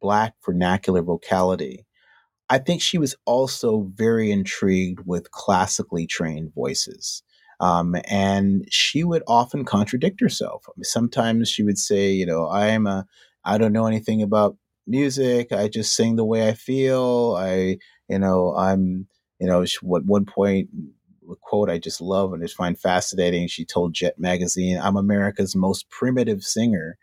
Black 0.00 0.34
vernacular 0.44 1.02
vocality, 1.02 1.86
I 2.48 2.58
think 2.58 2.82
she 2.82 2.98
was 2.98 3.14
also 3.26 3.90
very 3.94 4.30
intrigued 4.30 5.00
with 5.06 5.30
classically 5.30 6.06
trained 6.06 6.52
voices. 6.54 7.22
Um, 7.60 7.96
and 8.04 8.64
she 8.70 9.04
would 9.04 9.22
often 9.26 9.64
contradict 9.64 10.20
herself. 10.20 10.64
Sometimes 10.82 11.48
she 11.48 11.62
would 11.62 11.78
say, 11.78 12.10
you 12.10 12.26
know, 12.26 12.46
I 12.46 12.68
am 12.68 12.86
a, 12.86 13.06
I 13.44 13.58
don't 13.58 13.72
know 13.72 13.86
anything 13.86 14.22
about 14.22 14.56
music. 14.86 15.52
I 15.52 15.68
just 15.68 15.94
sing 15.94 16.16
the 16.16 16.24
way 16.24 16.48
I 16.48 16.54
feel. 16.54 17.36
I, 17.38 17.78
you 18.08 18.18
know, 18.18 18.54
I'm, 18.56 19.06
you 19.40 19.46
know, 19.46 19.64
what 19.82 20.04
one 20.04 20.26
point, 20.26 20.68
quote 21.42 21.70
I 21.70 21.78
just 21.78 22.00
love 22.00 22.32
and 22.32 22.42
just 22.42 22.56
find 22.56 22.78
fascinating. 22.78 23.48
She 23.48 23.64
told 23.64 23.94
Jet 23.94 24.18
Magazine, 24.18 24.78
"I'm 24.82 24.96
America's 24.96 25.54
most 25.56 25.88
primitive 25.90 26.42
singer," 26.42 26.96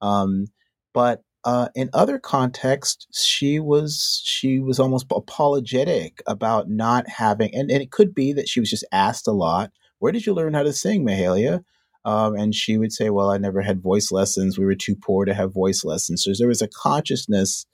um, 0.00 0.46
but 0.94 1.22
uh, 1.44 1.68
in 1.74 1.90
other 1.92 2.18
contexts, 2.18 3.06
she 3.18 3.58
was 3.60 4.20
she 4.24 4.60
was 4.60 4.78
almost 4.78 5.06
apologetic 5.10 6.22
about 6.26 6.68
not 6.68 7.08
having, 7.08 7.54
and, 7.54 7.70
and 7.70 7.82
it 7.82 7.90
could 7.90 8.14
be 8.14 8.32
that 8.32 8.48
she 8.48 8.60
was 8.60 8.70
just 8.70 8.84
asked 8.92 9.26
a 9.28 9.32
lot. 9.32 9.72
Where 9.98 10.12
did 10.12 10.26
you 10.26 10.34
learn 10.34 10.54
how 10.54 10.62
to 10.62 10.72
sing, 10.72 11.04
Mahalia? 11.04 11.64
Um, 12.04 12.34
and 12.36 12.54
she 12.54 12.78
would 12.78 12.92
say, 12.92 13.10
"Well, 13.10 13.30
I 13.30 13.38
never 13.38 13.62
had 13.62 13.82
voice 13.82 14.10
lessons. 14.10 14.58
We 14.58 14.64
were 14.64 14.74
too 14.74 14.96
poor 14.96 15.24
to 15.24 15.34
have 15.34 15.52
voice 15.52 15.84
lessons." 15.84 16.24
So 16.24 16.32
there 16.36 16.48
was 16.48 16.62
a 16.62 16.68
consciousness 16.68 17.66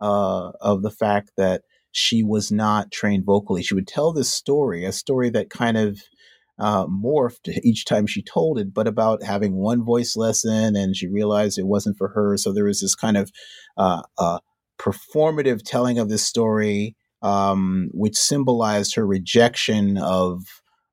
uh, 0.00 0.52
of 0.60 0.82
the 0.82 0.90
fact 0.90 1.32
that 1.36 1.62
she 1.92 2.22
was 2.22 2.52
not 2.52 2.92
trained 2.92 3.24
vocally. 3.24 3.62
She 3.62 3.74
would 3.74 3.88
tell 3.88 4.12
this 4.12 4.30
story, 4.30 4.84
a 4.84 4.92
story 4.92 5.30
that 5.30 5.48
kind 5.48 5.76
of 5.78 6.02
uh, 6.58 6.86
morphed 6.86 7.48
each 7.62 7.84
time 7.84 8.06
she 8.06 8.22
told 8.22 8.58
it, 8.58 8.72
but 8.74 8.86
about 8.86 9.22
having 9.22 9.56
one 9.56 9.84
voice 9.84 10.16
lesson 10.16 10.76
and 10.76 10.96
she 10.96 11.08
realized 11.08 11.58
it 11.58 11.66
wasn't 11.66 11.96
for 11.96 12.08
her. 12.08 12.36
So 12.36 12.52
there 12.52 12.64
was 12.64 12.80
this 12.80 12.94
kind 12.94 13.16
of 13.16 13.30
uh, 13.76 14.02
uh, 14.18 14.40
performative 14.78 15.62
telling 15.64 15.98
of 15.98 16.08
this 16.08 16.24
story, 16.24 16.96
um, 17.22 17.88
which 17.92 18.16
symbolized 18.16 18.94
her 18.94 19.06
rejection 19.06 19.96
of 19.96 20.44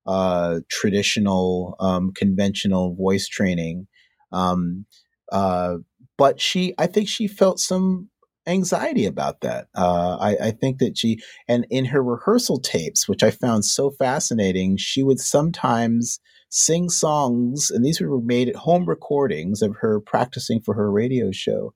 uh, 0.05 0.59
traditional, 0.69 1.75
um, 1.79 2.11
conventional 2.13 2.95
voice 2.95 3.27
training. 3.27 3.87
Um, 4.31 4.85
uh, 5.31 5.77
but 6.17 6.39
she, 6.39 6.73
I 6.77 6.87
think 6.87 7.07
she 7.07 7.27
felt 7.27 7.59
some 7.59 8.09
anxiety 8.45 9.05
about 9.05 9.41
that. 9.41 9.67
Uh, 9.75 10.17
I, 10.19 10.47
I, 10.47 10.51
think 10.51 10.79
that 10.79 10.97
she, 10.97 11.19
and 11.47 11.65
in 11.69 11.85
her 11.85 12.03
rehearsal 12.03 12.59
tapes, 12.59 13.07
which 13.07 13.23
I 13.23 13.31
found 13.31 13.65
so 13.65 13.91
fascinating, 13.91 14.77
she 14.77 15.01
would 15.01 15.19
sometimes 15.19 16.19
sing 16.49 16.89
songs, 16.89 17.71
and 17.71 17.83
these 17.85 18.01
were 18.01 18.21
made 18.21 18.49
at 18.49 18.55
home 18.55 18.85
recordings 18.85 19.61
of 19.61 19.75
her 19.79 19.99
practicing 19.99 20.59
for 20.59 20.75
her 20.75 20.91
radio 20.91 21.31
show, 21.31 21.73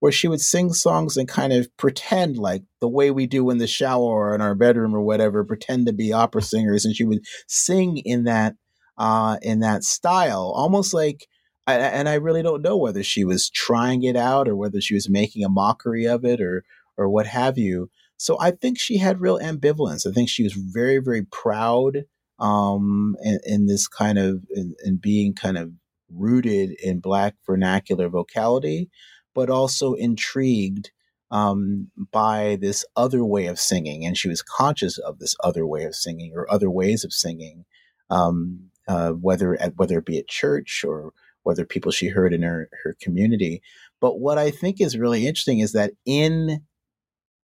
where 0.00 0.12
she 0.12 0.28
would 0.28 0.40
sing 0.40 0.72
songs 0.72 1.16
and 1.16 1.28
kind 1.28 1.52
of 1.52 1.74
pretend 1.76 2.36
like 2.36 2.62
the 2.80 2.88
way 2.88 3.10
we 3.10 3.26
do 3.26 3.48
in 3.50 3.58
the 3.58 3.66
shower 3.66 4.02
or 4.02 4.34
in 4.34 4.40
our 4.40 4.54
bedroom 4.54 4.94
or 4.94 5.00
whatever, 5.00 5.44
pretend 5.44 5.86
to 5.86 5.92
be 5.92 6.12
opera 6.12 6.42
singers, 6.42 6.84
and 6.84 6.94
she 6.94 7.04
would 7.04 7.24
sing 7.46 7.98
in 7.98 8.24
that. 8.24 8.54
Uh, 8.98 9.36
in 9.42 9.60
that 9.60 9.84
style, 9.84 10.54
almost 10.56 10.94
like 10.94 11.26
and 11.66 12.08
I 12.08 12.14
really 12.14 12.42
don't 12.42 12.62
know 12.62 12.76
whether 12.76 13.02
she 13.02 13.24
was 13.24 13.50
trying 13.50 14.04
it 14.04 14.16
out 14.16 14.48
or 14.48 14.54
whether 14.54 14.80
she 14.80 14.94
was 14.94 15.08
making 15.08 15.44
a 15.44 15.48
mockery 15.48 16.06
of 16.06 16.24
it 16.24 16.40
or 16.40 16.64
or 16.96 17.08
what 17.08 17.26
have 17.26 17.58
you. 17.58 17.90
So 18.16 18.38
I 18.40 18.52
think 18.52 18.78
she 18.78 18.98
had 18.98 19.20
real 19.20 19.38
ambivalence. 19.38 20.06
I 20.06 20.12
think 20.12 20.28
she 20.28 20.44
was 20.44 20.52
very 20.52 20.98
very 20.98 21.22
proud 21.22 22.04
um, 22.38 23.16
in, 23.22 23.40
in 23.44 23.66
this 23.66 23.88
kind 23.88 24.18
of 24.18 24.44
in, 24.50 24.74
in 24.84 24.96
being 24.96 25.34
kind 25.34 25.58
of 25.58 25.72
rooted 26.08 26.70
in 26.82 27.00
black 27.00 27.34
vernacular 27.44 28.08
vocality, 28.08 28.88
but 29.36 29.50
also 29.50 29.92
intrigued 29.92 30.90
um, 31.30 31.90
by 32.10 32.56
this 32.58 32.86
other 32.96 33.22
way 33.22 33.46
of 33.46 33.60
singing, 33.60 34.06
and 34.06 34.16
she 34.16 34.28
was 34.30 34.42
conscious 34.42 34.96
of 34.96 35.18
this 35.18 35.36
other 35.44 35.66
way 35.66 35.84
of 35.84 35.94
singing 35.94 36.32
or 36.34 36.50
other 36.50 36.70
ways 36.70 37.04
of 37.04 37.12
singing, 37.12 37.66
um, 38.08 38.70
uh, 38.88 39.10
whether 39.10 39.60
at 39.60 39.76
whether 39.76 39.98
it 39.98 40.06
be 40.06 40.18
at 40.18 40.26
church 40.26 40.82
or 40.88 41.12
whether 41.42 41.66
people 41.66 41.92
she 41.92 42.08
heard 42.08 42.32
in 42.32 42.42
her, 42.42 42.70
her 42.82 42.96
community. 43.00 43.60
But 44.00 44.18
what 44.20 44.38
I 44.38 44.50
think 44.50 44.80
is 44.80 44.96
really 44.96 45.26
interesting 45.26 45.58
is 45.58 45.72
that 45.72 45.92
in 46.06 46.62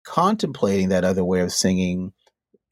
contemplating 0.04 0.88
that 0.88 1.04
other 1.04 1.24
way 1.24 1.40
of 1.40 1.52
singing, 1.52 2.12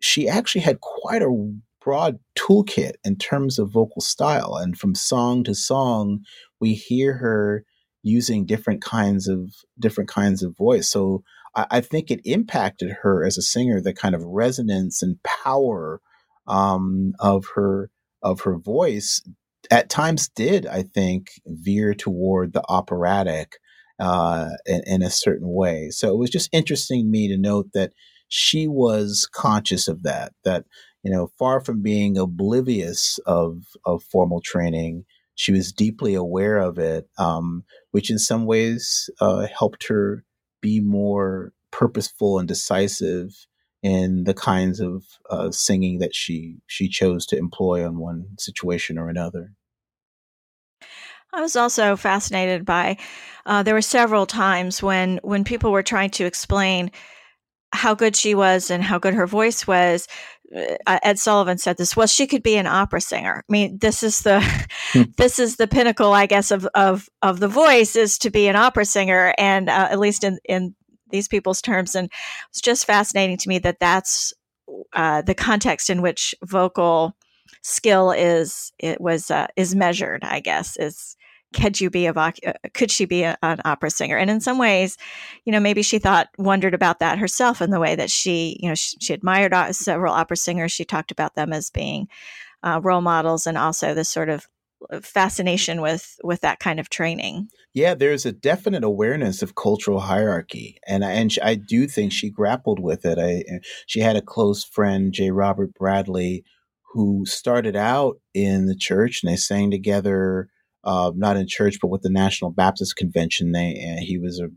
she 0.01 0.29
actually 0.29 0.63
had 0.63 0.81
quite 0.81 1.23
a 1.23 1.53
broad 1.85 2.19
toolkit 2.39 2.95
in 3.05 3.17
terms 3.17 3.59
of 3.59 3.71
vocal 3.71 4.01
style. 4.01 4.57
And 4.57 4.79
from 4.79 4.95
song 4.95 5.45
to 5.45 5.55
song, 5.55 6.25
we 6.59 6.73
hear 6.73 7.19
her 7.19 7.65
using 8.03 8.47
different 8.47 8.83
kinds 8.83 9.29
of 9.29 9.51
different 9.79 10.09
kinds 10.09 10.43
of 10.43 10.57
voice. 10.57 10.91
So 10.91 11.23
I, 11.55 11.67
I 11.71 11.81
think 11.81 12.11
it 12.11 12.21
impacted 12.25 12.91
her 13.03 13.25
as 13.25 13.39
a 13.39 13.43
singer, 13.43 13.81
the 13.81 13.93
kind 13.93 14.15
of 14.15 14.23
resonance 14.25 15.03
and 15.03 15.23
power 15.23 16.01
um, 16.47 17.13
of 17.21 17.45
her 17.55 17.91
of 18.23 18.43
her 18.43 18.57
voice 18.59 19.23
at 19.71 19.89
times 19.89 20.29
did, 20.29 20.67
I 20.67 20.83
think, 20.83 21.31
veer 21.47 21.95
toward 21.95 22.53
the 22.53 22.63
operatic 22.69 23.59
uh, 23.99 24.51
in, 24.67 24.83
in, 24.87 25.03
a 25.03 25.11
certain 25.11 25.53
way. 25.53 25.91
So 25.91 26.13
it 26.13 26.19
was 26.19 26.31
just 26.31 26.49
interesting 26.53 27.05
to 27.05 27.09
me 27.09 27.29
to 27.29 27.37
note 27.37 27.69
that 27.75 27.93
she 28.29 28.67
was 28.67 29.29
conscious 29.31 29.89
of 29.89 30.03
that, 30.05 30.33
that, 30.45 30.65
you 31.03 31.11
know, 31.11 31.31
far 31.39 31.61
from 31.61 31.83
being 31.83 32.17
oblivious 32.17 33.19
of, 33.27 33.65
of 33.85 34.03
formal 34.05 34.41
training, 34.41 35.05
she 35.41 35.53
was 35.53 35.73
deeply 35.73 36.13
aware 36.13 36.59
of 36.59 36.79
it, 36.79 37.09
um, 37.17 37.65
which 37.93 38.11
in 38.11 38.19
some 38.19 38.45
ways 38.45 39.09
uh, 39.23 39.47
helped 39.47 39.89
her 39.89 40.23
be 40.61 40.81
more 40.81 41.55
purposeful 41.71 42.39
and 42.39 42.47
decisive 42.47 43.47
in 43.83 44.25
the 44.25 44.35
kinds 44.35 44.81
of 44.81 45.03
uh, 45.31 45.51
singing 45.51 45.99
that 46.01 46.15
she 46.15 46.59
she 46.67 46.91
chose 46.91 47.25
to 47.25 47.39
employ 47.39 47.87
on 47.87 47.99
one 47.99 48.27
situation 48.39 48.99
or 48.99 49.09
another. 49.09 49.55
I 51.33 51.41
was 51.41 51.57
also 51.57 51.97
fascinated 51.97 52.67
by. 52.67 52.99
Uh, 53.47 53.63
there 53.63 53.73
were 53.73 53.81
several 53.81 54.27
times 54.27 54.83
when 54.83 55.21
when 55.23 55.45
people 55.45 55.73
were 55.73 55.83
trying 55.83 56.11
to 56.11 56.27
explain 56.27 56.91
how 57.73 57.95
good 57.95 58.15
she 58.15 58.35
was 58.35 58.71
and 58.71 58.83
how 58.83 58.99
good 58.99 59.15
her 59.15 59.27
voice 59.27 59.67
was. 59.67 60.07
Uh, 60.55 60.99
Ed 61.03 61.19
Sullivan 61.19 61.59
said 61.59 61.77
this. 61.77 61.97
Well, 61.97 62.07
she 62.07 62.27
could 62.27 62.43
be 62.43 62.57
an 62.57 62.67
opera 62.67 63.01
singer. 63.01 63.45
I 63.49 63.53
mean, 63.53 63.79
this 63.79 64.03
is 64.03 64.23
the 64.23 64.41
hmm. 64.93 65.03
this 65.17 65.39
is 65.39 65.57
the 65.57 65.69
pinnacle, 65.69 66.13
I 66.13 66.27
guess, 66.27 66.51
of 66.51 66.67
of 66.75 67.09
of 67.23 67.41
the 67.41 67.49
voice 67.49 67.97
is 67.97 68.19
to 68.19 68.31
be 68.31 68.49
an 68.49 68.57
opera 68.57 68.85
singer, 68.85 69.35
and 69.39 69.69
uh, 69.69 69.89
at 69.91 70.01
least 70.01 70.25
in 70.25 70.39
in 70.45 70.75
these 71.11 71.29
people's 71.29 71.63
terms. 71.63 71.95
And 71.95 72.11
it's 72.49 72.61
just 72.61 72.87
fascinating 72.87 73.37
to 73.39 73.49
me 73.49 73.59
that 73.61 73.79
that's 73.81 74.33
uh, 74.93 75.23
the 75.23 75.35
context 75.35 75.91
in 75.91 76.03
which 76.03 76.35
vocal 76.45 77.17
skill 77.63 78.11
is 78.11 78.73
it 78.79 79.01
was 79.01 79.31
uh, 79.31 79.47
is 79.57 79.75
measured. 79.75 80.25
I 80.25 80.41
guess 80.41 80.77
is 80.77 81.17
could 81.55 81.81
you 81.81 81.91
be 81.91 82.07
a 82.07 82.13
uh, 82.13 82.33
could 82.75 82.91
she 82.91 83.05
be 83.05 83.23
a, 83.23 83.37
an 83.43 83.61
opera 83.65 83.91
singer? 83.91 84.17
And 84.17 84.31
in 84.31 84.41
some 84.41 84.59
ways 84.59 84.97
you 85.45 85.53
know 85.53 85.61
maybe 85.61 85.83
she 85.83 85.99
thought 85.99 86.29
wondered 86.39 86.75
about 86.75 87.01
that 87.01 87.19
herself 87.19 87.61
in 87.61 87.71
the 87.71 87.81
way 87.81 87.97
that 87.97 88.11
she 88.11 88.59
you 88.61 88.69
know 88.69 88.75
she, 88.75 88.97
she 89.01 89.15
admired 89.15 89.53
uh, 89.53 89.73
several 89.73 90.15
opera 90.15 90.37
singers. 90.37 90.73
She 90.73 90.85
talked 90.85 91.11
about 91.11 91.35
them 91.35 91.53
as 91.53 91.71
being 91.71 92.09
uh, 92.63 92.81
role 92.83 93.01
models 93.01 93.47
and 93.47 93.59
also 93.59 93.95
this 93.95 94.09
sort 94.09 94.29
of 94.29 94.47
uh, 94.91 95.01
fascination 95.01 95.81
with 95.81 96.17
with 96.23 96.41
that 96.43 96.61
kind 96.61 96.81
of 96.81 96.89
training. 96.89 97.49
Yeah 97.75 97.95
there's 97.95 98.27
a 98.27 98.33
definite 98.33 98.85
awareness 98.85 99.43
of 99.43 99.55
cultural 99.55 100.01
hierarchy 100.01 100.79
and 100.87 101.05
and 101.05 101.37
I 101.43 101.57
do 101.57 101.87
think 101.87 102.13
she 102.13 102.31
grappled 102.31 102.81
with 102.81 103.05
it. 103.05 103.19
I 103.19 103.45
she 103.87 104.01
had 104.01 104.17
a 104.17 104.23
close 104.23 104.65
friend 104.65 105.13
J. 105.13 105.31
Robert 105.31 105.75
Bradley 105.75 106.45
who 106.93 107.25
started 107.25 107.77
out 107.77 108.17
in 108.35 108.67
the 108.67 108.75
church 108.75 109.23
and 109.23 109.31
they 109.31 109.37
sang 109.37 109.71
together 109.71 110.49
uh, 110.85 111.13
not 111.15 111.37
in 111.37 111.47
church, 111.47 111.79
but 111.81 111.89
with 111.89 112.03
the 112.03 112.11
National 112.11 112.51
Baptist 112.51 112.97
Convention. 112.97 113.53
They, 113.53 113.73
he 114.01 114.19
was 114.19 114.41
a, 114.41 114.49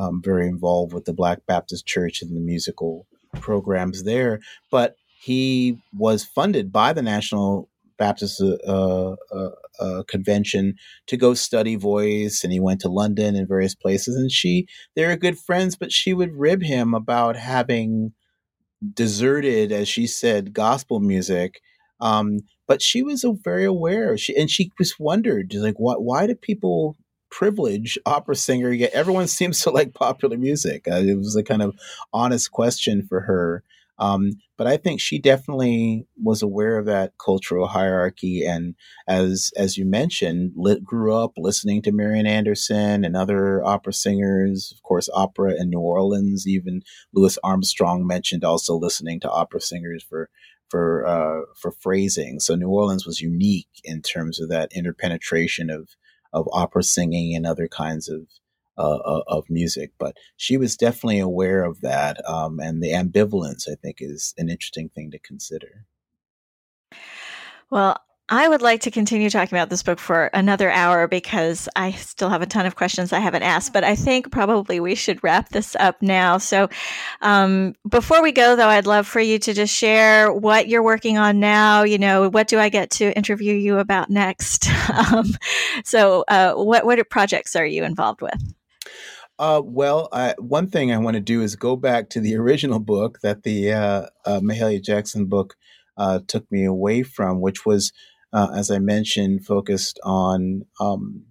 um, 0.00 0.22
very 0.22 0.46
involved 0.46 0.92
with 0.92 1.04
the 1.04 1.12
Black 1.12 1.44
Baptist 1.46 1.86
Church 1.86 2.22
and 2.22 2.36
the 2.36 2.40
musical 2.40 3.06
programs 3.40 4.04
there. 4.04 4.40
But 4.70 4.96
he 5.20 5.78
was 5.92 6.24
funded 6.24 6.72
by 6.72 6.92
the 6.92 7.02
National 7.02 7.68
Baptist 7.98 8.40
uh, 8.40 8.56
uh, 8.66 9.16
uh, 9.32 9.50
uh, 9.80 10.02
Convention 10.04 10.76
to 11.08 11.16
go 11.16 11.34
study 11.34 11.74
voice, 11.74 12.44
and 12.44 12.52
he 12.52 12.60
went 12.60 12.80
to 12.82 12.88
London 12.88 13.34
and 13.34 13.48
various 13.48 13.74
places. 13.74 14.16
And 14.16 14.30
she, 14.30 14.66
they 14.94 15.04
were 15.04 15.16
good 15.16 15.38
friends, 15.38 15.76
but 15.76 15.92
she 15.92 16.14
would 16.14 16.36
rib 16.36 16.62
him 16.62 16.94
about 16.94 17.36
having 17.36 18.12
deserted, 18.94 19.72
as 19.72 19.88
she 19.88 20.06
said, 20.06 20.52
gospel 20.52 21.00
music 21.00 21.60
um, 22.00 22.38
but 22.68 22.82
she 22.82 23.02
was 23.02 23.24
very 23.42 23.64
aware. 23.64 24.16
She 24.16 24.36
and 24.36 24.48
she 24.48 24.70
just 24.78 25.00
wondered, 25.00 25.52
like, 25.54 25.76
why 25.78 25.94
why 25.94 26.26
do 26.28 26.36
people 26.36 26.96
privilege 27.30 27.98
opera 28.06 28.36
singer? 28.36 28.70
Yet 28.70 28.92
everyone 28.92 29.26
seems 29.26 29.62
to 29.62 29.70
like 29.70 29.94
popular 29.94 30.36
music. 30.36 30.86
Uh, 30.86 30.96
it 30.96 31.16
was 31.16 31.34
a 31.34 31.42
kind 31.42 31.62
of 31.62 31.74
honest 32.12 32.52
question 32.52 33.04
for 33.08 33.22
her. 33.22 33.64
Um, 34.00 34.34
but 34.56 34.68
I 34.68 34.76
think 34.76 35.00
she 35.00 35.18
definitely 35.18 36.06
was 36.22 36.40
aware 36.40 36.78
of 36.78 36.86
that 36.86 37.14
cultural 37.24 37.66
hierarchy, 37.66 38.44
and 38.46 38.76
as 39.08 39.50
as 39.56 39.76
you 39.76 39.84
mentioned, 39.84 40.52
grew 40.84 41.14
up 41.14 41.32
listening 41.36 41.82
to 41.82 41.92
Marian 41.92 42.26
Anderson 42.26 43.04
and 43.04 43.16
other 43.16 43.64
opera 43.64 43.92
singers. 43.92 44.72
Of 44.72 44.82
course, 44.84 45.08
opera 45.12 45.54
in 45.58 45.70
New 45.70 45.80
Orleans. 45.80 46.46
Even 46.46 46.82
Louis 47.12 47.38
Armstrong 47.42 48.06
mentioned 48.06 48.44
also 48.44 48.76
listening 48.76 49.18
to 49.20 49.30
opera 49.30 49.60
singers 49.60 50.04
for 50.08 50.28
for 50.68 51.06
uh, 51.06 51.42
for 51.56 51.72
phrasing. 51.72 52.40
So 52.40 52.54
New 52.54 52.68
Orleans 52.68 53.06
was 53.06 53.20
unique 53.20 53.68
in 53.84 54.02
terms 54.02 54.40
of 54.40 54.48
that 54.50 54.72
interpenetration 54.72 55.70
of 55.70 55.88
of 56.32 56.48
opera 56.52 56.82
singing 56.82 57.34
and 57.34 57.46
other 57.46 57.68
kinds 57.68 58.08
of 58.08 58.26
uh, 58.76 58.98
uh, 58.98 59.22
of 59.26 59.44
music. 59.48 59.92
But 59.98 60.16
she 60.36 60.56
was 60.56 60.76
definitely 60.76 61.18
aware 61.18 61.64
of 61.64 61.80
that, 61.80 62.26
um, 62.28 62.60
and 62.60 62.82
the 62.82 62.92
ambivalence 62.92 63.68
I 63.68 63.74
think 63.74 63.96
is 64.00 64.34
an 64.38 64.48
interesting 64.48 64.88
thing 64.88 65.10
to 65.10 65.18
consider. 65.18 65.86
Well, 67.70 68.00
I 68.30 68.46
would 68.46 68.60
like 68.60 68.82
to 68.82 68.90
continue 68.90 69.30
talking 69.30 69.56
about 69.56 69.70
this 69.70 69.82
book 69.82 69.98
for 69.98 70.26
another 70.34 70.70
hour 70.70 71.08
because 71.08 71.66
I 71.74 71.92
still 71.92 72.28
have 72.28 72.42
a 72.42 72.46
ton 72.46 72.66
of 72.66 72.76
questions 72.76 73.10
I 73.10 73.20
haven't 73.20 73.42
asked, 73.42 73.72
but 73.72 73.84
I 73.84 73.94
think 73.94 74.30
probably 74.30 74.80
we 74.80 74.94
should 74.94 75.24
wrap 75.24 75.48
this 75.48 75.74
up 75.80 76.02
now. 76.02 76.36
So, 76.36 76.68
um, 77.22 77.74
before 77.88 78.22
we 78.22 78.32
go, 78.32 78.54
though, 78.54 78.68
I'd 78.68 78.86
love 78.86 79.06
for 79.06 79.20
you 79.20 79.38
to 79.38 79.54
just 79.54 79.74
share 79.74 80.30
what 80.30 80.68
you're 80.68 80.82
working 80.82 81.16
on 81.16 81.40
now. 81.40 81.84
You 81.84 81.96
know, 81.96 82.28
what 82.28 82.48
do 82.48 82.58
I 82.58 82.68
get 82.68 82.90
to 82.92 83.16
interview 83.16 83.54
you 83.54 83.78
about 83.78 84.10
next? 84.10 84.68
um, 84.90 85.26
so, 85.84 86.24
uh, 86.28 86.52
what 86.52 86.84
what 86.84 86.98
projects 87.08 87.56
are 87.56 87.66
you 87.66 87.82
involved 87.82 88.20
with? 88.20 88.54
Uh, 89.38 89.62
well, 89.64 90.08
I, 90.12 90.34
one 90.38 90.68
thing 90.68 90.92
I 90.92 90.98
want 90.98 91.14
to 91.14 91.20
do 91.20 91.40
is 91.40 91.56
go 91.56 91.76
back 91.76 92.10
to 92.10 92.20
the 92.20 92.36
original 92.36 92.78
book 92.78 93.20
that 93.22 93.42
the 93.44 93.72
uh, 93.72 94.06
uh, 94.26 94.40
Mahalia 94.40 94.82
Jackson 94.82 95.26
book 95.26 95.56
uh, 95.96 96.20
took 96.26 96.50
me 96.52 96.64
away 96.64 97.02
from, 97.02 97.40
which 97.40 97.64
was 97.64 97.92
uh, 98.32 98.48
as 98.54 98.70
I 98.70 98.78
mentioned, 98.78 99.46
focused 99.46 99.98
on 100.02 100.62
um, 100.80 101.24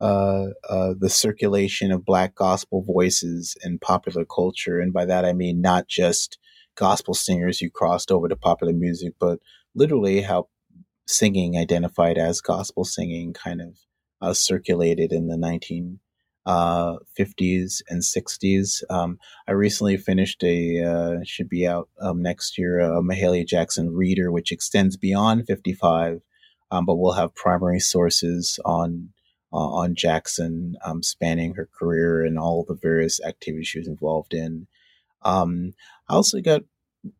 uh, 0.00 0.48
uh, 0.68 0.94
the 0.98 1.08
circulation 1.08 1.90
of 1.92 2.04
Black 2.04 2.34
gospel 2.34 2.82
voices 2.82 3.56
in 3.64 3.78
popular 3.78 4.24
culture. 4.24 4.80
And 4.80 4.92
by 4.92 5.04
that, 5.06 5.24
I 5.24 5.32
mean 5.32 5.60
not 5.60 5.88
just 5.88 6.38
gospel 6.74 7.14
singers 7.14 7.58
who 7.58 7.70
crossed 7.70 8.10
over 8.10 8.28
to 8.28 8.36
popular 8.36 8.72
music, 8.72 9.14
but 9.18 9.38
literally 9.74 10.20
how 10.20 10.48
singing 11.06 11.56
identified 11.56 12.18
as 12.18 12.40
gospel 12.40 12.84
singing 12.84 13.32
kind 13.32 13.60
of 13.60 13.78
uh, 14.20 14.34
circulated 14.34 15.12
in 15.12 15.28
the 15.28 15.36
19 15.36 16.00
uh, 16.46 16.96
50s 17.18 17.82
and 17.88 18.02
60s. 18.02 18.82
Um, 18.88 19.18
I 19.48 19.52
recently 19.52 19.96
finished 19.96 20.42
a, 20.44 20.82
uh, 20.82 21.16
should 21.24 21.48
be 21.48 21.66
out 21.66 21.88
um, 22.00 22.22
next 22.22 22.56
year, 22.56 22.80
a 22.80 23.02
Mahalia 23.02 23.46
Jackson 23.46 23.92
reader, 23.92 24.30
which 24.30 24.52
extends 24.52 24.96
beyond 24.96 25.46
55, 25.46 26.20
um, 26.70 26.86
but 26.86 26.96
we'll 26.96 27.12
have 27.12 27.34
primary 27.34 27.80
sources 27.80 28.58
on 28.64 29.10
uh, 29.52 29.58
on 29.58 29.94
Jackson, 29.94 30.74
um, 30.84 31.02
spanning 31.02 31.54
her 31.54 31.68
career 31.78 32.24
and 32.24 32.36
all 32.38 32.64
the 32.66 32.74
various 32.74 33.20
activities 33.24 33.68
she 33.68 33.78
was 33.78 33.88
involved 33.88 34.34
in. 34.34 34.66
Um, 35.22 35.72
I 36.08 36.14
also 36.14 36.40
got 36.40 36.62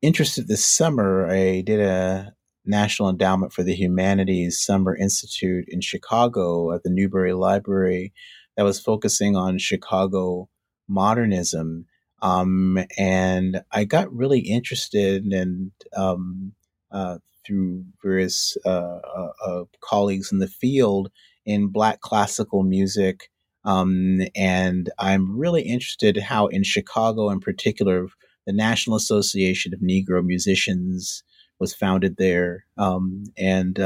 interested 0.03 0.49
this 0.49 0.67
summer. 0.67 1.29
I 1.31 1.61
did 1.61 1.81
a 1.81 2.35
National 2.65 3.09
Endowment 3.09 3.53
for 3.53 3.63
the 3.63 3.75
Humanities 3.75 4.61
Summer 4.63 4.95
Institute 4.97 5.67
in 5.69 5.81
Chicago 5.81 6.73
at 6.73 6.83
the 6.83 6.91
Newberry 6.91 7.33
Library 7.33 8.13
that 8.57 8.65
was 8.65 8.81
focusing 8.81 9.37
on 9.37 9.59
Chicago 9.59 10.49
modernism. 10.89 11.87
Um, 12.23 12.79
and 12.97 13.63
I 13.73 13.85
got 13.85 14.13
really 14.13 14.41
interested 14.41 15.25
and 15.27 15.71
um, 15.97 16.53
uh, 16.91 17.19
through 17.47 17.85
various 18.03 18.57
uh, 18.65 18.69
uh, 18.69 19.33
uh, 19.45 19.65
colleagues 19.81 20.33
in 20.33 20.39
the 20.39 20.49
field 20.49 21.11
in 21.45 21.69
Black 21.69 22.01
classical 22.01 22.63
music. 22.63 23.31
Um, 23.65 24.23
and 24.35 24.91
I'm 24.99 25.39
really 25.39 25.63
interested 25.63 26.17
how 26.17 26.47
in 26.47 26.63
Chicago, 26.63 27.31
in 27.31 27.41
particular, 27.41 28.07
the 28.47 28.53
National 28.53 28.97
Association 28.97 29.75
of 29.75 29.81
Negro 29.81 30.25
Musicians 30.25 31.23
was 31.59 31.75
founded 31.75 32.17
there, 32.17 32.65
um, 32.77 33.25
and 33.37 33.79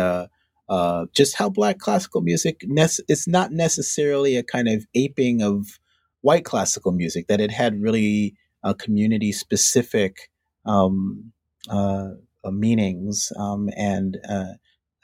uh, 0.71 1.07
just 1.15 1.37
how 1.37 1.51
black 1.51 1.79
classical 1.81 2.23
music 2.23 2.61
nece- 2.63 3.01
it's 3.09 3.29
not 3.29 3.53
necessarily 3.53 4.37
a 4.37 4.45
kind 4.45 4.69
of 4.69 4.87
aping 4.95 5.43
of 5.43 5.81
white 6.23 6.47
classical 6.47 6.93
music 6.93 7.29
that 7.29 7.43
it 7.43 7.53
had 7.53 7.83
really 7.83 8.37
uh, 8.65 8.75
community 8.75 9.33
specific 9.33 10.31
um, 10.67 11.33
uh, 11.71 12.11
uh, 12.45 12.53
meanings 12.53 13.33
um, 13.39 13.71
and 13.77 14.19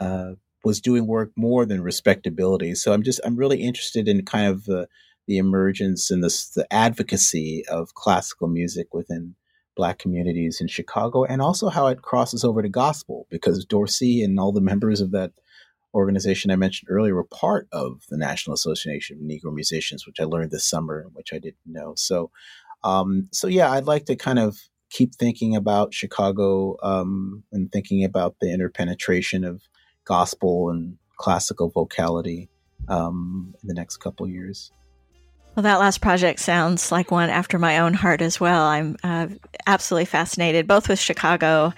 uh, 0.01 0.33
was 0.65 0.81
doing 0.81 1.07
work 1.09 1.33
more 1.37 1.67
than 1.67 1.83
respectability. 1.83 2.75
So 2.77 2.93
i'm 2.95 3.05
just 3.05 3.21
i'm 3.25 3.37
really 3.37 3.63
interested 3.63 4.09
in 4.09 4.25
kind 4.27 4.49
of 4.49 4.67
the 4.67 4.89
the 5.29 5.39
emergence 5.39 6.11
and 6.13 6.23
the 6.23 6.67
advocacy 6.73 7.65
of 7.71 7.95
classical 7.95 8.49
music 8.49 8.95
within 8.95 9.37
black 9.77 9.99
communities 9.99 10.61
in 10.61 10.69
Chicago 10.69 11.25
and 11.25 11.43
also 11.43 11.69
how 11.71 11.89
it 11.89 12.03
crosses 12.03 12.45
over 12.45 12.63
to 12.63 12.71
gospel 12.71 13.27
because 13.31 13.65
Dorsey 13.65 14.23
and 14.25 14.41
all 14.41 14.53
the 14.53 14.61
members 14.73 15.01
of 15.03 15.13
that 15.13 15.33
organization 15.97 16.51
I 16.51 16.57
mentioned 16.57 16.89
earlier 16.91 17.15
were 17.15 17.25
part 17.25 17.67
of 17.73 18.03
the 18.11 18.19
National 18.19 18.55
Association 18.55 19.17
of 19.17 19.23
Negro 19.23 19.53
Musicians, 19.53 20.07
which 20.07 20.21
I 20.21 20.25
learned 20.25 20.51
this 20.51 20.69
summer, 20.69 21.07
which 21.15 21.33
I 21.33 21.39
didn't 21.39 21.57
know. 21.65 21.95
So, 21.97 22.31
um, 22.85 23.29
so 23.33 23.47
yeah, 23.47 23.73
I'd 23.73 23.87
like 23.87 24.05
to 24.07 24.17
kind 24.17 24.39
of 24.39 24.59
keep 24.91 25.15
thinking 25.15 25.57
about 25.57 25.95
Chicago 25.95 26.77
um, 26.83 27.43
and 27.51 27.73
thinking 27.73 28.05
about 28.05 28.37
the 28.41 28.53
interpenetration 28.53 29.43
of 29.45 29.63
gospel 30.05 30.71
and 30.71 30.99
classical 31.19 31.71
vocality 31.71 32.49
um, 32.89 33.55
in 33.63 33.67
the 33.67 33.75
next 33.75 33.97
couple 33.97 34.29
years. 34.29 34.71
Well, 35.57 35.63
that 35.63 35.81
last 35.81 36.03
project 36.03 36.41
sounds 36.41 36.93
like 36.93 37.11
one 37.11 37.31
after 37.31 37.59
my 37.59 37.79
own 37.79 37.95
heart 37.95 38.21
as 38.21 38.39
well. 38.39 38.65
I'm 38.65 38.97
uh, 39.03 39.29
absolutely 39.67 40.05
fascinated, 40.05 40.67
both 40.67 40.87
with 40.87 40.99
Chicago 40.99 41.73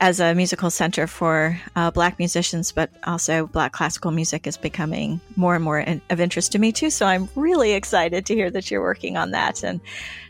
as 0.00 0.20
a 0.20 0.34
musical 0.34 0.70
center 0.70 1.06
for 1.06 1.60
uh, 1.74 1.90
Black 1.90 2.18
musicians, 2.18 2.70
but 2.70 2.90
also 3.04 3.46
Black 3.48 3.72
classical 3.72 4.10
music 4.10 4.46
is 4.46 4.56
becoming 4.56 5.20
more 5.36 5.54
and 5.54 5.64
more 5.64 5.80
in, 5.80 6.00
of 6.10 6.20
interest 6.20 6.52
to 6.52 6.58
me 6.58 6.70
too. 6.72 6.90
So 6.90 7.06
I'm 7.06 7.28
really 7.34 7.72
excited 7.72 8.26
to 8.26 8.34
hear 8.34 8.50
that 8.50 8.70
you're 8.70 8.82
working 8.82 9.16
on 9.16 9.32
that 9.32 9.64
and 9.64 9.80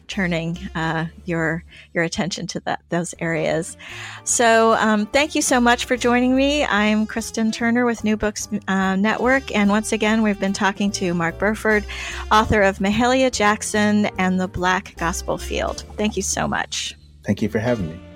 turning 0.06 0.58
uh, 0.74 1.04
your 1.26 1.62
your 1.92 2.02
attention 2.02 2.46
to 2.46 2.60
that 2.60 2.80
those 2.88 3.14
areas. 3.18 3.76
So 4.24 4.72
um, 4.74 5.04
thank 5.04 5.34
you 5.34 5.42
so 5.42 5.60
much 5.60 5.84
for 5.84 5.98
joining 5.98 6.34
me. 6.34 6.64
I'm 6.64 7.06
Kristen 7.06 7.52
Turner 7.52 7.84
with 7.84 8.04
New 8.04 8.16
Books 8.16 8.48
uh, 8.68 8.96
Network, 8.96 9.54
and 9.54 9.68
once 9.68 9.92
again 9.92 10.22
we've 10.22 10.40
been 10.40 10.54
talking 10.54 10.90
to 10.92 11.12
Mark 11.12 11.38
Burford, 11.38 11.84
author 12.32 12.62
of 12.62 12.78
Mahalia 12.78 13.30
Jackson 13.30 14.06
and 14.18 14.40
the 14.40 14.48
Black 14.48 14.96
Gospel 14.96 15.36
Field. 15.36 15.84
Thank 15.96 16.16
you 16.16 16.22
so 16.22 16.48
much. 16.48 16.96
Thank 17.24 17.42
you 17.42 17.50
for 17.50 17.58
having 17.58 17.88
me. 17.88 18.07